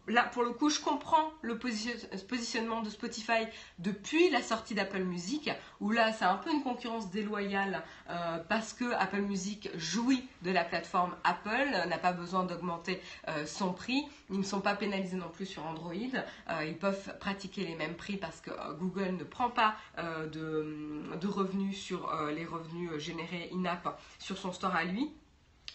là, 0.07 0.23
pour 0.23 0.43
le 0.43 0.51
coup, 0.51 0.69
je 0.69 0.79
comprends 0.79 1.31
le 1.41 1.57
position- 1.57 1.97
positionnement 2.27 2.81
de 2.81 2.89
Spotify 2.89 3.45
depuis 3.79 4.29
la 4.29 4.41
sortie 4.41 4.73
d'Apple 4.73 5.03
Music, 5.03 5.49
où 5.79 5.91
là, 5.91 6.13
c'est 6.13 6.25
un 6.25 6.37
peu 6.37 6.51
une 6.51 6.63
concurrence 6.63 7.09
déloyale 7.11 7.83
euh, 8.09 8.37
parce 8.49 8.73
que 8.73 8.93
Apple 8.93 9.21
Music 9.21 9.69
jouit 9.75 10.27
de 10.43 10.51
la 10.51 10.63
plateforme 10.63 11.15
Apple, 11.23 11.49
euh, 11.73 11.85
n'a 11.85 11.97
pas 11.97 12.13
besoin 12.13 12.43
d'augmenter 12.43 13.01
euh, 13.27 13.45
son 13.45 13.73
prix. 13.73 14.03
Ils 14.29 14.39
ne 14.39 14.43
sont 14.43 14.61
pas 14.61 14.75
pénalisés 14.75 15.17
non 15.17 15.29
plus 15.29 15.45
sur 15.45 15.65
Android. 15.65 15.93
Ils 15.93 16.77
peuvent 16.77 17.17
pratiquer 17.19 17.65
les 17.65 17.75
mêmes 17.75 17.95
prix 17.95 18.17
parce 18.17 18.41
que 18.41 18.51
Google 18.79 19.15
ne 19.17 19.23
prend 19.23 19.49
pas 19.49 19.75
de, 19.97 21.27
revenus 21.27 21.77
sur 21.77 22.11
les 22.35 22.45
revenus 22.45 22.97
générés 22.97 23.49
in-app 23.53 23.99
sur 24.19 24.37
son 24.37 24.51
store 24.51 24.75
à 24.75 24.83
lui. 24.83 25.11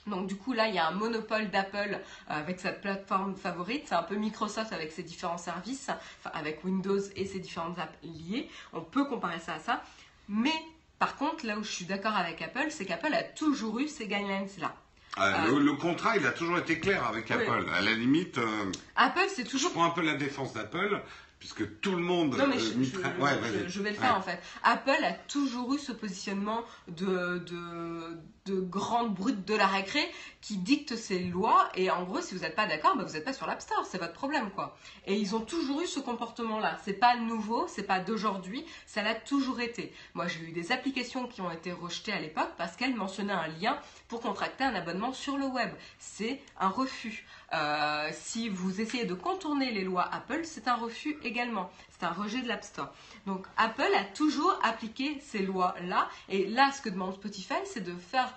Donc 0.07 0.27
du 0.27 0.37
coup 0.37 0.53
là 0.55 0.67
il 0.69 0.75
y 0.75 0.79
a 0.79 0.87
un 0.89 0.93
monopole 0.93 1.51
d'Apple 1.51 1.99
euh, 1.99 1.99
avec 2.29 2.59
sa 2.61 2.73
plateforme 2.73 3.37
favorite, 3.37 3.85
c'est 3.87 3.95
un 3.95 4.03
peu 4.03 4.17
Microsoft 4.17 4.73
avec 4.73 4.93
ses 4.93 5.03
différents 5.03 5.39
services, 5.39 5.89
enfin 6.21 6.31
avec 6.35 6.65
Windows 6.65 6.99
et 7.17 7.27
ses 7.27 7.39
différentes 7.39 7.79
apps 7.79 7.97
liées. 8.03 8.49
On 8.73 8.81
peut 8.81 9.05
comparer 9.05 9.39
ça 9.41 9.55
à 9.55 9.59
ça. 9.61 9.83
Mais 10.29 10.55
par 10.99 11.17
contre 11.17 11.47
là 11.47 11.59
où 11.59 11.63
je 11.63 11.71
suis 11.71 11.85
d'accord 11.85 12.17
avec 12.17 12.41
Apple, 12.43 12.67
c'est 12.71 12.87
qu'Apple 12.87 13.13
a 13.13 13.23
toujours 13.23 13.79
eu 13.81 13.89
ces 13.89 14.07
guidelines 14.07 14.49
là. 14.59 14.75
Ah, 15.17 15.45
le, 15.49 15.59
le 15.59 15.73
contrat, 15.75 16.17
il 16.17 16.25
a 16.25 16.31
toujours 16.31 16.59
été 16.59 16.79
clair 16.79 17.05
avec 17.07 17.27
Oui. 17.29 17.35
Apple. 17.37 17.67
À 17.75 17.81
la 17.81 17.93
limite, 17.93 18.39
euh, 18.39 18.73
Apple 18.97 19.27
c'est 19.29 19.45
je 19.45 19.51
toujours 19.51 19.73
prends 19.73 19.85
un 19.85 19.91
peu 19.91 20.03
la 20.03 20.15
défense 20.15 20.53
d'Apple, 20.55 21.03
puisque 21.41 21.81
tout 21.81 21.91
le 21.97 22.03
monde 22.03 22.37
Non, 22.37 22.47
mais 22.47 22.57
euh, 22.57 22.61
je, 22.61 22.85
je- 22.85 22.97
ouais, 23.21 23.31
je- 23.65 23.69
je 23.69 23.83
vais 23.83 23.91
le 23.91 23.97
faire 23.97 24.13
Ouais. 24.13 24.17
en 24.19 24.23
fait. 24.23 24.41
Apple 24.63 25.05
a 25.05 25.13
toujours 25.13 25.75
eu 25.75 25.79
ce 25.81 25.91
positionnement 25.91 26.63
de, 26.87 27.39
de, 27.39 28.19
de 28.51 28.61
grande 28.61 29.15
brute 29.15 29.47
de 29.47 29.55
la 29.55 29.67
récré 29.67 30.01
qui 30.41 30.57
dicte 30.57 30.97
ses 30.97 31.19
lois. 31.21 31.69
Et 31.75 31.91
en 31.91 32.05
gros, 32.05 32.21
si 32.21 32.35
vous 32.35 32.41
n'êtes 32.41 32.57
pas 32.57 32.67
d'accord, 32.67 32.97
bah, 32.97 33.05
vous 33.05 33.13
n'êtes 33.13 33.25
pas 33.25 33.33
sur 33.33 33.47
l'App 33.47 33.61
Store, 33.61 33.87
c'est 33.87 33.99
votre 33.99 34.13
problème 34.13 34.51
quoi. 34.51 34.77
Et 35.07 35.17
ils 35.17 35.35
ont 35.37 35.41
toujours 35.41 35.81
eu 35.81 35.87
ce 35.87 36.01
comportement-là. 36.01 36.79
C'est 36.85 36.95
pas 36.95 37.17
nouveau, 37.17 37.67
c'est 37.69 37.85
pas 37.85 38.01
d'aujourd'hui, 38.01 38.65
ça 38.87 39.03
l'a 39.03 39.15
toujours 39.15 39.61
été. 39.61 39.93
Moi, 40.15 40.27
j'ai 40.27 40.41
eu 40.41 40.53
des 40.53 40.73
applications 40.73 41.27
qui 41.27 41.41
ont 41.41 41.51
été 41.51 41.73
rejetées 41.73 42.13
à 42.13 42.21
l'époque 42.21 42.51
parce 42.57 42.77
qu'elles 42.77 42.97
mentionnaient 42.97 43.33
un 43.33 43.49
lien 43.49 43.79
pour 44.09 44.21
contracter 44.21 44.65
un 44.65 44.75
abonnement 44.75 45.13
sur 45.13 45.37
le 45.37 45.47
web. 45.47 45.71
C'est 45.99 46.41
un 46.59 46.69
refus. 46.69 47.27
Euh, 47.53 48.09
si 48.13 48.49
vous 48.49 48.81
essayez 48.81 49.05
de 49.05 49.15
contourner 49.15 49.73
les 49.73 49.85
lois 49.85 50.09
Apple, 50.13 50.41
c'est 50.45 50.69
un 50.69 50.77
refus 50.77 51.17
également. 51.23 51.71
C'est 52.01 52.07
un 52.07 52.13
rejet 52.13 52.41
de 52.41 52.49
l'App 52.49 52.65
Store. 52.65 52.89
Donc 53.27 53.47
Apple 53.59 53.93
a 53.95 54.05
toujours 54.05 54.59
appliqué 54.63 55.21
ces 55.21 55.41
lois-là. 55.41 56.09
Et 56.31 56.47
là, 56.47 56.73
ce 56.73 56.81
que 56.81 56.89
demande 56.89 57.13
Spotify, 57.15 57.55
c'est 57.67 57.85
de 57.85 57.95
faire 57.95 58.35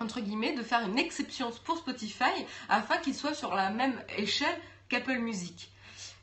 entre 0.00 0.20
guillemets, 0.20 0.54
de 0.54 0.62
faire 0.62 0.86
une 0.86 0.98
exception 0.98 1.52
pour 1.64 1.78
Spotify 1.78 2.32
afin 2.68 2.96
qu'il 2.98 3.14
soit 3.14 3.34
sur 3.34 3.54
la 3.54 3.70
même 3.70 4.02
échelle 4.16 4.58
qu'Apple 4.88 5.18
Music. 5.18 5.70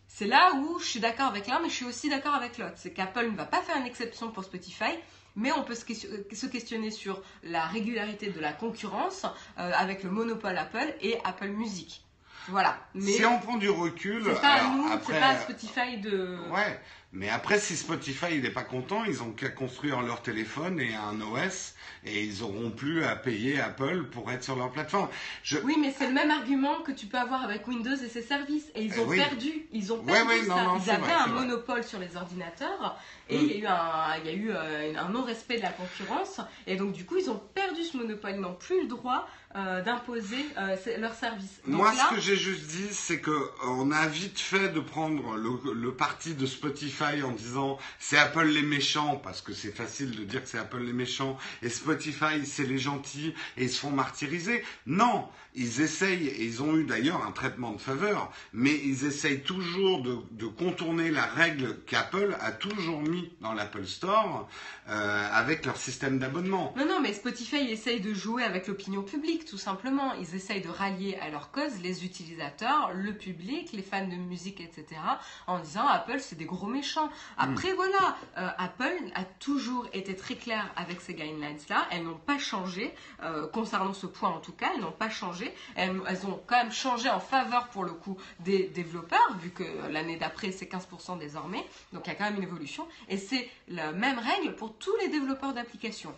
C'est 0.07 0.27
là 0.27 0.53
où 0.55 0.79
je 0.79 0.85
suis 0.85 0.99
d'accord 0.99 1.27
avec 1.27 1.47
l'un, 1.47 1.59
mais 1.61 1.69
je 1.69 1.75
suis 1.75 1.85
aussi 1.85 2.09
d'accord 2.09 2.35
avec 2.35 2.57
l'autre. 2.57 2.75
C'est 2.75 2.91
qu'Apple 2.91 3.31
ne 3.31 3.35
va 3.35 3.45
pas 3.45 3.61
faire 3.61 3.77
une 3.77 3.85
exception 3.85 4.29
pour 4.31 4.43
Spotify, 4.43 4.97
mais 5.35 5.51
on 5.53 5.63
peut 5.63 5.75
se 5.75 6.45
questionner 6.45 6.91
sur 6.91 7.21
la 7.43 7.65
régularité 7.65 8.29
de 8.29 8.39
la 8.39 8.51
concurrence 8.51 9.25
euh, 9.57 9.71
avec 9.75 10.03
le 10.03 10.11
monopole 10.11 10.57
Apple 10.57 10.93
et 10.99 11.17
Apple 11.23 11.47
Music. 11.47 12.03
Voilà. 12.47 12.77
Mais 12.95 13.11
Si 13.11 13.25
on 13.25 13.39
prend 13.39 13.57
du 13.57 13.69
recul, 13.69 14.23
c'est 14.25 14.41
pas 14.41 14.47
à 14.47 14.53
alors, 14.61 14.71
nous, 14.73 14.91
après, 14.91 15.13
c'est 15.13 15.19
pas 15.19 15.27
à 15.27 15.39
Spotify 15.39 15.97
de. 15.97 16.37
Ouais, 16.51 16.79
mais 17.13 17.29
après, 17.29 17.59
si 17.59 17.75
Spotify 17.77 18.39
n'est 18.39 18.49
pas 18.51 18.63
content, 18.63 19.03
ils 19.03 19.21
ont 19.21 19.31
qu'à 19.31 19.49
construire 19.49 20.01
leur 20.01 20.21
téléphone 20.21 20.79
et 20.79 20.95
un 20.95 21.19
OS 21.21 21.75
et 22.03 22.23
ils 22.23 22.41
auront 22.41 22.71
plus 22.71 23.03
à 23.03 23.15
payer 23.15 23.59
Apple 23.59 24.05
pour 24.05 24.31
être 24.31 24.43
sur 24.43 24.55
leur 24.55 24.71
plateforme. 24.71 25.09
Je... 25.43 25.57
Oui, 25.59 25.75
mais 25.79 25.93
c'est 25.95 26.07
le 26.07 26.13
même 26.13 26.31
argument 26.31 26.81
que 26.81 26.91
tu 26.91 27.05
peux 27.05 27.17
avoir 27.19 27.43
avec 27.43 27.67
Windows 27.67 27.95
et 27.95 28.07
ses 28.09 28.21
services. 28.21 28.65
Et 28.75 28.83
ils 28.83 28.93
Eh 28.95 28.99
ont 29.01 29.07
oui. 29.07 29.17
perdu. 29.17 29.67
Ils 29.71 29.93
ont 29.93 29.99
perdu 30.03 30.27
ouais, 30.29 30.43
ça. 30.45 30.63
non, 30.63 30.77
ils 30.83 30.89
avaient 30.89 31.01
vrai, 31.01 31.13
un 31.13 31.27
vrai. 31.27 31.41
monopole 31.41 31.83
sur 31.83 31.99
les 31.99 32.15
ordinateurs 32.17 32.97
et 33.29 33.37
Mm. 33.37 33.41
il 33.41 33.47
y 33.47 33.53
a 33.53 33.57
eu 33.59 33.65
un, 33.67 34.15
il 34.17 34.25
y 34.25 34.29
a 34.29 34.33
eu 34.33 34.49
euh, 34.51 34.93
un 34.97 35.09
non-respect 35.09 35.57
de 35.57 35.61
la 35.63 35.71
concurrence. 35.71 36.39
Et 36.67 36.75
donc 36.75 36.91
du 36.93 37.05
coup, 37.05 37.17
ils 37.17 37.29
ont 37.29 37.41
perdu 37.53 37.83
ce 37.83 37.97
monopole. 37.97 38.31
Ils 38.35 38.41
n'ont 38.41 38.55
plus 38.55 38.81
le 38.81 38.87
droit 38.87 39.27
euh, 39.55 39.81
d'imposer 39.81 40.45
euh, 40.57 40.75
leurs 40.99 41.13
services. 41.15 41.59
Moi, 41.65 41.93
là, 41.93 42.07
ce 42.09 42.15
que 42.15 42.21
j'ai 42.21 42.35
juste 42.35 42.65
dit, 42.67 42.87
c'est 42.91 43.19
que 43.19 43.31
euh, 43.31 43.47
on 43.65 43.91
a 43.91 44.07
vite 44.07 44.39
fait 44.39 44.69
de 44.69 44.79
prendre 44.79 45.35
le, 45.35 45.73
le 45.73 45.93
parti 45.93 46.33
de 46.35 46.45
Spotify 46.45 47.21
en 47.23 47.31
disant 47.31 47.77
c'est 47.99 48.17
Apple 48.17 48.45
les 48.47 48.61
méchants 48.61 49.17
parce 49.23 49.41
que 49.41 49.53
c'est 49.53 49.71
facile 49.75 50.11
de 50.15 50.23
dire 50.23 50.43
que 50.43 50.49
c'est 50.49 50.57
Apple 50.57 50.79
les 50.83 50.93
méchants 50.93 51.37
et 51.61 51.69
Spotify 51.69 52.45
c'est 52.45 52.63
les 52.63 52.77
gentils 52.77 53.33
et 53.57 53.63
ils 53.63 53.69
se 53.69 53.79
font 53.79 53.91
martyriser. 53.91 54.63
Non, 54.85 55.27
ils 55.55 55.81
essayent 55.81 56.27
et 56.27 56.43
ils 56.45 56.61
ont 56.63 56.77
eu 56.77 56.85
d'ailleurs 56.85 57.25
un 57.25 57.31
traitement 57.31 57.71
de 57.73 57.81
faveur, 57.81 58.31
mais 58.53 58.73
ils 58.85 59.05
essayent 59.05 59.41
toujours 59.41 60.01
de, 60.01 60.17
de 60.31 60.45
contourner 60.45 61.11
la 61.11 61.25
règle 61.25 61.77
qu'Apple 61.85 62.35
a 62.39 62.51
toujours 62.51 63.01
mis 63.01 63.31
dans 63.41 63.53
l'Apple 63.53 63.85
Store 63.85 64.47
euh, 64.89 65.27
avec 65.33 65.65
leur 65.65 65.77
système 65.77 66.19
d'abonnement. 66.19 66.73
Non, 66.77 66.85
non, 66.87 66.99
mais 67.01 67.13
Spotify 67.13 67.57
essaye 67.69 67.99
de 67.99 68.13
jouer 68.13 68.43
avec 68.43 68.67
l'opinion 68.67 69.01
publique, 69.03 69.40
tout 69.45 69.57
simplement. 69.57 70.13
Ils 70.13 70.35
essayent 70.35 70.61
de 70.61 70.69
rallier 70.69 71.17
à 71.21 71.29
leur 71.29 71.51
cause 71.51 71.81
les 71.81 72.05
utilisateurs, 72.05 72.91
le 72.93 73.13
public, 73.13 73.71
les 73.73 73.81
fans 73.81 74.07
de 74.07 74.15
musique, 74.15 74.61
etc. 74.61 74.99
En 75.47 75.59
disant 75.59 75.87
Apple, 75.87 76.19
c'est 76.19 76.37
des 76.37 76.45
gros 76.45 76.67
méchants. 76.67 77.09
Après, 77.37 77.73
voilà, 77.73 78.17
euh, 78.37 78.49
Apple 78.57 79.11
a 79.15 79.23
toujours 79.23 79.87
été 79.93 80.15
très 80.15 80.35
clair 80.35 80.71
avec 80.75 81.01
ces 81.01 81.13
guidelines-là. 81.13 81.87
Elles 81.91 82.03
n'ont 82.03 82.17
pas 82.17 82.39
changé, 82.39 82.93
euh, 83.23 83.47
concernant 83.47 83.93
ce 83.93 84.07
point 84.07 84.29
en 84.29 84.39
tout 84.39 84.53
cas, 84.53 84.71
elles 84.75 84.81
n'ont 84.81 84.91
pas 84.91 85.09
changé. 85.09 85.53
Elles, 85.75 85.99
elles 86.07 86.25
ont 86.25 86.41
quand 86.47 86.57
même 86.57 86.71
changé 86.71 87.09
en 87.09 87.19
faveur, 87.19 87.67
pour 87.69 87.83
le 87.83 87.93
coup, 87.93 88.17
des 88.39 88.67
développeurs, 88.67 89.35
vu 89.39 89.51
que 89.51 89.63
l'année 89.89 90.17
d'après, 90.17 90.51
c'est 90.51 90.65
15% 90.71 91.17
désormais. 91.17 91.65
Donc, 91.93 92.03
il 92.05 92.09
y 92.09 92.13
a 92.13 92.15
quand 92.15 92.25
même 92.25 92.37
une 92.37 92.43
évolution. 92.43 92.87
Et 93.09 93.17
c'est 93.17 93.49
la 93.67 93.91
même 93.91 94.19
règle 94.19 94.55
pour 94.55 94.73
tous 94.77 94.95
les 95.01 95.07
développeurs 95.07 95.53
d'applications. 95.53 96.13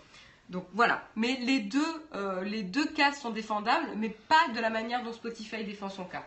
Donc 0.50 0.68
voilà, 0.74 1.08
mais 1.16 1.38
les 1.42 1.60
deux, 1.60 2.06
euh, 2.14 2.44
les 2.44 2.64
deux 2.64 2.86
cas 2.86 3.14
sont 3.14 3.32
défendables, 3.32 3.88
mais 3.96 4.10
pas 4.10 4.50
de 4.54 4.60
la 4.60 4.70
manière 4.70 5.04
dont 5.04 5.14
Spotify 5.14 5.64
défend 5.64 5.90
son 5.90 6.06
cas. 6.06 6.26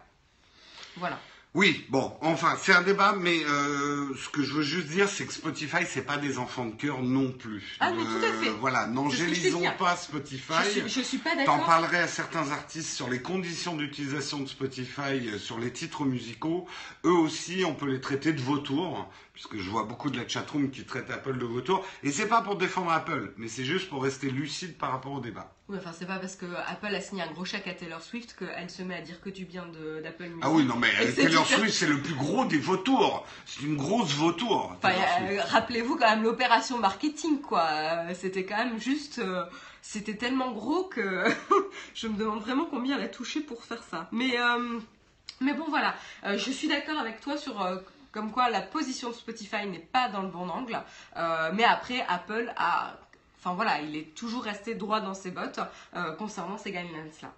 Voilà. 0.97 1.19
Oui, 1.57 1.87
bon, 1.89 2.13
enfin, 2.21 2.55
c'est 2.61 2.75
un 2.75 2.83
débat, 2.83 3.15
mais 3.19 3.43
euh, 3.47 4.15
ce 4.15 4.29
que 4.29 4.43
je 4.43 4.53
veux 4.53 4.63
juste 4.63 4.89
dire, 4.89 5.09
c'est 5.09 5.25
que 5.25 5.33
Spotify, 5.33 5.87
c'est 5.89 6.03
pas 6.05 6.19
des 6.19 6.37
enfants 6.37 6.67
de 6.67 6.75
cœur 6.75 7.03
non 7.03 7.33
plus. 7.33 7.79
Ah, 7.81 7.93
mais 7.93 8.05
tout 8.05 8.27
à 8.27 8.31
fait. 8.45 8.51
Voilà, 8.61 8.87
n'angélisons 8.87 9.63
pas 9.79 9.97
Spotify. 9.97 10.53
Je 10.65 10.81
suis, 10.81 10.89
je 10.91 11.01
suis 11.01 11.17
pas 11.17 11.31
T'en 11.31 11.37
d'accord. 11.37 11.65
parlerai 11.65 11.97
à 12.01 12.09
certains 12.09 12.51
artistes 12.51 12.91
sur 12.95 13.09
les 13.09 13.23
conditions 13.23 13.75
d'utilisation 13.75 14.41
de 14.41 14.47
Spotify, 14.49 15.31
euh, 15.33 15.39
sur 15.39 15.59
les 15.59 15.73
titres 15.73 16.05
musicaux. 16.05 16.67
Eux 17.07 17.11
aussi, 17.11 17.65
on 17.67 17.73
peut 17.75 17.91
les 17.91 18.03
traiter 18.03 18.35
de 18.35 18.43
vautours, 18.43 19.11
puisque 19.33 19.57
je 19.57 19.71
vois 19.71 19.85
beaucoup 19.85 20.11
de 20.11 20.19
la 20.19 20.29
chatroom 20.29 20.71
qui 20.71 20.85
traite 20.85 21.11
Apple 21.11 21.39
de 21.39 21.47
vautours. 21.47 21.87
Et 22.03 22.13
c'est 22.13 22.29
pas 22.29 22.43
pour 22.43 22.57
défendre 22.57 22.91
Apple, 22.93 23.33
mais 23.39 23.49
c'est 23.49 23.65
juste 23.65 23.89
pour 23.89 24.03
rester 24.03 24.29
lucide 24.29 24.77
par 24.77 24.91
rapport 24.91 25.13
au 25.13 25.21
débat. 25.21 25.56
Oui, 25.69 25.79
enfin, 25.81 25.91
c'est 25.93 26.07
pas 26.07 26.19
parce 26.21 26.37
que 26.37 26.47
Apple 26.69 26.95
a 26.95 27.01
signé 27.01 27.23
un 27.23 27.31
gros 27.33 27.45
chèque 27.45 27.67
à 27.67 27.75
Taylor 27.75 28.01
Swift 28.01 28.37
qu'elle 28.39 28.71
se 28.71 28.83
met 28.83 28.95
à 28.95 29.01
dire 29.01 29.21
que 29.21 29.31
du 29.31 29.45
bien 29.45 29.65
d'Apple 30.03 30.25
Music. 30.29 30.43
Ah 30.45 30.51
oui, 30.51 30.65
non, 30.65 30.77
mais 30.77 30.87
euh, 31.01 31.13
Taylor. 31.13 31.45
Swift, 31.45 31.75
c'est 31.75 31.89
le 31.89 32.01
plus 32.01 32.15
gros 32.15 32.45
des 32.45 32.59
vautours. 32.59 33.27
C'est 33.47 33.63
une 33.63 33.77
grosse 33.77 34.13
vautour. 34.13 34.77
Enfin, 34.77 34.95
euh, 35.23 35.41
rappelez-vous 35.43 35.97
quand 35.97 36.09
même 36.09 36.23
l'opération 36.23 36.79
marketing, 36.79 37.41
quoi. 37.41 37.67
Euh, 37.71 38.15
C'était 38.15 38.45
quand 38.45 38.59
même 38.59 38.79
juste. 38.79 39.19
euh, 39.19 39.45
C'était 39.83 40.15
tellement 40.17 40.53
gros 40.53 40.85
que 40.85 41.25
je 41.95 42.07
me 42.07 42.17
demande 42.17 42.41
vraiment 42.43 42.67
combien 42.67 42.97
elle 42.97 43.05
a 43.05 43.09
touché 43.09 43.41
pour 43.41 43.65
faire 43.65 43.83
ça. 43.91 44.09
Mais, 44.13 44.35
mais 45.41 45.53
bon, 45.53 45.65
voilà. 45.69 45.97
Je 46.25 46.51
suis 46.53 46.69
d'accord 46.69 46.99
avec 47.01 47.21
toi 47.21 47.37
sur. 47.37 47.83
comme 48.13 48.31
quoi 48.31 48.51
la 48.51 48.63
position 48.63 49.11
de 49.11 49.15
Spotify 49.15 49.67
n'est 49.67 49.81
pas 49.81 50.09
dans 50.11 50.23
le 50.23 50.29
bon 50.29 50.49
angle. 50.49 50.81
Euh, 51.17 51.51
mais 51.55 51.65
après, 51.65 52.05
Apple 52.09 52.53
a. 52.57 52.99
Enfin 53.47 53.55
voilà, 53.55 53.81
il 53.81 53.95
est 53.95 54.13
toujours 54.17 54.43
resté 54.43 54.75
droit 54.75 55.01
dans 55.01 55.15
ses 55.15 55.31
bottes 55.31 55.61
euh, 55.95 56.11
concernant 56.17 56.59
ces 56.59 56.73
guidelines-là. 56.73 57.33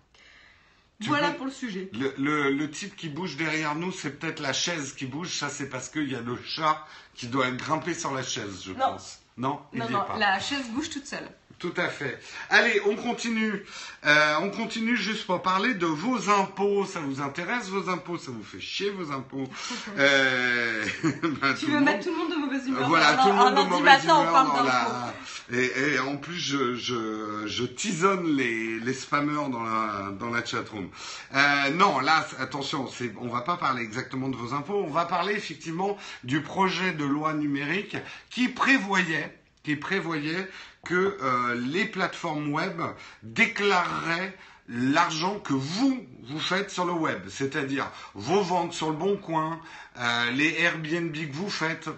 Voilà 1.01 1.33
pour 1.33 1.45
le 1.45 1.53
sujet. 1.53 1.91
Le, 1.93 2.15
le, 2.17 2.51
le 2.51 2.71
type 2.71 2.97
qui 2.97 3.11
bouge 3.11 3.37
derrière 3.37 3.75
nous, 3.75 3.93
c'est 3.93 4.19
peut-être 4.19 4.41
la 4.41 4.55
chaise 4.55 4.95
qui 4.95 5.05
bouge. 5.05 5.37
Ça, 5.37 5.51
c'est 5.51 5.69
parce 5.69 5.91
qu'il 5.91 6.11
y 6.11 6.15
a 6.17 6.23
le 6.23 6.39
chat 6.43 6.83
qui 7.15 7.27
doit 7.27 7.51
grimper 7.51 7.93
sur 7.93 8.15
la 8.15 8.23
chaise, 8.23 8.63
je 8.65 8.73
Non. 8.73 8.79
pense. 8.93 9.21
Non, 9.37 9.61
il 9.75 9.81
Non, 9.81 9.87
est 9.87 9.93
non, 9.93 10.05
pas. 10.07 10.17
la 10.17 10.41
chaise 10.41 10.67
bouge 10.71 10.89
toute 10.89 11.07
seule. 11.07 11.29
Tout 11.59 11.75
à 11.77 11.89
fait. 11.89 12.21
Allez, 12.51 12.81
on 12.87 12.95
continue. 12.95 13.65
Euh, 14.07 14.35
on 14.43 14.51
continue 14.51 14.97
juste 14.97 15.27
pour 15.27 15.43
parler 15.43 15.75
de 15.75 15.87
vos 15.87 16.31
impôts. 16.31 16.87
Ça 16.87 17.01
vous 17.01 17.21
intéresse, 17.21 17.69
vos 17.69 17.91
impôts? 17.91 18.17
Ça 18.17 18.31
vous 18.31 18.45
fait 18.45 18.61
chier, 18.61 18.91
vos 18.91 19.13
impôts? 19.13 19.49
Euh... 19.99 20.85
ben, 21.41 21.55
Tu 21.59 21.67
veux 21.67 21.81
mettre 21.81 22.05
tout 22.05 22.11
le 22.11 22.17
monde 22.17 22.31
de 22.31 22.37
mauvaise 22.37 22.67
humeur. 22.67 22.89
Voilà, 22.89 23.15
tout 23.15 23.29
le 23.29 23.35
monde 23.35 23.55
de 23.55 23.69
mauvaise 23.69 24.05
humeur. 24.05 25.15
Et, 25.51 25.95
et 25.95 25.99
en 25.99 26.17
plus, 26.17 26.39
je, 26.39 26.75
je, 26.75 27.47
je 27.47 27.65
tisonne 27.65 28.37
les, 28.37 28.79
les 28.81 28.93
spammers 28.93 29.49
dans 29.51 29.63
la, 29.63 30.11
dans 30.19 30.31
la 30.31 30.45
chatroom. 30.45 30.89
Euh, 31.35 31.71
non, 31.71 32.01
là, 32.01 32.27
attention, 32.39 32.87
on 33.21 33.29
va 33.29 33.41
pas 33.41 33.57
parler 33.57 33.83
exactement 33.83 34.29
de 34.29 34.37
vos 34.37 34.53
impôts, 34.53 34.85
on 34.87 34.91
va 34.91 35.07
parler 35.07 35.35
effectivement 35.35 35.97
du 36.23 36.43
projet 36.43 36.93
de 36.93 37.05
loi 37.05 37.33
numérique 37.33 37.97
qui 38.31 38.49
prévoyait, 38.49 39.39
qui 39.63 39.77
prévoyait 39.77 40.49
que 40.85 41.19
euh, 41.23 41.55
les 41.55 41.85
plateformes 41.85 42.53
web 42.53 42.81
déclareraient 43.23 44.35
l'argent 44.69 45.39
que 45.39 45.55
vous, 45.55 46.07
vous 46.25 46.41
faites 46.41 46.71
sur 46.71 46.85
le 46.85 46.93
web, 46.93 47.23
c'est-à-dire 47.29 47.91
vos 48.15 48.43
ventes 48.43 48.75
sur 48.75 48.91
le 48.91 48.97
bon 48.97 49.17
coin, 49.17 49.61
euh, 49.99 50.31
les 50.33 50.61
Airbnb 50.61 51.13
que 51.13 51.33
vous 51.33 51.51
faites, 51.51 51.89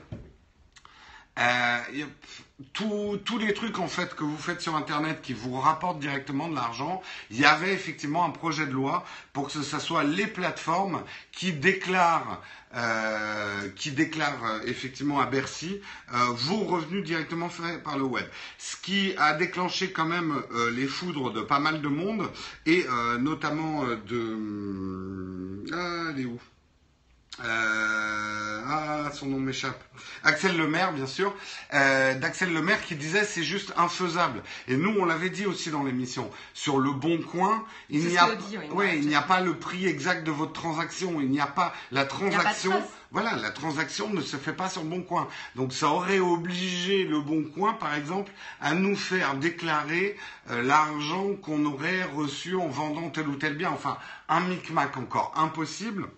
euh, 1.38 1.78
tous 2.72 3.38
les 3.38 3.54
trucs 3.54 3.78
en 3.78 3.88
fait 3.88 4.14
que 4.14 4.24
vous 4.24 4.36
faites 4.36 4.60
sur 4.60 4.76
Internet 4.76 5.22
qui 5.22 5.32
vous 5.32 5.58
rapportent 5.58 5.98
directement 5.98 6.48
de 6.48 6.54
l'argent, 6.54 7.00
il 7.30 7.40
y 7.40 7.44
avait 7.44 7.72
effectivement 7.72 8.24
un 8.24 8.30
projet 8.30 8.66
de 8.66 8.72
loi 8.72 9.04
pour 9.32 9.46
que 9.46 9.52
ce 9.52 9.78
soit 9.78 10.04
les 10.04 10.26
plateformes 10.26 11.02
qui 11.32 11.52
déclarent, 11.52 12.42
euh, 12.72 13.68
qui 13.74 13.90
déclarent 13.90 14.44
euh, 14.44 14.60
effectivement 14.64 15.18
à 15.18 15.26
Bercy 15.26 15.80
euh, 16.14 16.18
vos 16.34 16.58
revenus 16.58 17.02
directement 17.02 17.48
faits 17.48 17.82
par 17.82 17.98
le 17.98 18.04
web. 18.04 18.24
Ce 18.58 18.76
qui 18.76 19.12
a 19.16 19.34
déclenché 19.34 19.90
quand 19.90 20.06
même 20.06 20.40
les 20.72 20.86
foudres 20.86 21.32
de 21.32 21.40
pas 21.40 21.58
mal 21.58 21.82
de 21.82 21.88
monde 21.88 22.30
et 22.66 22.84
notamment 23.18 23.84
de... 24.06 25.64
Ah, 25.72 26.10
elle 26.10 26.20
est 26.20 26.24
où? 26.26 26.40
Euh, 27.44 28.60
ah, 28.66 29.10
son 29.12 29.26
nom 29.26 29.38
m'échappe. 29.38 29.82
Axel 30.22 30.56
Lemaire, 30.56 30.92
bien 30.92 31.06
sûr. 31.06 31.34
Euh, 31.74 32.14
D'Axel 32.14 32.52
Lemaire 32.52 32.80
qui 32.84 32.94
disait 32.94 33.24
c'est 33.24 33.42
juste 33.42 33.72
infaisable. 33.76 34.42
Et 34.68 34.76
nous, 34.76 34.94
on 34.98 35.04
l'avait 35.04 35.30
dit 35.30 35.46
aussi 35.46 35.70
dans 35.70 35.82
l'émission. 35.82 36.30
Sur 36.54 36.78
le 36.78 36.92
bon 36.92 37.18
coin, 37.18 37.64
il 37.88 38.06
n'y 38.06 38.18
a, 38.18 38.28
il 38.94 39.08
n'y 39.08 39.14
a 39.14 39.22
pas 39.22 39.40
le 39.40 39.56
prix 39.56 39.86
exact 39.86 40.24
de 40.24 40.30
votre 40.30 40.52
transaction. 40.52 41.20
Il 41.20 41.30
n'y 41.30 41.40
a 41.40 41.46
pas 41.46 41.74
la 41.90 42.04
transaction. 42.04 42.72
Voilà, 43.12 43.34
la 43.34 43.50
transaction 43.50 44.10
ne 44.10 44.20
se 44.20 44.36
fait 44.36 44.52
pas 44.52 44.68
sur 44.68 44.84
le 44.84 44.88
bon 44.88 45.02
coin. 45.02 45.26
Donc 45.56 45.72
ça 45.72 45.88
aurait 45.88 46.20
obligé 46.20 47.04
le 47.04 47.20
bon 47.20 47.42
coin, 47.42 47.72
par 47.72 47.94
exemple, 47.94 48.30
à 48.60 48.74
nous 48.74 48.94
faire 48.94 49.34
déclarer 49.34 50.16
euh, 50.50 50.62
l'argent 50.62 51.34
qu'on 51.42 51.64
aurait 51.64 52.04
reçu 52.04 52.54
en 52.54 52.68
vendant 52.68 53.10
tel 53.10 53.26
ou 53.26 53.34
tel 53.34 53.56
bien. 53.56 53.70
Enfin, 53.70 53.98
un 54.28 54.40
micmac 54.42 54.96
encore 54.96 55.32
impossible. 55.34 56.08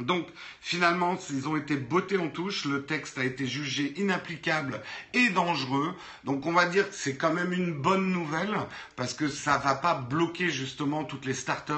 Donc 0.00 0.28
finalement, 0.60 1.18
ils 1.30 1.48
ont 1.48 1.56
été 1.56 1.76
bottés 1.76 2.18
en 2.18 2.28
touche, 2.28 2.66
le 2.66 2.86
texte 2.86 3.18
a 3.18 3.24
été 3.24 3.48
jugé 3.48 3.94
inapplicable 3.96 4.80
et 5.12 5.30
dangereux. 5.30 5.92
Donc 6.22 6.46
on 6.46 6.52
va 6.52 6.66
dire 6.66 6.88
que 6.88 6.94
c'est 6.94 7.16
quand 7.16 7.32
même 7.32 7.52
une 7.52 7.72
bonne 7.72 8.12
nouvelle 8.12 8.54
parce 8.94 9.12
que 9.12 9.28
ça 9.28 9.58
va 9.58 9.74
pas 9.74 9.94
bloquer 9.94 10.50
justement 10.50 11.02
toutes 11.02 11.26
les 11.26 11.34
startups 11.34 11.72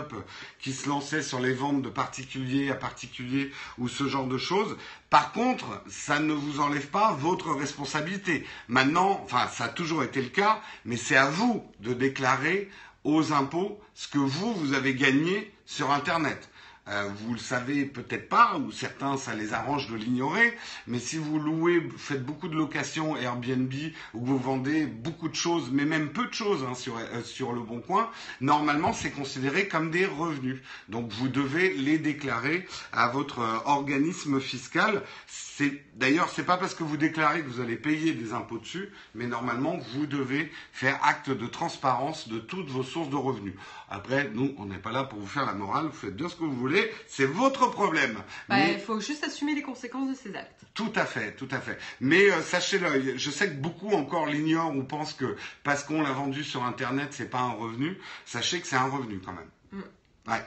qui 0.58 0.74
se 0.74 0.86
lançaient 0.86 1.22
sur 1.22 1.40
les 1.40 1.54
ventes 1.54 1.80
de 1.80 1.88
particuliers 1.88 2.70
à 2.70 2.74
particuliers 2.74 3.52
ou 3.78 3.88
ce 3.88 4.06
genre 4.06 4.26
de 4.26 4.36
choses. 4.36 4.76
Par 5.08 5.32
contre, 5.32 5.82
ça 5.88 6.20
ne 6.20 6.34
vous 6.34 6.60
enlève 6.60 6.88
pas 6.88 7.12
votre 7.12 7.54
responsabilité. 7.54 8.46
Maintenant, 8.68 9.22
enfin 9.24 9.48
ça 9.48 9.64
a 9.64 9.68
toujours 9.68 10.02
été 10.02 10.20
le 10.20 10.28
cas, 10.28 10.60
mais 10.84 10.98
c'est 10.98 11.16
à 11.16 11.30
vous 11.30 11.64
de 11.80 11.94
déclarer 11.94 12.68
aux 13.04 13.32
impôts 13.32 13.80
ce 13.94 14.08
que 14.08 14.18
vous, 14.18 14.52
vous 14.54 14.74
avez 14.74 14.94
gagné 14.94 15.54
sur 15.64 15.90
Internet. 15.90 16.49
Euh, 16.88 17.08
vous 17.14 17.34
le 17.34 17.38
savez 17.38 17.84
peut-être 17.84 18.28
pas, 18.28 18.58
ou 18.58 18.72
certains 18.72 19.16
ça 19.16 19.34
les 19.34 19.52
arrange 19.52 19.88
de 19.90 19.96
l'ignorer, 19.96 20.56
mais 20.86 20.98
si 20.98 21.18
vous 21.18 21.38
louez, 21.38 21.86
faites 21.96 22.24
beaucoup 22.24 22.48
de 22.48 22.56
locations 22.56 23.16
Airbnb, 23.16 23.72
ou 24.14 24.24
vous 24.24 24.38
vendez 24.38 24.86
beaucoup 24.86 25.28
de 25.28 25.34
choses, 25.34 25.70
mais 25.70 25.84
même 25.84 26.08
peu 26.08 26.26
de 26.26 26.32
choses 26.32 26.64
hein, 26.68 26.74
sur, 26.74 26.96
euh, 26.96 27.22
sur 27.22 27.52
le 27.52 27.60
bon 27.60 27.80
coin, 27.80 28.10
normalement 28.40 28.92
c'est 28.92 29.10
considéré 29.10 29.68
comme 29.68 29.90
des 29.90 30.06
revenus. 30.06 30.60
Donc 30.88 31.12
vous 31.12 31.28
devez 31.28 31.74
les 31.74 31.98
déclarer 31.98 32.66
à 32.92 33.08
votre 33.08 33.40
euh, 33.40 33.58
organisme 33.66 34.40
fiscal. 34.40 35.02
C'est 35.26 35.84
d'ailleurs 35.96 36.30
c'est 36.30 36.46
pas 36.46 36.56
parce 36.56 36.74
que 36.74 36.82
vous 36.82 36.96
déclarez 36.96 37.42
que 37.42 37.48
vous 37.48 37.60
allez 37.60 37.76
payer 37.76 38.14
des 38.14 38.32
impôts 38.32 38.58
dessus, 38.58 38.88
mais 39.14 39.26
normalement 39.26 39.76
vous 39.94 40.06
devez 40.06 40.50
faire 40.72 40.98
acte 41.04 41.30
de 41.30 41.46
transparence 41.46 42.28
de 42.28 42.38
toutes 42.38 42.70
vos 42.70 42.82
sources 42.82 43.10
de 43.10 43.16
revenus. 43.16 43.54
Après, 43.90 44.30
nous, 44.32 44.54
on 44.58 44.66
n'est 44.66 44.78
pas 44.78 44.92
là 44.92 45.02
pour 45.02 45.18
vous 45.18 45.26
faire 45.26 45.46
la 45.46 45.52
morale, 45.52 45.86
vous 45.86 45.92
faites 45.92 46.14
bien 46.14 46.28
ce 46.28 46.36
que 46.36 46.44
vous 46.44 46.54
voulez, 46.54 46.69
c'est 47.06 47.26
votre 47.26 47.70
problème. 47.70 48.18
Bah, 48.48 48.56
il 48.60 48.80
faut 48.80 49.00
juste 49.00 49.24
assumer 49.24 49.54
les 49.54 49.62
conséquences 49.62 50.08
de 50.10 50.14
ces 50.14 50.34
actes. 50.36 50.64
Tout 50.74 50.92
à 50.94 51.04
fait, 51.04 51.32
tout 51.36 51.48
à 51.50 51.60
fait. 51.60 51.78
Mais 52.00 52.30
euh, 52.30 52.42
sachez-le, 52.42 53.18
je 53.18 53.30
sais 53.30 53.48
que 53.48 53.54
beaucoup 53.54 53.90
encore 53.90 54.26
l'ignorent 54.26 54.76
ou 54.76 54.82
pensent 54.82 55.14
que 55.14 55.36
parce 55.64 55.84
qu'on 55.84 56.02
l'a 56.02 56.12
vendu 56.12 56.44
sur 56.44 56.64
Internet, 56.64 57.08
c'est 57.10 57.30
pas 57.30 57.40
un 57.40 57.52
revenu. 57.52 57.98
Sachez 58.24 58.60
que 58.60 58.66
c'est 58.66 58.76
un 58.76 58.88
revenu 58.88 59.20
quand 59.24 59.32
même. 59.32 59.50
Mm. 59.72 60.30
Ouais. 60.30 60.42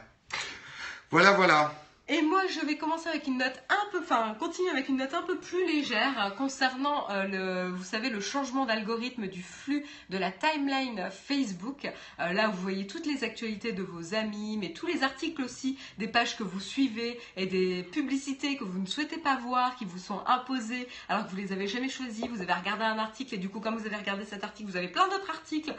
Voilà, 1.12 1.34
voilà. 1.34 1.83
Et 2.10 2.22
moi, 2.22 2.42
je 2.48 2.60
vais 2.66 2.76
commencer 2.76 3.08
avec 3.08 3.28
une 3.28 3.38
note 3.38 3.64
un 3.70 3.90
peu, 3.90 4.00
enfin, 4.00 4.36
continuer 4.38 4.70
avec 4.70 4.90
une 4.90 4.98
note 4.98 5.14
un 5.14 5.22
peu 5.22 5.38
plus 5.38 5.66
légère 5.66 6.26
euh, 6.26 6.32
concernant 6.32 7.10
euh, 7.10 7.28
le, 7.28 7.72
vous 7.72 7.86
savez, 7.86 8.10
le 8.10 8.20
changement 8.20 8.66
d'algorithme 8.66 9.28
du 9.28 9.42
flux 9.42 9.86
de 10.10 10.18
la 10.18 10.30
timeline 10.30 11.10
Facebook. 11.10 11.90
Euh, 12.20 12.34
là, 12.34 12.50
vous 12.50 12.62
voyez 12.62 12.88
toutes 12.88 13.06
les 13.06 13.24
actualités 13.24 13.72
de 13.72 13.84
vos 13.84 14.16
amis, 14.16 14.58
mais 14.58 14.74
tous 14.74 14.86
les 14.86 15.02
articles 15.02 15.42
aussi, 15.42 15.78
des 15.98 16.10
pages 16.10 16.36
que 16.36 16.44
vous 16.44 16.60
suivez 16.60 17.18
et 17.38 17.46
des 17.46 17.84
publicités 17.84 18.58
que 18.58 18.66
vous 18.66 18.80
ne 18.80 18.86
souhaitez 18.86 19.18
pas 19.18 19.38
voir, 19.38 19.78
qui 19.78 19.86
vous 19.86 19.98
sont 19.98 20.20
imposées 20.28 20.90
alors 21.08 21.26
que 21.26 21.32
vous 21.32 21.38
les 21.38 21.54
avez 21.54 21.68
jamais 21.68 21.88
choisies. 21.88 22.28
Vous 22.28 22.42
avez 22.42 22.52
regardé 22.52 22.84
un 22.84 23.00
article 23.00 23.36
et 23.36 23.38
du 23.38 23.48
coup, 23.48 23.62
comme 23.62 23.78
vous 23.78 23.86
avez 23.86 23.96
regardé 23.96 24.26
cet 24.26 24.44
article, 24.44 24.70
vous 24.70 24.78
avez 24.78 24.90
plein 24.90 25.08
d'autres 25.08 25.30
articles 25.30 25.74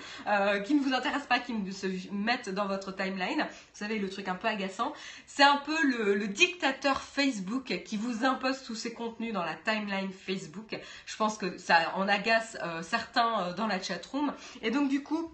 qui 0.64 0.74
ne 0.74 0.80
vous 0.80 0.94
intéressent 0.94 1.28
pas, 1.28 1.38
qui 1.38 1.52
se 1.70 1.86
mettent 2.12 2.48
dans 2.48 2.66
votre 2.66 2.96
timeline. 2.96 3.40
Vous 3.40 3.78
savez, 3.78 3.98
le 3.98 4.08
truc 4.08 4.28
un 4.28 4.36
peu 4.36 4.48
agaçant. 4.48 4.94
C'est 5.26 5.42
un 5.42 5.58
peu 5.58 5.76
le 5.82 6.13
le, 6.14 6.28
dictateur 6.28 7.00
Facebook 7.00 7.82
qui 7.84 7.96
vous 7.96 8.24
impose 8.24 8.62
tous 8.62 8.74
ces 8.74 8.92
contenus 8.92 9.32
dans 9.32 9.44
la 9.44 9.54
timeline 9.54 10.10
Facebook. 10.12 10.78
Je 11.06 11.16
pense 11.16 11.38
que 11.38 11.58
ça 11.58 11.92
en 11.96 12.08
agace 12.08 12.56
euh, 12.62 12.82
certains 12.82 13.48
euh, 13.48 13.54
dans 13.54 13.66
la 13.66 13.80
chatroom. 13.80 14.32
Et 14.62 14.70
donc 14.70 14.88
du 14.88 15.02
coup, 15.02 15.32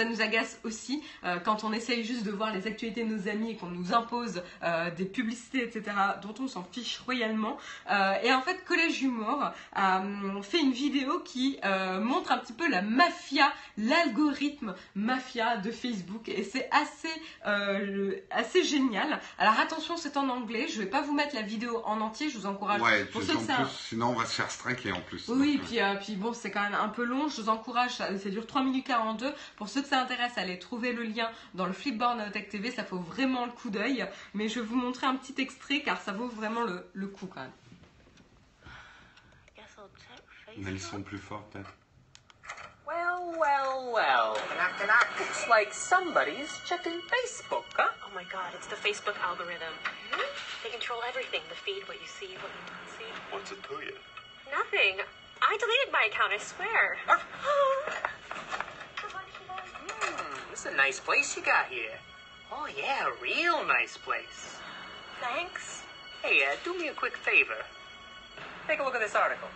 ça 0.00 0.06
nous 0.06 0.22
agace 0.22 0.58
aussi 0.64 1.02
euh, 1.24 1.38
quand 1.40 1.62
on 1.62 1.74
essaye 1.74 2.04
juste 2.04 2.24
de 2.24 2.30
voir 2.30 2.54
les 2.54 2.66
actualités 2.66 3.04
de 3.04 3.14
nos 3.14 3.28
amis 3.28 3.50
et 3.50 3.56
qu'on 3.56 3.66
nous 3.66 3.92
impose 3.92 4.42
euh, 4.62 4.90
des 4.90 5.04
publicités, 5.04 5.62
etc., 5.62 5.94
dont 6.22 6.34
on 6.40 6.48
s'en 6.48 6.64
fiche 6.64 7.00
royalement. 7.04 7.58
Euh, 7.90 8.14
et 8.22 8.32
en 8.32 8.40
fait, 8.40 8.64
Collège 8.64 9.02
Humour 9.02 9.50
a 9.74 10.02
fait 10.42 10.60
une 10.60 10.72
vidéo 10.72 11.20
qui 11.20 11.58
montre 12.00 12.32
un 12.32 12.38
petit 12.38 12.52
peu 12.52 12.68
la 12.68 12.82
mafia, 12.82 13.52
l'algorithme 13.76 14.74
mafia 14.94 15.58
de 15.58 15.70
Facebook. 15.70 16.28
Et 16.28 16.44
c'est 16.44 16.68
assez, 16.70 17.08
assez 18.30 18.64
génial. 18.64 19.20
Alors 19.38 19.58
attention, 19.60 19.96
c'est 19.96 20.16
en 20.16 20.28
anglais. 20.28 20.66
Je 20.68 20.80
vais 20.80 20.86
pas 20.86 21.02
vous 21.02 21.12
mettre 21.12 21.34
la 21.34 21.42
vidéo 21.42 21.82
en 21.84 22.00
entier. 22.00 22.30
Je 22.30 22.38
vous 22.38 22.46
encourage. 22.46 22.80
Ouais, 22.80 23.04
pour 23.06 23.22
ceux 23.22 23.34
sinon 23.88 24.08
on 24.08 24.14
va 24.14 24.24
se 24.24 24.34
faire 24.34 24.50
striker 24.50 24.92
en 24.92 25.00
plus. 25.00 25.28
Oui, 25.28 25.60
puis, 25.66 25.78
puis 26.02 26.16
bon, 26.16 26.32
c'est 26.32 26.50
quand 26.50 26.62
même 26.62 26.74
un 26.74 26.88
peu 26.88 27.04
long. 27.04 27.28
Je 27.28 27.42
vous 27.42 27.48
encourage. 27.48 27.92
Ça, 27.92 28.16
ça 28.18 28.30
dure 28.30 28.46
3 28.46 28.62
minutes 28.62 28.86
42. 28.86 29.32
Pour 29.56 29.68
ceux 29.68 29.82
ça 29.90 30.00
intéresse, 30.00 30.38
allez 30.38 30.58
trouver 30.58 30.92
le 30.92 31.02
lien 31.02 31.28
dans 31.54 31.66
le 31.66 31.72
Flipboard 31.72 32.30
Tech 32.30 32.48
TV, 32.48 32.70
ça 32.70 32.84
vaut 32.84 33.00
vraiment 33.00 33.44
le 33.44 33.52
coup 33.52 33.70
d'œil. 33.70 34.06
Mais 34.34 34.48
je 34.48 34.60
vais 34.60 34.66
vous 34.66 34.76
montrer 34.76 35.06
un 35.06 35.16
petit 35.16 35.34
extrait 35.42 35.80
car 35.80 36.00
ça 36.00 36.12
vaut 36.12 36.28
vraiment 36.28 36.62
le, 36.62 36.88
le 36.94 37.08
coup 37.08 37.26
quand 37.26 37.40
même. 37.40 37.50
Mais 40.58 40.72
ils 40.72 40.80
sont 40.80 41.02
plus 41.02 41.18
forts 41.18 41.44
peut-être. 41.50 41.72
Well, 42.86 43.34
well, 43.38 43.92
well. 43.92 44.34
Knock, 44.58 44.74
knock. 44.86 45.06
Looks 45.18 45.48
like 45.48 45.72
somebody's 45.72 46.50
checking 46.66 47.00
Facebook, 47.06 47.64
huh? 47.76 47.86
Oh 48.04 48.10
my 48.14 48.24
god, 48.32 48.50
it's 48.54 48.66
the 48.66 48.74
Facebook 48.74 49.14
algorithm. 49.22 49.74
Mm-hmm. 50.10 50.26
They 50.64 50.70
control 50.70 50.98
everything 51.08 51.40
the 51.48 51.54
feed, 51.54 51.86
what 51.86 52.00
you 52.00 52.08
see, 52.08 52.34
what 52.42 52.50
you 52.50 52.64
don't 52.66 52.90
see. 52.98 53.10
What's 53.30 53.52
it 53.52 53.62
to 53.62 53.74
you? 53.86 53.94
Nothing. 54.50 54.98
I 55.40 55.56
deleted 55.56 55.92
my 55.92 56.08
account, 56.10 56.32
I 56.34 56.38
swear. 56.38 56.98
This 60.60 60.68
is 60.68 60.74
a 60.74 60.76
nice 60.76 61.00
place 61.00 61.34
you 61.36 61.42
got 61.42 61.68
here. 61.70 61.96
Oh, 62.52 62.68
yeah, 62.76 63.08
a 63.08 63.12
real 63.22 63.64
nice 63.64 63.96
place. 63.96 64.60
Thanks. 65.18 65.80
Hey, 66.22 66.44
uh, 66.44 66.56
do 66.62 66.78
me 66.78 66.88
a 66.88 66.92
quick 66.92 67.16
favor. 67.16 67.56
Take 68.68 68.78
a 68.78 68.84
look 68.84 68.94
at 68.94 69.00
this 69.00 69.14
article. 69.14 69.48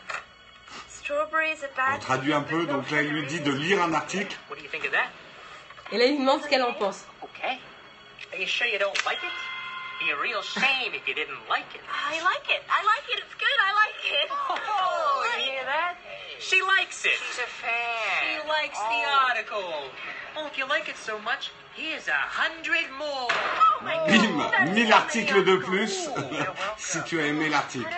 Strawberries 0.88 1.62
are 1.62 1.68
bad. 1.76 2.00
On 2.00 2.00
traduit 2.00 2.32
un 2.32 2.40
peu, 2.40 2.64
donc 2.64 2.90
là, 2.90 3.02
il 3.02 3.12
lui 3.12 3.26
dit 3.26 3.40
de 3.40 3.52
lire 3.52 3.82
un 3.82 3.92
article. 3.92 4.34
What 4.48 4.57
do 4.57 4.62
you 4.62 4.70
think 4.70 4.86
of 4.86 4.92
that? 4.92 5.11
Et 5.92 5.98
là, 5.98 6.07
il 6.07 6.20
demande 6.20 6.40
ce 6.42 6.48
qu'elle 6.48 6.62
en 6.62 6.72
pense. 6.72 7.05
Okay. 7.22 7.61
Are 8.32 8.38
you 8.38 8.46
sure 8.46 8.66
you 8.66 8.78
don't 8.78 8.96
like 9.05 9.18
it? 9.22 9.34
Be 10.00 10.11
a 10.11 10.16
real 10.16 10.40
shame 10.40 10.94
if 10.94 11.07
you 11.07 11.12
didn't 11.12 11.36
like 11.50 11.68
it. 11.74 11.82
I 11.92 12.16
like 12.24 12.48
it. 12.48 12.62
I 12.64 12.80
like 12.80 13.05
it. 13.12 13.20
It's 13.20 13.34
good. 13.36 13.59
I 13.61 13.72
like 13.76 14.00
it. 14.09 14.30
Oh, 14.32 15.26
you 15.36 15.52
hear 15.52 15.64
that? 15.66 15.96
She 16.40 16.62
likes 16.62 17.05
it. 17.05 17.12
She's 17.12 17.44
a 17.44 17.50
fan. 17.61 18.24
She 18.24 18.48
likes 18.48 18.78
oh. 18.80 18.88
the 18.88 19.05
article. 19.28 19.90
If 20.37 20.59
you 20.59 20.68
like 20.68 20.89
it 20.89 20.97
so 20.97 21.18
much, 21.20 21.51
here's 21.74 22.09
a 22.09 22.12
hundred 22.12 22.91
more. 22.99 23.28
My 23.82 24.07
Bim, 24.07 24.39
1000 24.39 24.93
articles 24.93 25.45
de 25.45 25.57
plus 25.57 26.09
si 26.76 27.03
tu 27.05 27.20
as 27.20 27.26
aimé 27.26 27.49
l'article. 27.49 27.89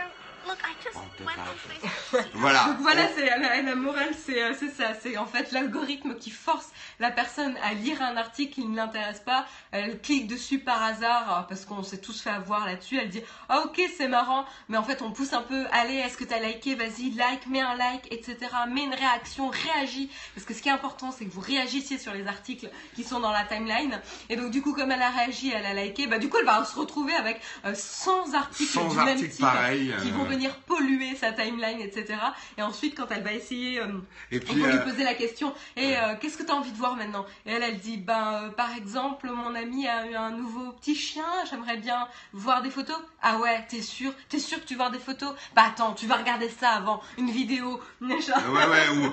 Voilà. 2.34 2.64
Donc 2.64 2.78
voilà, 2.80 3.08
c'est 3.14 3.26
la, 3.26 3.62
la, 3.62 3.74
morale, 3.74 4.10
euh, 4.28 4.54
c'est 4.58 4.70
ça. 4.70 4.92
C'est 5.00 5.16
en 5.16 5.26
fait 5.26 5.52
l'algorithme 5.52 6.16
qui 6.16 6.30
force 6.30 6.70
la 7.00 7.10
personne 7.10 7.56
à 7.62 7.74
lire 7.74 8.02
un 8.02 8.16
article 8.16 8.54
qui 8.54 8.64
ne 8.64 8.76
l'intéresse 8.76 9.20
pas. 9.20 9.46
Elle 9.72 10.00
clique 10.00 10.26
dessus 10.26 10.58
par 10.58 10.82
hasard 10.82 11.38
euh, 11.38 11.42
parce 11.48 11.64
qu'on 11.64 11.82
s'est 11.82 11.98
tous 11.98 12.20
fait 12.20 12.30
avoir 12.30 12.66
là-dessus. 12.66 12.98
Elle 12.98 13.08
dit 13.08 13.22
ah 13.48 13.62
ok 13.64 13.80
c'est 13.96 14.08
marrant, 14.08 14.44
mais 14.68 14.76
en 14.76 14.82
fait 14.82 15.02
on 15.02 15.12
pousse 15.12 15.32
un 15.32 15.42
peu. 15.42 15.64
Allez, 15.72 15.96
est-ce 15.96 16.16
que 16.16 16.24
t'as 16.24 16.38
liké? 16.38 16.74
Vas-y, 16.74 17.10
like, 17.10 17.46
mets 17.46 17.60
un 17.60 17.76
like, 17.76 18.12
etc. 18.12 18.36
Mets 18.68 18.84
une 18.84 18.94
réaction, 18.94 19.48
réagis. 19.48 20.10
Parce 20.34 20.46
que 20.46 20.54
ce 20.54 20.62
qui 20.62 20.68
est 20.68 20.72
important, 20.72 21.12
c'est 21.12 21.24
que 21.24 21.30
vous 21.30 21.40
réagissiez 21.40 21.98
sur 21.98 22.12
les 22.12 22.26
articles 22.26 22.68
qui 22.94 23.04
sont 23.04 23.20
dans 23.20 23.32
la 23.32 23.44
timeline. 23.44 24.00
Et 24.28 24.36
donc 24.36 24.50
du 24.50 24.62
coup, 24.62 24.72
comme 24.72 24.90
elle 24.90 25.02
a 25.02 25.10
réagi, 25.10 25.52
elle 25.54 25.66
a 25.66 25.74
liké, 25.74 26.06
bah 26.06 26.18
du 26.18 26.28
coup 26.28 26.38
elle 26.38 26.46
va 26.46 26.64
se 26.64 26.78
retrouver 26.78 27.14
avec 27.14 27.40
100 27.74 28.34
euh, 28.34 28.36
articles 28.36 28.72
100 28.72 28.88
du 28.88 28.96
même 28.96 29.18
type 29.18 29.40
pareil, 29.40 29.94
qui 30.02 30.10
vont 30.10 30.24
venir 30.24 30.54
polluer 30.60 31.05
sa 31.14 31.32
timeline, 31.32 31.80
etc. 31.80 32.18
Et 32.58 32.62
ensuite, 32.62 32.96
quand 32.96 33.06
elle 33.10 33.22
va 33.22 33.32
essayer, 33.32 33.80
euh, 33.80 33.86
Et 34.32 34.38
on 34.38 34.52
puis, 34.52 34.60
va 34.60 34.68
lui 34.68 34.78
euh, 34.78 34.84
poser 34.84 35.04
la 35.04 35.14
question, 35.14 35.54
et 35.76 35.96
euh, 35.96 36.14
qu'est-ce 36.20 36.36
que 36.36 36.42
tu 36.42 36.50
as 36.50 36.54
envie 36.54 36.72
de 36.72 36.76
voir 36.76 36.96
maintenant? 36.96 37.26
Et 37.44 37.52
elle, 37.52 37.62
elle 37.62 37.78
dit, 37.78 37.96
ben, 37.98 38.52
par 38.56 38.74
exemple, 38.76 39.30
mon 39.30 39.54
ami 39.54 39.86
a 39.86 40.06
eu 40.06 40.14
un 40.14 40.30
nouveau 40.30 40.72
petit 40.72 40.94
chien, 40.94 41.24
j'aimerais 41.50 41.76
bien 41.76 42.08
voir 42.32 42.62
des 42.62 42.70
photos. 42.70 42.96
Ah 43.22 43.38
ouais, 43.38 43.64
t'es 43.68 43.82
sûr 43.82 44.12
T'es 44.28 44.38
sûr 44.38 44.60
que 44.60 44.66
tu 44.66 44.74
veux 44.74 44.78
voir 44.78 44.90
des 44.90 44.98
photos 44.98 45.34
Bah 45.54 45.64
attends, 45.68 45.92
tu 45.92 46.06
vas 46.06 46.16
regarder 46.16 46.48
ça 46.48 46.70
avant, 46.70 47.00
une 47.18 47.30
vidéo. 47.30 47.80
Genre, 48.00 48.52
Ouais, 48.52 48.66
ouais, 48.66 48.88
ou 48.96 49.12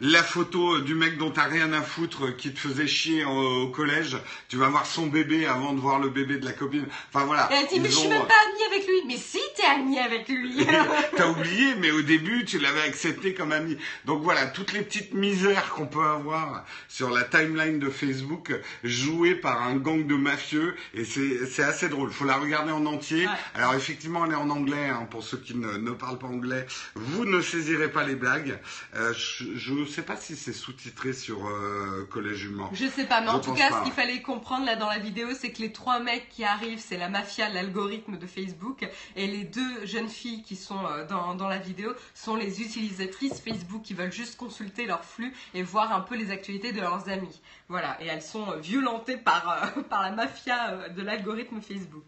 la 0.00 0.22
photo 0.22 0.80
du 0.80 0.94
mec 0.94 1.18
dont 1.18 1.30
t'as 1.30 1.44
rien 1.44 1.72
à 1.72 1.82
foutre 1.82 2.36
qui 2.36 2.52
te 2.52 2.58
faisait 2.58 2.86
chier 2.86 3.24
au, 3.24 3.62
au 3.62 3.68
collège, 3.68 4.16
tu 4.48 4.56
vas 4.56 4.68
voir 4.68 4.86
son 4.86 5.06
bébé 5.06 5.46
avant 5.46 5.72
de 5.72 5.80
voir 5.80 5.98
le 5.98 6.08
bébé 6.08 6.38
de 6.38 6.44
la 6.44 6.52
copine. 6.52 6.86
Enfin 7.12 7.24
voilà. 7.24 7.48
Et 7.50 7.56
elle 7.56 7.66
dit, 7.66 7.80
mais 7.80 7.88
je 7.88 7.96
suis 7.96 8.06
ont, 8.06 8.10
même 8.10 8.26
pas 8.26 8.34
amie 8.46 8.64
avec 8.74 8.86
lui. 8.86 8.96
Mais 9.06 9.16
si, 9.16 9.40
t'es 9.56 9.64
amie 9.64 9.98
avec 9.98 10.28
lui. 10.28 10.56
T'as 11.16 11.28
oublié, 11.28 11.74
mais 11.76 11.90
au 11.90 12.02
début, 12.02 12.44
tu 12.44 12.58
l'avais 12.58 12.82
accepté 12.82 13.34
comme 13.34 13.52
ami. 13.52 13.76
Donc 14.04 14.22
voilà, 14.22 14.46
toutes 14.46 14.72
les 14.72 14.82
petites 14.82 15.14
misères 15.14 15.70
qu'on 15.70 15.86
peut 15.86 16.04
avoir 16.04 16.64
sur 16.88 17.10
la 17.10 17.24
timeline 17.24 17.78
de 17.78 17.90
Facebook, 17.90 18.54
jouées 18.84 19.34
par 19.34 19.62
un 19.62 19.76
gang 19.76 20.06
de 20.06 20.14
mafieux, 20.14 20.76
et 20.94 21.04
c'est 21.04 21.62
assez 21.62 21.88
drôle. 21.88 22.10
Faut 22.10 22.24
la 22.24 22.36
regarder 22.36 22.72
en 22.72 22.86
entier. 22.86 23.26
Ouais. 23.26 23.32
Alors 23.54 23.74
effectivement, 23.74 24.24
elle 24.24 24.32
est 24.32 24.36
en 24.36 24.50
anglais, 24.50 24.88
hein, 24.88 25.06
pour 25.10 25.22
ceux 25.22 25.38
qui 25.38 25.54
ne, 25.54 25.76
ne 25.76 25.90
parlent 25.90 26.18
pas 26.18 26.26
anglais. 26.26 26.66
Vous 26.94 27.24
ne 27.24 27.40
saisirez 27.40 27.90
pas 27.90 28.04
les 28.04 28.14
blagues. 28.14 28.58
Euh, 28.94 29.12
je 29.14 29.72
ne 29.72 29.86
sais 29.86 30.02
pas 30.02 30.16
si 30.16 30.36
c'est 30.36 30.52
sous-titré 30.52 31.12
sur 31.12 31.46
euh, 31.46 32.06
Collège 32.10 32.44
Humour. 32.44 32.70
Je 32.72 32.86
sais 32.86 33.04
pas, 33.04 33.20
mais 33.20 33.28
en 33.28 33.40
tout 33.40 33.54
cas, 33.54 33.70
pas. 33.70 33.78
ce 33.80 33.84
qu'il 33.84 33.92
fallait 33.92 34.22
comprendre 34.22 34.66
là 34.66 34.76
dans 34.76 34.88
la 34.88 34.98
vidéo, 34.98 35.28
c'est 35.38 35.50
que 35.50 35.60
les 35.60 35.72
trois 35.72 36.00
mecs 36.00 36.28
qui 36.28 36.44
arrivent, 36.44 36.82
c'est 36.84 36.96
la 36.96 37.08
mafia, 37.08 37.48
l'algorithme 37.48 38.18
de 38.18 38.26
Facebook, 38.26 38.86
et 39.16 39.26
les 39.26 39.44
deux 39.44 39.86
jeunes 39.86 40.08
filles 40.08 40.42
qui 40.42 40.56
sont 40.56 40.86
dans, 41.08 41.34
dans 41.34 41.48
la 41.48 41.58
vidéo 41.58 41.92
sont 42.14 42.36
les 42.36 42.60
utilisatrices 42.60 43.40
Facebook 43.40 43.82
qui 43.82 43.94
veulent 43.94 44.12
juste 44.12 44.36
consulter 44.36 44.86
leur 44.86 45.04
flux 45.04 45.32
et 45.54 45.62
voir 45.62 45.92
un 45.92 46.00
peu 46.00 46.16
les 46.16 46.30
actualités 46.30 46.72
de 46.72 46.80
leurs 46.80 47.08
amis. 47.08 47.40
Voilà, 47.68 47.96
et 48.00 48.06
elles 48.06 48.22
sont 48.22 48.50
euh, 48.50 48.56
violentées 48.56 49.16
par, 49.16 49.72
euh, 49.76 49.82
par 49.90 50.02
la 50.02 50.10
mafia 50.12 50.70
euh, 50.70 50.88
de 50.88 51.02
l'algorithme 51.02 51.60
Facebook. 51.60 52.04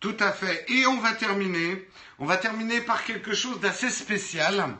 Tout 0.00 0.16
à 0.20 0.32
fait. 0.32 0.64
Et 0.68 0.86
on 0.86 0.98
va 1.00 1.12
terminer. 1.12 1.88
On 2.18 2.26
va 2.26 2.36
terminer 2.36 2.80
par 2.80 3.04
quelque 3.04 3.34
chose 3.34 3.60
d'assez 3.60 3.90
spécial. 3.90 4.76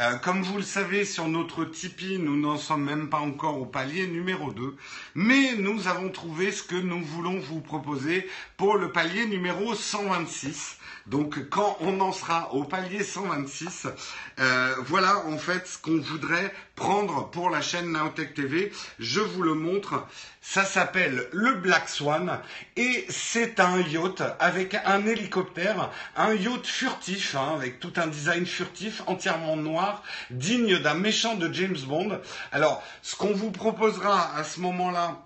Euh, 0.00 0.16
comme 0.16 0.42
vous 0.42 0.56
le 0.56 0.64
savez, 0.64 1.04
sur 1.04 1.28
notre 1.28 1.64
Tipeee, 1.64 2.18
nous 2.18 2.36
n'en 2.36 2.56
sommes 2.56 2.82
même 2.82 3.08
pas 3.08 3.20
encore 3.20 3.60
au 3.60 3.66
palier 3.66 4.08
numéro 4.08 4.50
2. 4.50 4.76
Mais 5.14 5.54
nous 5.54 5.86
avons 5.86 6.08
trouvé 6.08 6.50
ce 6.50 6.64
que 6.64 6.74
nous 6.74 7.00
voulons 7.04 7.38
vous 7.38 7.60
proposer 7.60 8.28
pour 8.56 8.76
le 8.76 8.90
palier 8.90 9.26
numéro 9.26 9.72
126. 9.72 10.78
Donc 11.06 11.50
quand 11.50 11.76
on 11.80 12.00
en 12.00 12.12
sera 12.12 12.54
au 12.54 12.64
palier 12.64 13.04
126, 13.04 13.88
euh, 14.40 14.74
voilà 14.86 15.26
en 15.26 15.36
fait 15.36 15.66
ce 15.66 15.76
qu'on 15.76 16.00
voudrait 16.00 16.52
prendre 16.76 17.30
pour 17.30 17.50
la 17.50 17.60
chaîne 17.60 17.92
Naotech 17.92 18.32
TV. 18.34 18.72
Je 18.98 19.20
vous 19.20 19.42
le 19.42 19.54
montre. 19.54 20.06
Ça 20.40 20.64
s'appelle 20.64 21.26
le 21.32 21.54
Black 21.54 21.88
Swan 21.88 22.38
et 22.76 23.06
c'est 23.08 23.60
un 23.60 23.80
yacht 23.80 24.22
avec 24.40 24.74
un 24.84 25.06
hélicoptère, 25.06 25.90
un 26.16 26.34
yacht 26.34 26.66
furtif 26.66 27.34
hein, 27.34 27.52
avec 27.54 27.80
tout 27.80 27.92
un 27.96 28.06
design 28.06 28.44
furtif 28.44 29.02
entièrement 29.06 29.56
noir, 29.56 30.02
digne 30.30 30.78
d'un 30.78 30.94
méchant 30.94 31.34
de 31.34 31.52
James 31.52 31.78
Bond. 31.86 32.20
Alors, 32.52 32.82
ce 33.02 33.16
qu'on 33.16 33.32
vous 33.32 33.50
proposera 33.50 34.36
à 34.36 34.44
ce 34.44 34.60
moment-là, 34.60 35.23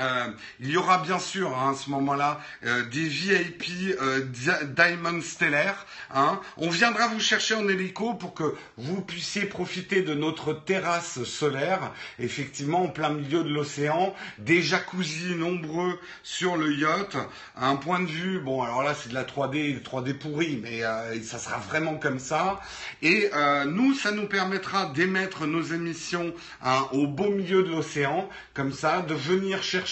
euh, 0.00 0.26
il 0.58 0.70
y 0.70 0.76
aura 0.76 0.98
bien 0.98 1.20
sûr 1.20 1.56
hein, 1.56 1.70
à 1.72 1.74
ce 1.76 1.88
moment-là 1.90 2.40
euh, 2.64 2.84
des 2.86 3.04
VIP 3.06 3.64
euh, 4.00 4.24
Dia- 4.24 4.64
Diamond 4.64 5.20
Stellaire. 5.22 5.86
Hein. 6.12 6.40
On 6.56 6.68
viendra 6.68 7.06
vous 7.06 7.20
chercher 7.20 7.54
en 7.54 7.68
hélico 7.68 8.14
pour 8.14 8.34
que 8.34 8.56
vous 8.76 9.00
puissiez 9.02 9.44
profiter 9.44 10.02
de 10.02 10.12
notre 10.14 10.52
terrasse 10.52 11.22
solaire, 11.22 11.92
effectivement 12.18 12.82
en 12.82 12.88
plein 12.88 13.10
milieu 13.10 13.44
de 13.44 13.48
l'océan, 13.50 14.14
des 14.38 14.62
jacuzzis 14.62 15.36
nombreux 15.36 16.00
sur 16.24 16.56
le 16.56 16.72
yacht, 16.74 17.16
un 17.56 17.76
point 17.76 18.00
de 18.00 18.08
vue, 18.08 18.40
bon 18.40 18.62
alors 18.62 18.82
là 18.82 18.94
c'est 18.94 19.10
de 19.10 19.14
la 19.14 19.24
3D, 19.24 19.80
3D 19.82 20.14
pourrie, 20.14 20.58
mais 20.62 20.82
ça 21.22 21.38
sera 21.38 21.58
vraiment 21.58 21.96
comme 21.96 22.18
ça. 22.18 22.60
Et 23.02 23.30
nous, 23.66 23.94
ça 23.94 24.10
nous 24.10 24.26
permettra 24.26 24.86
d'émettre 24.86 25.46
nos 25.46 25.62
émissions 25.62 26.32
hein, 26.62 26.88
au 26.92 27.06
beau 27.06 27.30
milieu 27.30 27.62
de 27.62 27.70
l'océan, 27.70 28.28
comme 28.54 28.72
ça, 28.72 29.00
de 29.02 29.14
venir 29.14 29.62
chercher 29.62 29.83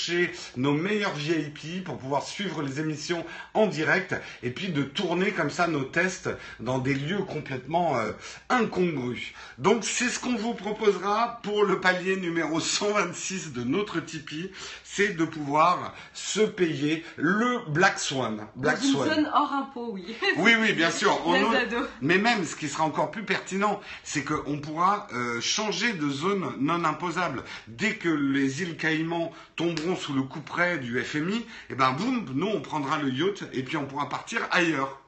nos 0.56 0.72
meilleurs 0.72 1.14
VIP 1.14 1.84
pour 1.84 1.98
pouvoir 1.98 2.22
suivre 2.22 2.62
les 2.62 2.80
émissions 2.80 3.24
en 3.54 3.66
direct, 3.66 4.14
et 4.42 4.50
puis 4.50 4.68
de 4.68 4.82
tourner 4.82 5.30
comme 5.32 5.50
ça 5.50 5.66
nos 5.66 5.84
tests 5.84 6.30
dans 6.60 6.78
des 6.78 6.94
lieux 6.94 7.22
complètement 7.22 7.96
euh, 7.98 8.12
incongrus. 8.48 9.32
Donc 9.58 9.84
c'est 9.84 10.08
ce 10.08 10.18
qu'on 10.18 10.36
vous 10.36 10.54
proposera 10.54 11.40
pour 11.42 11.64
le 11.64 11.80
palier 11.80 12.16
numéro 12.16 12.60
126 12.60 13.52
de 13.52 13.64
notre 13.64 14.00
Tipeee, 14.00 14.50
c'est 14.84 15.16
de 15.16 15.24
pouvoir 15.24 15.94
se 16.12 16.40
payer 16.40 17.04
le 17.16 17.70
Black 17.70 17.98
Swan. 17.98 18.46
Black 18.56 18.80
dans 18.80 18.86
une 18.86 18.92
Swan. 18.92 19.08
zone 19.14 19.30
hors 19.34 19.52
impôt, 19.52 19.90
oui. 19.92 20.16
Oui, 20.36 20.52
oui, 20.60 20.72
bien 20.72 20.90
sûr. 20.90 21.20
On 21.26 21.32
Les 21.32 21.56
a- 21.56 21.60
ados. 21.60 21.88
Mais 22.00 22.18
même, 22.18 22.44
ce 22.44 22.56
qui 22.56 22.68
sera 22.68 22.84
encore 22.84 23.10
plus 23.10 23.24
pertinent, 23.24 23.80
c'est 24.04 24.22
qu'on 24.24 24.58
pourra 24.58 25.06
euh, 25.14 25.40
changer 25.40 25.92
de 25.94 26.08
zone 26.10 26.52
non 26.60 26.84
imposable. 26.84 27.42
Dès 27.68 27.94
que 27.96 28.08
les 28.08 28.62
îles 28.62 28.76
Caïmans 28.76 29.32
tomberont 29.56 29.81
sous 29.96 30.12
le 30.12 30.22
coup 30.22 30.40
près 30.40 30.78
du 30.78 31.00
FMI, 31.02 31.44
et 31.70 31.74
ben 31.74 31.92
boum, 31.92 32.24
nous 32.34 32.46
on 32.46 32.60
prendra 32.60 32.98
le 32.98 33.10
yacht 33.10 33.44
et 33.52 33.62
puis 33.62 33.76
on 33.76 33.86
pourra 33.86 34.08
partir 34.08 34.40
ailleurs. 34.50 34.98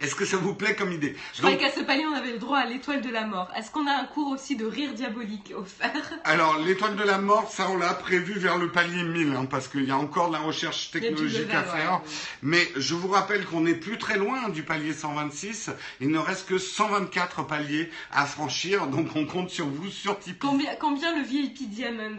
Est-ce 0.00 0.16
que 0.16 0.24
ça 0.24 0.36
vous 0.36 0.54
plaît 0.54 0.74
comme 0.74 0.92
idée? 0.92 1.16
Je 1.32 1.38
croyais 1.38 1.56
Donc, 1.56 1.64
qu'à 1.64 1.72
ce 1.72 1.80
palier, 1.84 2.04
on 2.04 2.14
avait 2.14 2.32
le 2.32 2.38
droit 2.38 2.58
à 2.58 2.66
l'étoile 2.66 3.00
de 3.00 3.10
la 3.10 3.26
mort. 3.26 3.48
Est-ce 3.56 3.70
qu'on 3.70 3.86
a 3.86 3.92
un 3.92 4.04
cours 4.04 4.32
aussi 4.32 4.56
de 4.56 4.66
rire 4.66 4.92
diabolique 4.92 5.52
offert 5.56 5.92
Alors, 6.24 6.58
l'étoile 6.58 6.96
de 6.96 7.04
la 7.04 7.18
mort, 7.18 7.50
ça 7.50 7.70
on 7.70 7.76
l'a 7.78 7.94
prévu 7.94 8.34
vers 8.34 8.58
le 8.58 8.70
palier 8.70 9.04
1000, 9.04 9.34
hein, 9.34 9.46
parce 9.48 9.68
qu'il 9.68 9.84
y 9.84 9.92
a 9.92 9.96
encore 9.96 10.28
de 10.28 10.32
la 10.34 10.40
recherche 10.40 10.90
technologique 10.90 11.48
à 11.54 11.62
faire. 11.62 11.92
ouais. 11.92 12.10
Mais 12.42 12.68
je 12.76 12.94
vous 12.94 13.08
rappelle 13.08 13.44
qu'on 13.46 13.60
n'est 13.60 13.76
plus 13.76 13.96
très 13.96 14.18
loin 14.18 14.48
du 14.48 14.64
palier 14.64 14.92
126. 14.92 15.70
Il 16.00 16.10
ne 16.10 16.18
reste 16.18 16.48
que 16.48 16.58
124 16.58 17.46
paliers 17.46 17.88
à 18.10 18.26
franchir, 18.26 18.88
donc 18.88 19.14
on 19.14 19.26
compte 19.26 19.50
sur 19.50 19.66
vous 19.66 19.90
sur 19.90 20.18
Tipeee. 20.18 20.38
Combien, 20.40 20.74
combien 20.78 21.16
le 21.16 21.22
VIP 21.22 21.70
Diamond 21.70 22.18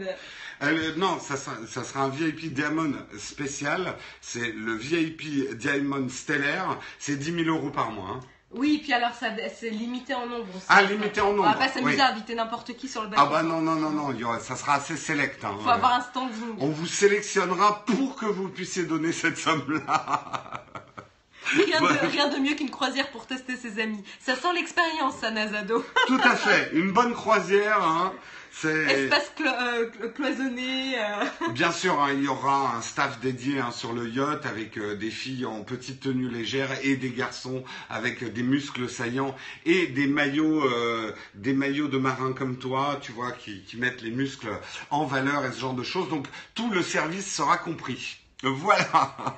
Non, 0.97 1.19
ça 1.19 1.35
sera, 1.37 1.55
ça 1.67 1.83
sera 1.83 2.01
un 2.03 2.09
VIP 2.09 2.53
Diamond 2.53 2.93
spécial. 3.17 3.95
C'est 4.21 4.51
le 4.53 4.73
VIP 4.75 5.55
Diamond 5.57 6.07
Stellaire. 6.09 6.77
C'est 6.99 7.17
10 7.17 7.43
000 7.45 7.55
euros 7.55 7.69
par 7.69 7.91
mois. 7.91 8.09
hein. 8.15 8.19
Oui, 8.51 8.79
puis 8.81 8.93
alors 8.93 9.11
ça, 9.13 9.27
c'est 9.59 9.69
limité 9.69 10.13
en 10.13 10.27
nombre 10.27 10.45
aussi. 10.55 10.65
Ah, 10.69 10.81
limité 10.83 11.19
en 11.19 11.29
On 11.31 11.37
va 11.41 11.47
nombre, 11.49 11.57
pas 11.57 11.67
s'amuser 11.67 11.95
oui. 11.95 12.01
à 12.01 12.11
inviter 12.11 12.35
n'importe 12.35 12.73
qui 12.77 12.87
sur 12.87 13.01
le 13.01 13.09
bateau. 13.09 13.21
Ah 13.25 13.29
bah 13.29 13.43
non, 13.43 13.59
non, 13.59 13.75
non, 13.75 13.89
non, 13.89 14.13
il 14.13 14.25
ça 14.41 14.55
sera 14.55 14.75
assez 14.75 14.95
select. 14.95 15.43
Hein, 15.43 15.55
Faut 15.61 15.69
avoir 15.69 15.93
un 15.95 16.01
standing. 16.01 16.55
On 16.59 16.69
vous 16.69 16.85
sélectionnera 16.85 17.83
pour 17.85 18.15
que 18.15 18.25
vous 18.27 18.47
puissiez 18.47 18.83
donner 18.83 19.11
cette 19.11 19.37
somme-là. 19.37 20.63
Rien, 21.47 21.81
Ouais. 21.81 21.93
de, 22.01 22.07
rien 22.07 22.27
de 22.29 22.37
mieux 22.37 22.55
qu'une 22.55 22.69
croisière 22.71 23.09
pour 23.11 23.27
tester 23.27 23.55
ses 23.57 23.79
amis. 23.81 24.03
Ça 24.19 24.35
sent 24.35 24.53
l'expérience, 24.55 25.15
ça, 25.19 25.31
Nazado. 25.31 25.83
Tout 26.07 26.19
à 26.23 26.35
fait. 26.35 26.71
Une 26.73 26.91
bonne 26.91 27.13
croisière, 27.13 27.83
hein. 27.83 28.13
C'est 28.57 29.03
Espace 29.05 29.33
clo- 29.37 29.47
euh, 29.47 29.89
clo- 29.89 30.13
cloisonné. 30.13 30.95
euh. 30.97 31.49
bien 31.51 31.73
sûr, 31.73 32.01
hein, 32.01 32.11
il 32.13 32.23
y 32.23 32.27
aura 32.29 32.73
un 32.77 32.81
staff 32.81 33.19
dédié 33.19 33.59
hein, 33.59 33.71
sur 33.71 33.91
le 33.91 34.07
yacht 34.07 34.45
avec 34.45 34.77
euh, 34.77 34.95
des 34.95 35.11
filles 35.11 35.45
en 35.45 35.61
petite 35.63 35.99
tenue 35.99 36.29
légère 36.29 36.69
et 36.83 36.95
des 36.95 37.09
garçons 37.09 37.65
avec 37.89 38.31
des 38.31 38.43
muscles 38.43 38.89
saillants 38.89 39.35
et 39.65 39.87
des 39.87 40.07
maillots, 40.07 40.63
des 41.33 41.53
maillots 41.53 41.89
de 41.89 41.97
marins 41.97 42.31
comme 42.31 42.57
toi, 42.57 42.97
tu 43.01 43.11
vois, 43.11 43.33
qui, 43.33 43.61
qui 43.63 43.75
mettent 43.75 44.01
les 44.01 44.11
muscles 44.11 44.49
en 44.89 45.03
valeur 45.05 45.45
et 45.45 45.51
ce 45.51 45.59
genre 45.59 45.73
de 45.73 45.83
choses. 45.83 46.07
Donc 46.07 46.27
tout 46.53 46.71
le 46.71 46.81
service 46.81 47.29
sera 47.35 47.57
compris. 47.57 48.17
Voilà. 48.43 49.37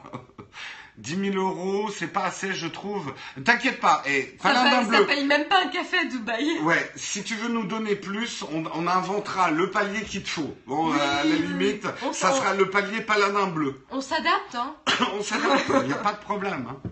10 0.97 1.31
000 1.33 1.35
euros, 1.37 1.89
c'est 1.91 2.07
pas 2.07 2.23
assez, 2.25 2.53
je 2.53 2.65
trouve. 2.67 3.13
T'inquiète 3.45 3.79
pas. 3.79 4.01
Et 4.07 4.35
Ça, 4.41 4.49
Paladin 4.49 4.69
paye, 4.79 4.85
ça 4.91 4.97
bleu. 4.97 5.05
paye 5.05 5.25
même 5.25 5.45
pas 5.47 5.63
un 5.63 5.67
café 5.67 5.97
à 5.99 6.05
Dubaï. 6.05 6.59
Ouais, 6.61 6.91
si 6.95 7.23
tu 7.23 7.35
veux 7.35 7.49
nous 7.49 7.65
donner 7.65 7.95
plus, 7.95 8.43
on, 8.51 8.63
on 8.73 8.87
inventera 8.87 9.51
le 9.51 9.69
palier 9.69 10.01
qu'il 10.03 10.23
te 10.23 10.29
faut. 10.29 10.55
Bon, 10.65 10.91
Oui, 10.91 10.99
à 10.99 11.23
la 11.23 11.29
oui. 11.29 11.39
limite, 11.41 11.85
On 12.03 12.13
ça 12.13 12.31
sera 12.33 12.53
le 12.55 12.69
palier 12.69 13.01
paladin 13.01 13.47
bleu. 13.47 13.85
On 13.91 14.01
s'adapte, 14.01 14.55
hein. 14.55 14.75
on 15.17 15.21
s'adapte, 15.21 15.65
il 15.81 15.87
n'y 15.87 15.93
a 15.93 15.97
pas 15.97 16.13
de 16.13 16.19
problème. 16.21 16.67
hein. 16.69 16.89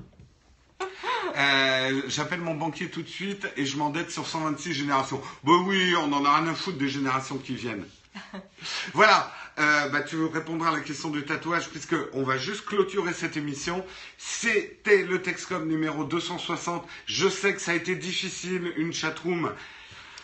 Euh, 1.37 2.01
J'appelle 2.07 2.41
mon 2.41 2.53
banquier 2.55 2.89
tout 2.89 3.01
de 3.01 3.07
suite 3.09 3.47
et 3.57 3.65
je 3.65 3.75
m'endette 3.77 4.11
sur 4.11 4.25
126 4.27 4.73
générations. 4.73 5.21
Bah 5.43 5.53
oui, 5.65 5.93
on 5.97 6.13
en 6.13 6.23
a 6.25 6.37
rien 6.37 6.47
à 6.47 6.53
foutre 6.53 6.77
des 6.77 6.89
générations 6.89 7.37
qui 7.37 7.55
viennent. 7.55 7.85
Voilà, 8.93 9.31
euh, 9.57 9.89
bah, 9.89 10.01
tu 10.01 10.21
répondras 10.25 10.69
à 10.69 10.73
la 10.73 10.81
question 10.81 11.09
du 11.09 11.23
tatouage 11.23 11.69
puisque 11.69 11.95
on 12.13 12.23
va 12.23 12.37
juste 12.37 12.65
clôturer 12.65 13.13
cette 13.13 13.37
émission. 13.37 13.85
C'était 14.17 15.03
le 15.03 15.21
Texcom 15.21 15.67
numéro 15.67 16.03
260. 16.03 16.85
Je 17.05 17.29
sais 17.29 17.53
que 17.53 17.61
ça 17.61 17.71
a 17.71 17.75
été 17.75 17.95
difficile, 17.95 18.73
une 18.75 18.93
chatroom 18.93 19.51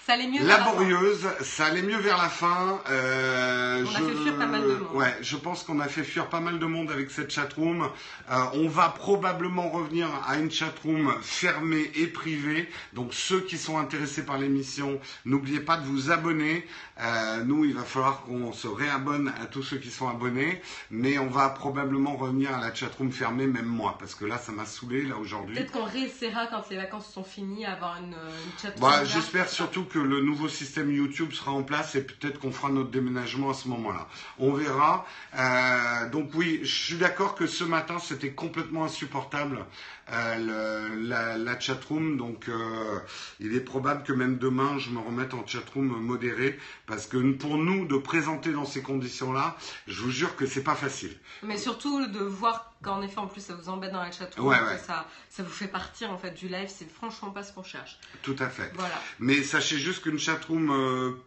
Ça 0.06 0.14
allait 0.14 0.28
mieux. 0.28 0.44
vers 0.44 0.58
la 0.58 0.64
fin. 0.64 0.72
laborieuse. 0.72 1.28
Ça 1.42 1.66
allait 1.66 1.82
mieux 1.84 1.98
vers 1.98 2.18
la 2.18 2.30
fin. 2.30 2.82
Euh, 2.90 3.86
On 3.86 3.90
a 3.96 4.00
fait 4.00 4.16
fuir 4.16 4.38
pas 4.38 4.46
mal 4.48 4.62
de 4.62 4.68
monde. 4.68 4.88
Ouais, 4.96 5.18
je 5.22 5.38
pense 5.38 5.64
qu'on 5.64 5.80
a 5.80 5.88
fait 5.88 6.04
fuir 6.04 6.28
pas 6.28 6.40
mal 6.40 6.58
de 6.60 6.66
monde 6.66 6.92
avec 6.92 7.12
cette 7.12 7.32
chatroom. 7.32 7.84
Euh, 8.32 8.36
on 8.54 8.68
va 8.68 8.90
probablement 8.90 9.70
revenir 9.70 10.08
à 10.28 10.38
une 10.38 10.50
chatroom 10.50 11.14
fermée 11.22 11.92
et 11.96 12.08
privée. 12.08 12.68
Donc 12.94 13.14
ceux 13.14 13.42
qui 13.42 13.58
sont 13.58 13.78
intéressés 13.78 14.26
par 14.26 14.38
l'émission, 14.40 15.00
n'oubliez 15.26 15.60
pas 15.60 15.78
de 15.78 15.86
vous 15.86 16.12
abonner. 16.12 16.66
Euh, 17.00 17.44
nous, 17.44 17.66
il 17.66 17.74
va 17.74 17.84
falloir 17.84 18.22
qu'on 18.24 18.54
se 18.54 18.68
réabonne 18.68 19.32
à 19.42 19.46
tous 19.46 19.64
ceux 19.64 19.78
qui 19.78 19.90
sont 19.90 20.08
abonnés, 20.08 20.62
mais 20.90 21.18
on 21.20 21.28
va 21.30 21.50
probablement 21.50 22.16
revenir 22.16 22.54
à 22.54 22.60
la 22.60 22.74
chatroom 22.74 23.12
fermée, 23.12 23.48
même 23.48 23.66
moi, 23.66 23.98
parce 24.00 24.16
que 24.16 24.26
là, 24.26 24.38
ça 24.38 24.52
m'a 24.52 24.66
saoulé 24.66 25.04
là 25.04 25.16
aujourd'hui. 25.18 25.56
Peut-être 25.56 25.72
qu'on 25.72 25.86
réessaiera 25.86 26.48
quand 26.48 26.70
les 26.70 26.78
vacances 26.78 27.12
sont 27.12 27.24
finies 27.24 27.66
à 27.66 27.74
avoir 27.74 27.98
une, 27.98 28.14
une 28.14 28.60
chat. 28.62 28.80
Bah. 28.80 29.04
J'espère 29.06 29.50
surtout 29.50 29.84
que 29.92 30.00
le 30.00 30.22
nouveau 30.22 30.48
système 30.48 30.92
YouTube 30.92 31.32
sera 31.34 31.52
en 31.52 31.64
place 31.64 31.96
et 31.96 32.04
peut-être 32.04 32.40
qu'on 32.40 32.52
fera 32.52 32.70
notre 32.70 32.90
déménagement 32.90 33.50
à 33.50 33.54
ce 33.54 33.68
moment-là. 33.68 34.08
On 34.40 34.54
verra. 34.54 35.06
Euh, 35.38 36.10
donc 36.10 36.32
oui, 36.34 36.60
je 36.64 36.74
suis 36.74 36.96
d'accord 36.96 37.36
que 37.36 37.48
ce 37.48 37.64
matin 37.64 38.00
c'était 38.00 38.32
complètement 38.32 38.86
insupportable 38.86 39.66
euh, 40.12 40.90
la, 41.02 41.38
la 41.38 41.60
chatroom. 41.60 42.18
Donc 42.18 42.48
euh, 42.50 43.00
il 43.40 43.56
est 43.56 43.62
probable 43.62 44.04
que 44.04 44.14
même 44.14 44.38
demain 44.38 44.78
je 44.80 44.90
me 44.90 45.00
remette 45.00 45.34
en 45.34 45.46
chatroom 45.46 45.88
modérée 45.88 46.58
parce 46.88 47.06
que 47.06 47.18
pour 47.34 47.58
nous 47.58 47.86
de 47.86 47.98
présenter 47.98 48.52
dans 48.52 48.66
ces 48.66 48.82
conditions-là, 48.82 49.58
je 49.88 50.02
vous 50.02 50.12
jure 50.12 50.36
que 50.36 50.46
c'est 50.46 50.64
pas 50.64 50.76
facile. 50.76 51.16
Mais 51.44 51.58
surtout 51.58 52.08
de 52.08 52.20
voir 52.20 52.71
qu'en 52.82 53.02
effet, 53.02 53.20
en 53.20 53.28
plus, 53.28 53.42
ça 53.42 53.54
vous 53.56 53.70
embête 53.70 53.92
dans 53.92 54.02
la 54.02 54.12
chat 54.12 54.30
Ouais, 54.40 54.60
ouais. 54.60 54.78
ça, 54.78 55.06
ça 55.30 55.44
vous 55.44 55.50
fait 55.50 55.68
partir 55.68 56.12
en 56.12 56.18
fait 56.18 56.32
du 56.32 56.48
live. 56.48 56.70
C'est 56.74 56.90
franchement 56.92 57.32
pas 57.32 57.44
ce 57.44 57.54
qu'on 57.54 57.64
cherche. 57.64 58.00
Tout 58.24 58.36
à 58.40 58.50
fait. 58.50 58.72
Voilà. 58.76 58.96
Mais 59.20 59.44
sachez 59.44 59.78
juste 59.78 60.04
qu'une 60.04 60.20
chatroom 60.20 61.18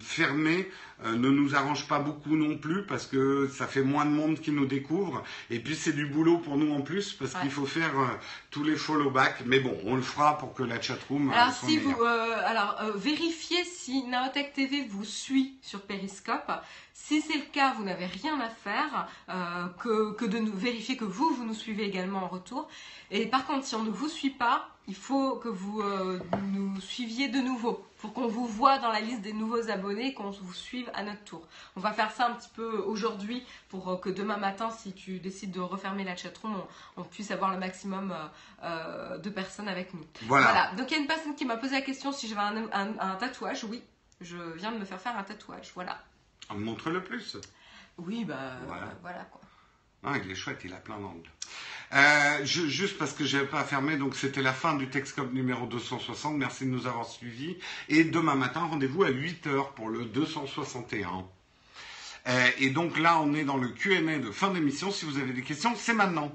fermée 0.00 0.68
euh, 1.04 1.16
ne 1.16 1.28
nous 1.28 1.54
arrange 1.56 1.88
pas 1.88 1.98
beaucoup 1.98 2.36
non 2.36 2.56
plus 2.56 2.84
parce 2.86 3.06
que 3.06 3.48
ça 3.48 3.66
fait 3.66 3.82
moins 3.82 4.04
de 4.04 4.10
monde 4.10 4.38
qui 4.40 4.50
nous 4.52 4.66
découvre. 4.66 5.22
Et 5.50 5.58
puis 5.58 5.74
c'est 5.74 5.92
du 5.92 6.06
boulot 6.06 6.38
pour 6.38 6.56
nous 6.56 6.72
en 6.72 6.80
plus 6.82 7.12
parce 7.12 7.34
Ouais. 7.34 7.40
qu'il 7.42 7.50
faut 7.50 7.66
faire 7.66 7.98
euh, 7.98 8.06
tous 8.50 8.62
les 8.62 8.76
follow 8.76 9.10
back. 9.10 9.42
Mais 9.46 9.60
bon, 9.60 9.76
on 9.84 9.96
le 9.96 10.02
fera 10.02 10.38
pour 10.38 10.54
que 10.54 10.62
la 10.62 10.80
chatroom 10.80 11.30
euh, 11.30 11.34
Alors, 11.34 11.52
soit 11.52 11.68
si 11.68 11.78
meilleure. 11.78 11.96
vous, 11.98 12.04
alors 12.04 12.76
vérifiez 12.94 13.64
si 13.64 14.04
Naotech 14.04 14.52
TV 14.52 14.86
vous 14.88 15.04
suit 15.04 15.56
sur 15.62 15.80
Periscope. 15.82 16.50
Si 16.92 17.20
c'est 17.20 17.36
le 17.36 17.44
cas, 17.52 17.74
vous 17.76 17.82
n'avez 17.84 18.06
rien 18.06 18.40
à 18.40 18.48
faire 18.48 19.08
euh, 19.28 19.66
que, 19.82 20.12
que 20.14 20.24
de 20.24 20.38
nous 20.38 20.54
vérifier 20.54 20.96
que 20.96 21.04
vous, 21.04 21.34
vous 21.34 21.44
nous 21.44 21.52
suivez 21.54 21.84
également 21.84 22.24
en 22.24 22.28
retour. 22.28 22.68
Et 23.10 23.26
par 23.26 23.44
contre, 23.46 23.66
si 23.66 23.74
on 23.74 23.82
ne 23.82 23.90
vous 23.90 24.08
suit 24.08 24.30
pas, 24.30 24.68
il 24.86 24.94
faut 24.94 25.36
que 25.36 25.48
vous 25.48 25.80
euh, 25.80 26.20
nous 26.52 26.80
suiviez 26.80 27.28
de 27.28 27.38
nouveau 27.38 27.84
pour 28.04 28.12
qu'on 28.12 28.26
vous 28.28 28.46
voit 28.46 28.76
dans 28.80 28.92
la 28.92 29.00
liste 29.00 29.22
des 29.22 29.32
nouveaux 29.32 29.70
abonnés 29.70 30.08
et 30.08 30.12
qu'on 30.12 30.28
vous 30.28 30.52
suive 30.52 30.90
à 30.92 31.02
notre 31.02 31.24
tour. 31.24 31.48
On 31.74 31.80
va 31.80 31.90
faire 31.90 32.10
ça 32.10 32.26
un 32.28 32.32
petit 32.34 32.50
peu 32.54 32.76
aujourd'hui 32.80 33.42
pour 33.70 33.88
euh, 33.88 33.96
que 33.96 34.10
demain 34.10 34.36
matin, 34.36 34.70
si 34.70 34.92
tu 34.92 35.20
décides 35.20 35.52
de 35.52 35.60
refermer 35.60 36.04
la 36.04 36.14
chatroom, 36.14 36.54
on, 36.54 37.00
on 37.00 37.04
puisse 37.04 37.30
avoir 37.30 37.50
le 37.50 37.58
maximum 37.58 38.12
euh, 38.12 38.26
euh, 38.62 39.16
de 39.16 39.30
personnes 39.30 39.68
avec 39.68 39.94
nous. 39.94 40.04
Voilà. 40.26 40.44
Voilà, 40.52 40.70
donc 40.76 40.90
il 40.90 40.96
y 40.96 40.98
a 40.98 41.00
une 41.00 41.06
personne 41.06 41.34
qui 41.34 41.46
m'a 41.46 41.56
posé 41.56 41.76
la 41.76 41.80
question 41.80 42.12
si 42.12 42.28
j'avais 42.28 42.42
un, 42.42 42.68
un- 42.74 42.98
un 42.98 43.14
tatouage. 43.14 43.64
Oui, 43.64 43.82
je 44.20 44.36
viens 44.36 44.72
de 44.72 44.76
me 44.76 44.84
faire 44.84 45.00
faire 45.00 45.16
un 45.16 45.22
tatouage, 45.22 45.72
voilà. 45.74 45.96
Montre 46.54 46.90
le 46.90 47.02
plus. 47.02 47.38
Oui, 47.96 48.26
bah 48.26 48.36
Voilà. 48.66 48.88
voilà, 49.00 49.24
quoi. 49.32 49.40
Ah, 50.04 50.14
il 50.22 50.30
est 50.30 50.34
chouette, 50.34 50.60
il 50.64 50.72
a 50.72 50.76
plein 50.76 50.98
d'angles. 50.98 51.28
Euh, 51.92 52.44
je- 52.44 52.66
juste 52.66 52.98
parce 52.98 53.12
que 53.12 53.24
j'avais 53.24 53.46
pas 53.46 53.64
fermé, 53.64 53.96
donc 53.96 54.16
c'était 54.16 54.42
la 54.42 54.52
fin 54.52 54.74
du 54.74 54.88
Texcop 54.88 55.32
numéro 55.32 55.66
260. 55.66 56.36
Merci 56.36 56.64
de 56.64 56.70
nous 56.70 56.86
avoir 56.86 57.06
suivis. 57.06 57.56
Et 57.88 58.04
demain 58.04 58.34
matin, 58.34 58.60
rendez-vous 58.64 59.04
à 59.04 59.10
8h 59.10 59.72
pour 59.74 59.88
le 59.88 60.04
261. 60.04 61.24
Euh, 62.26 62.50
et 62.58 62.70
donc 62.70 62.98
là, 62.98 63.20
on 63.20 63.34
est 63.34 63.44
dans 63.44 63.56
le 63.58 63.68
Q&A 63.68 64.18
de 64.18 64.30
fin 64.30 64.50
d'émission. 64.50 64.90
Si 64.90 65.04
vous 65.04 65.18
avez 65.18 65.32
des 65.32 65.42
questions, 65.42 65.74
c'est 65.76 65.94
maintenant. 65.94 66.32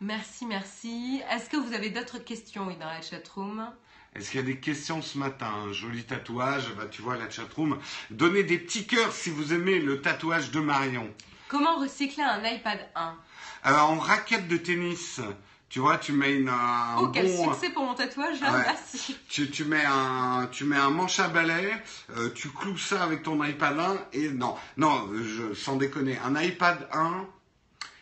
Merci, 0.00 0.46
merci. 0.46 1.20
Est-ce 1.30 1.48
que 1.50 1.56
vous 1.56 1.72
avez 1.72 1.90
d'autres 1.90 2.18
questions 2.18 2.66
oui, 2.68 2.76
dans 2.76 2.86
la 2.86 3.00
chatroom? 3.02 3.68
Est-ce 4.14 4.30
qu'il 4.30 4.40
y 4.40 4.42
a 4.42 4.46
des 4.46 4.58
questions 4.58 5.02
ce 5.02 5.18
matin? 5.18 5.50
Un 5.68 5.72
joli 5.72 6.04
tatouage, 6.04 6.72
bah, 6.76 6.86
tu 6.90 7.02
vois 7.02 7.16
la 7.16 7.28
chatroom. 7.30 7.78
Donnez 8.10 8.42
des 8.44 8.58
petits 8.58 8.86
cœurs 8.86 9.12
si 9.12 9.30
vous 9.30 9.52
aimez 9.52 9.78
le 9.80 10.00
tatouage 10.00 10.50
de 10.50 10.60
Marion. 10.60 11.12
Comment 11.48 11.76
recycler 11.78 12.22
un 12.22 12.44
iPad 12.44 12.78
1 12.94 13.14
Euh, 13.66 13.74
en 13.76 13.96
raquette 13.98 14.46
de 14.48 14.56
tennis, 14.56 15.20
tu 15.68 15.80
vois, 15.80 15.98
tu 15.98 16.12
mets 16.12 16.34
une, 16.36 16.48
un 16.48 16.96
Oh, 17.00 17.08
quel 17.08 17.26
bon... 17.26 17.52
succès 17.52 17.70
pour 17.70 17.84
mon 17.84 17.94
tatouage, 17.94 18.40
là, 18.40 18.52
Ouais. 18.52 18.62
merci. 18.66 19.16
Tu, 19.28 19.50
tu 19.50 19.64
mets 19.64 19.84
un, 19.84 20.48
tu 20.50 20.64
mets 20.64 20.76
un 20.76 20.90
manche 20.90 21.18
à 21.20 21.28
balai, 21.28 21.72
euh, 22.16 22.30
tu 22.34 22.48
cloues 22.50 22.78
ça 22.78 23.02
avec 23.02 23.22
ton 23.22 23.42
iPad 23.42 23.78
1 23.78 23.96
et 24.12 24.28
non, 24.30 24.54
non, 24.76 25.08
je, 25.22 25.54
sans 25.54 25.76
déconner, 25.76 26.18
un 26.24 26.40
iPad 26.40 26.88
1, 26.92 27.26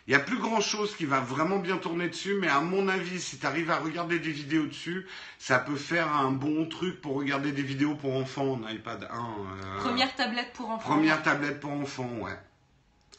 il 0.08 0.12
y 0.12 0.14
a 0.14 0.20
plus 0.20 0.38
grand 0.38 0.60
chose 0.60 0.94
qui 0.94 1.04
va 1.04 1.18
vraiment 1.18 1.58
bien 1.58 1.78
tourner 1.78 2.08
dessus, 2.08 2.36
mais 2.40 2.46
à 2.48 2.60
mon 2.60 2.86
avis, 2.88 3.20
si 3.20 3.38
tu 3.38 3.46
arrives 3.46 3.70
à 3.72 3.78
regarder 3.78 4.20
des 4.20 4.30
vidéos 4.30 4.66
dessus, 4.66 5.04
ça 5.38 5.58
peut 5.58 5.74
faire 5.74 6.14
un 6.14 6.30
bon 6.30 6.66
truc 6.68 7.00
pour 7.00 7.16
regarder 7.16 7.50
des 7.50 7.62
vidéos 7.62 7.96
pour 7.96 8.14
enfants, 8.14 8.60
un 8.64 8.70
iPad 8.70 9.08
1. 9.10 9.16
euh, 9.16 9.78
Première 9.80 10.14
tablette 10.14 10.52
pour 10.52 10.70
enfants. 10.70 10.88
première 10.90 11.22
tablette 11.24 11.58
pour 11.58 11.72
enfants, 11.72 12.08
ouais. 12.20 12.38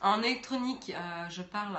En 0.01 0.21
électronique, 0.21 0.91
euh, 0.95 1.29
je 1.29 1.41
parle. 1.41 1.77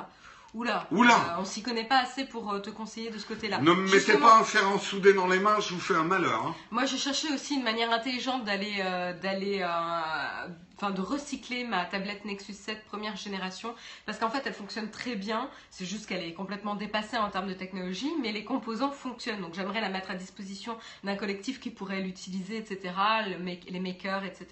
Oula, 0.55 0.87
Oula. 0.91 1.15
euh, 1.15 1.41
on 1.41 1.45
s'y 1.45 1.63
connaît 1.63 1.85
pas 1.87 1.99
assez 1.99 2.25
pour 2.25 2.51
euh, 2.51 2.59
te 2.59 2.71
conseiller 2.71 3.11
de 3.11 3.19
ce 3.19 3.27
côté-là. 3.27 3.59
Ne 3.59 3.71
me 3.73 3.83
mettez 3.83 3.99
Justement, 3.99 4.27
pas 4.29 4.39
un 4.39 4.45
fer 4.45 4.67
en 4.67 4.79
soudé 4.79 5.13
dans 5.13 5.27
les 5.29 5.39
mains, 5.39 5.61
je 5.61 5.75
vous 5.75 5.81
fais 5.81 5.95
un 5.95 6.05
malheur. 6.05 6.43
hein. 6.47 6.55
Moi, 6.71 6.87
j'ai 6.87 6.97
cherché 6.97 7.29
aussi 7.35 7.57
une 7.57 7.63
manière 7.65 7.93
intelligente 7.93 8.45
d'aller, 8.45 8.77
euh, 8.81 9.13
d'aller, 9.13 9.61
euh, 9.63 10.49
enfin, 10.81 10.93
de 10.93 11.01
recycler 11.01 11.65
ma 11.65 11.85
tablette 11.85 12.25
Nexus 12.25 12.53
7 12.55 12.85
première 12.85 13.17
génération, 13.17 13.75
parce 14.07 14.19
qu'en 14.19 14.31
fait, 14.31 14.43
elle 14.47 14.55
fonctionne 14.55 14.91
très 14.91 15.17
bien. 15.17 15.49
C'est 15.71 15.85
juste 15.85 16.07
qu'elle 16.07 16.23
est 16.23 16.35
complètement 16.35 16.77
dépassée 16.77 17.17
en 17.17 17.31
termes 17.31 17.49
de 17.49 17.53
technologie, 17.55 18.13
mais 18.23 18.31
les 18.31 18.45
composants 18.45 18.93
fonctionnent. 18.93 19.41
Donc, 19.41 19.55
j'aimerais 19.55 19.81
la 19.81 19.89
mettre 19.89 20.11
à 20.13 20.15
disposition 20.15 20.79
d'un 21.03 21.17
collectif 21.17 21.59
qui 21.59 21.71
pourrait 21.71 22.01
l'utiliser, 22.01 22.57
etc. 22.59 22.95
le 23.29 23.39
make- 23.39 23.67
les 23.69 23.81
makers, 23.81 24.25
etc. 24.25 24.47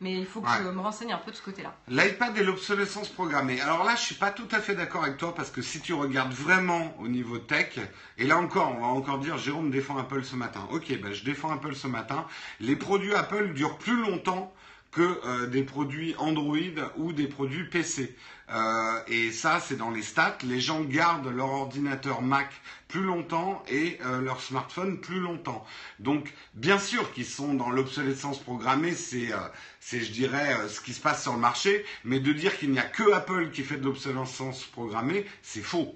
Mais 0.00 0.12
il 0.14 0.26
faut 0.26 0.40
que 0.40 0.48
Ouais. 0.48 0.58
je 0.58 0.68
me 0.68 0.80
renseigne 0.80 1.12
un 1.12 1.18
peu 1.18 1.30
de 1.30 1.36
ce 1.36 1.42
côté-là. 1.42 1.74
L'iPad 1.88 2.36
et 2.36 2.42
l'obsolescence 2.42 3.08
programmée. 3.08 3.60
Alors 3.60 3.84
là, 3.84 3.94
je 3.94 4.00
suis 4.02 4.14
pas 4.16 4.30
tout 4.32 4.48
à 4.50 4.58
fait 4.60 4.74
d'accord 4.74 5.04
avec 5.04 5.18
toi 5.18 5.34
parce 5.34 5.50
que 5.50 5.62
si 5.62 5.80
tu 5.80 5.94
regardes 5.94 6.32
vraiment 6.32 6.96
au 6.98 7.06
niveau 7.06 7.38
tech, 7.38 7.78
et 8.18 8.24
là 8.26 8.38
encore, 8.38 8.74
on 8.76 8.80
va 8.80 8.86
encore 8.86 9.18
dire 9.18 9.38
Jérôme 9.38 9.70
défend 9.70 9.98
Apple 9.98 10.24
ce 10.24 10.34
matin. 10.34 10.66
Ok, 10.72 10.92
ben 11.00 11.12
je 11.12 11.22
défends 11.24 11.52
Apple 11.52 11.74
ce 11.76 11.86
matin. 11.86 12.26
Les 12.58 12.74
produits 12.76 13.14
Apple 13.14 13.52
durent 13.54 13.78
plus 13.78 14.00
longtemps 14.00 14.52
que 14.90 15.20
euh, 15.24 15.46
des 15.46 15.62
produits 15.62 16.14
Android 16.18 16.56
ou 16.96 17.12
des 17.12 17.26
produits 17.26 17.64
PC. 17.68 18.16
Euh, 18.50 19.00
et 19.06 19.30
ça, 19.30 19.60
c'est 19.60 19.76
dans 19.76 19.90
les 19.90 20.02
stats. 20.02 20.38
Les 20.42 20.60
gens 20.60 20.80
gardent 20.80 21.28
leur 21.28 21.50
ordinateur 21.50 22.22
Mac 22.22 22.50
plus 22.88 23.02
longtemps 23.02 23.62
et 23.68 23.98
euh, 24.04 24.20
leur 24.20 24.40
smartphone 24.40 25.00
plus 25.00 25.20
longtemps. 25.20 25.64
Donc, 26.00 26.32
bien 26.54 26.78
sûr 26.78 27.12
qu'ils 27.12 27.26
sont 27.26 27.54
dans 27.54 27.70
l'obsolescence 27.70 28.40
programmée, 28.40 28.94
c'est, 28.94 29.30
c'est, 29.78 30.00
je 30.00 30.10
dirais, 30.10 30.68
ce 30.68 30.80
qui 30.80 30.92
se 30.92 31.00
passe 31.00 31.22
sur 31.22 31.34
le 31.34 31.38
marché. 31.38 31.84
Mais 32.04 32.18
de 32.18 32.32
dire 32.32 32.58
qu'il 32.58 32.72
n'y 32.72 32.80
a 32.80 32.84
que 32.84 33.12
Apple 33.12 33.50
qui 33.50 33.62
fait 33.62 33.76
de 33.76 33.84
l'obsolescence 33.84 34.64
programmée, 34.64 35.24
c'est 35.42 35.62
faux. 35.62 35.94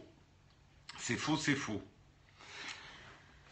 C'est 0.99 1.17
faux, 1.17 1.37
c'est 1.37 1.57
faux. 1.57 1.83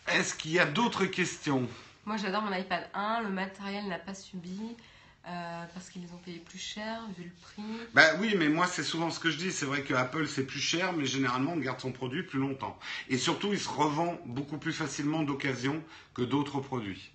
Est-ce 0.07 0.35
qu'il 0.35 0.53
y 0.53 0.59
a 0.61 0.67
d'autres 0.67 1.07
questions? 1.07 1.69
Moi, 2.05 2.17
j'adore 2.17 2.43
mon 2.43 2.55
iPad 2.57 2.89
1. 2.95 3.23
Le 3.23 3.29
matériel 3.31 3.87
n'a 3.89 3.99
pas 3.99 4.15
subi. 4.15 4.77
Euh, 5.29 5.65
parce 5.73 5.89
qu'ils 5.89 6.13
ont 6.13 6.19
payé 6.25 6.39
plus 6.39 6.59
cher 6.59 7.01
vu 7.17 7.25
le 7.25 7.31
prix. 7.41 7.63
Ben 7.95 8.17
oui, 8.21 8.35
mais 8.37 8.49
moi 8.49 8.67
c'est 8.67 8.83
souvent 8.83 9.11
ce 9.11 9.21
que 9.21 9.31
je 9.31 9.39
dis. 9.39 9.53
C'est 9.53 9.67
vrai 9.67 9.83
que 9.83 9.95
Apple 9.95 10.27
c'est 10.27 10.45
plus 10.45 10.61
cher, 10.61 10.93
mais 10.93 11.07
généralement 11.07 11.53
on 11.53 11.59
garde 11.59 11.81
son 11.81 11.93
produit 11.93 12.25
plus 12.25 12.41
longtemps. 12.41 12.77
Et 13.09 13.19
surtout, 13.19 13.53
il 13.53 13.61
se 13.61 13.69
revend 13.69 14.19
beaucoup 14.27 14.59
plus 14.59 14.73
facilement 14.73 15.23
d'occasion 15.23 15.83
que 16.15 16.23
d'autres 16.23 16.61
produits. 16.61 17.13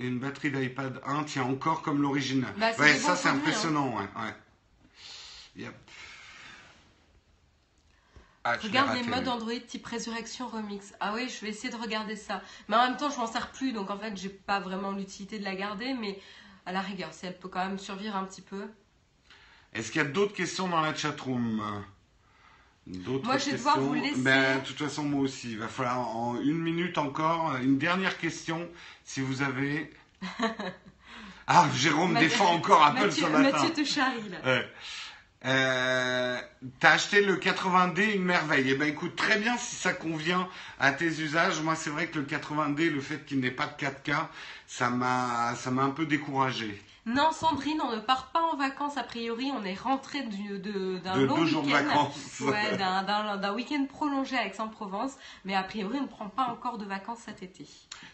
Et 0.00 0.06
une 0.06 0.18
batterie 0.18 0.50
d'iPad 0.50 1.00
1 1.06 1.24
tient 1.24 1.44
encore 1.44 1.82
comme 1.82 2.02
l'original. 2.02 2.52
Bah, 2.56 2.70
ouais, 2.78 2.96
ça 2.96 3.14
c'est 3.14 3.28
produits, 3.28 3.42
impressionnant. 3.48 3.96
Ouais, 3.96 4.08
ouais. 4.16 4.34
Yep. 5.56 5.74
Ah, 8.54 8.58
Regarde 8.62 8.96
les 8.96 9.02
modes. 9.02 9.28
Android 9.28 9.52
type 9.66 9.86
Résurrection 9.86 10.48
Remix. 10.48 10.92
Ah 11.00 11.12
oui, 11.14 11.28
je 11.28 11.44
vais 11.44 11.50
essayer 11.50 11.70
de 11.70 11.76
regarder 11.80 12.16
ça. 12.16 12.42
Mais 12.68 12.76
en 12.76 12.88
même 12.88 12.96
temps, 12.96 13.10
je 13.10 13.18
m'en 13.18 13.26
sers 13.26 13.50
plus, 13.50 13.72
donc 13.72 13.90
en 13.90 13.98
fait, 13.98 14.16
j'ai 14.16 14.28
pas 14.28 14.60
vraiment 14.60 14.92
l'utilité 14.92 15.38
de 15.38 15.44
la 15.44 15.54
garder. 15.54 15.94
Mais 15.94 16.18
à 16.66 16.72
la 16.72 16.80
rigueur, 16.80 17.12
si 17.12 17.26
elle 17.26 17.38
peut 17.38 17.48
quand 17.48 17.64
même 17.64 17.78
survivre 17.78 18.16
un 18.16 18.24
petit 18.24 18.42
peu. 18.42 18.66
Est-ce 19.72 19.92
qu'il 19.92 20.02
y 20.02 20.04
a 20.04 20.08
d'autres 20.08 20.34
questions 20.34 20.68
dans 20.68 20.80
la 20.80 20.94
chatroom 20.94 21.62
D'autres 22.86 23.24
Moi, 23.24 23.38
je 23.38 23.46
vais 23.46 23.52
devoir 23.52 23.78
vous 23.78 23.94
laisser. 23.94 24.20
Ben, 24.20 24.58
de 24.58 24.66
toute 24.66 24.78
façon, 24.78 25.04
moi 25.04 25.22
aussi. 25.22 25.52
Il 25.52 25.58
va 25.58 25.68
falloir 25.68 26.08
en 26.16 26.40
une 26.40 26.58
minute 26.58 26.98
encore. 26.98 27.54
Une 27.56 27.78
dernière 27.78 28.18
question, 28.18 28.68
si 29.04 29.20
vous 29.20 29.42
avez. 29.42 29.92
Ah, 31.52 31.68
Jérôme 31.74 32.14
défend 32.14 32.54
encore 32.54 32.80
Apple 32.84 33.06
Mathieu, 33.06 33.24
ce 33.24 33.28
matin. 33.28 33.58
Mathieu 33.58 33.72
te 33.72 33.84
charrie 33.84 34.28
là. 34.28 34.38
Ouais. 34.44 34.68
Euh, 35.44 36.38
T'as 36.78 36.92
acheté 36.92 37.22
le 37.22 37.36
80D, 37.36 38.14
une 38.16 38.24
merveille. 38.24 38.70
Eh 38.70 38.74
ben 38.74 38.86
écoute, 38.88 39.16
très 39.16 39.38
bien 39.38 39.56
si 39.56 39.76
ça 39.76 39.92
convient 39.94 40.48
à 40.78 40.92
tes 40.92 41.06
usages. 41.06 41.60
Moi, 41.62 41.74
c'est 41.74 41.90
vrai 41.90 42.08
que 42.08 42.18
le 42.18 42.26
80D, 42.26 42.90
le 42.90 43.00
fait 43.00 43.24
qu'il 43.24 43.40
n'ait 43.40 43.50
pas 43.50 43.66
de 43.66 43.76
4K, 43.82 44.28
ça 44.66 44.90
m'a, 44.90 45.54
ça 45.56 45.70
m'a 45.70 45.82
un 45.82 45.90
peu 45.90 46.04
découragé. 46.06 46.82
Non, 47.06 47.32
Sandrine, 47.32 47.80
on 47.82 47.94
ne 47.96 48.00
part 48.00 48.26
pas 48.26 48.42
en 48.42 48.56
vacances 48.56 48.96
a 48.98 49.02
priori. 49.02 49.50
On 49.58 49.64
est 49.64 49.74
rentré 49.74 50.22
d'un 50.22 51.14
De 51.16 51.24
long 51.24 51.36
deux 51.38 51.46
jours 51.46 51.62
de 51.62 51.68
week-end. 51.68 51.84
vacances. 51.84 52.40
Ouais, 52.40 52.76
d'un- 52.76 53.54
week-end 53.54 53.86
prolongé 53.88 54.36
à 54.36 54.46
Aix-en-Provence. 54.46 55.12
Mais 55.44 55.54
a 55.54 55.62
priori, 55.62 55.98
on 55.98 56.02
ne 56.02 56.08
prend 56.08 56.28
pas 56.28 56.44
encore 56.44 56.76
de 56.78 56.84
vacances 56.84 57.20
cet 57.24 57.42
été. 57.42 57.66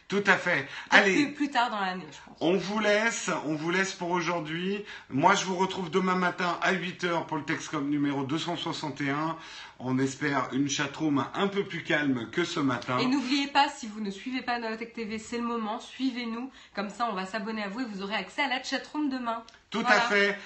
Tout 0.08 0.22
à 0.26 0.36
fait. 0.36 0.62
Peut-être 0.62 1.02
Allez, 1.02 1.24
Plus, 1.24 1.34
plus 1.34 1.50
tard 1.50 1.70
dans 1.70 1.80
l'année, 1.80 2.06
je 2.12 2.18
pense. 2.24 2.36
On 2.40 2.56
vous 2.56 2.78
laisse, 2.78 3.28
on 3.46 3.56
vous 3.56 3.70
laisse 3.72 3.92
pour 3.92 4.10
aujourd'hui. 4.10 4.84
Moi, 5.10 5.34
je 5.34 5.44
vous 5.46 5.56
retrouve 5.56 5.90
demain 5.90 6.14
matin 6.14 6.56
à 6.62 6.72
8h 6.72 7.26
pour 7.26 7.36
le 7.38 7.42
Texcom 7.42 7.90
numéro 7.90 8.22
261. 8.22 9.36
On 9.78 9.98
espère 9.98 10.48
une 10.52 10.68
chatroom 10.70 11.24
un 11.34 11.48
peu 11.48 11.64
plus 11.64 11.82
calme 11.82 12.30
que 12.30 12.44
ce 12.44 12.60
matin. 12.60 12.98
Et 12.98 13.06
n'oubliez 13.06 13.48
pas, 13.48 13.68
si 13.68 13.86
vous 13.86 14.00
ne 14.00 14.10
suivez 14.10 14.40
pas 14.40 14.58
Nanotech 14.58 14.94
TV, 14.94 15.18
c'est 15.18 15.36
le 15.36 15.44
moment. 15.44 15.78
Suivez-nous. 15.80 16.50
Comme 16.74 16.88
ça, 16.88 17.08
on 17.10 17.14
va 17.14 17.26
s'abonner 17.26 17.62
à 17.62 17.68
vous 17.68 17.80
et 17.80 17.84
vous 17.84 18.02
aurez 18.02 18.14
accès 18.14 18.42
à 18.42 18.48
la 18.48 18.62
chatroom 18.62 19.10
demain. 19.10 19.42
Tout 19.70 19.80
Voilà. 19.82 19.96
à 19.96 20.00
fait. 20.08 20.38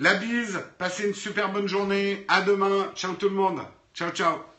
La 0.00 0.14
bise, 0.14 0.60
passez 0.76 1.06
une 1.08 1.14
super 1.14 1.50
bonne 1.50 1.68
journée. 1.68 2.24
À 2.28 2.42
demain. 2.42 2.90
Ciao 2.94 3.14
tout 3.14 3.28
le 3.28 3.34
monde. 3.36 3.60
Ciao, 3.94 4.10
ciao. 4.10 4.57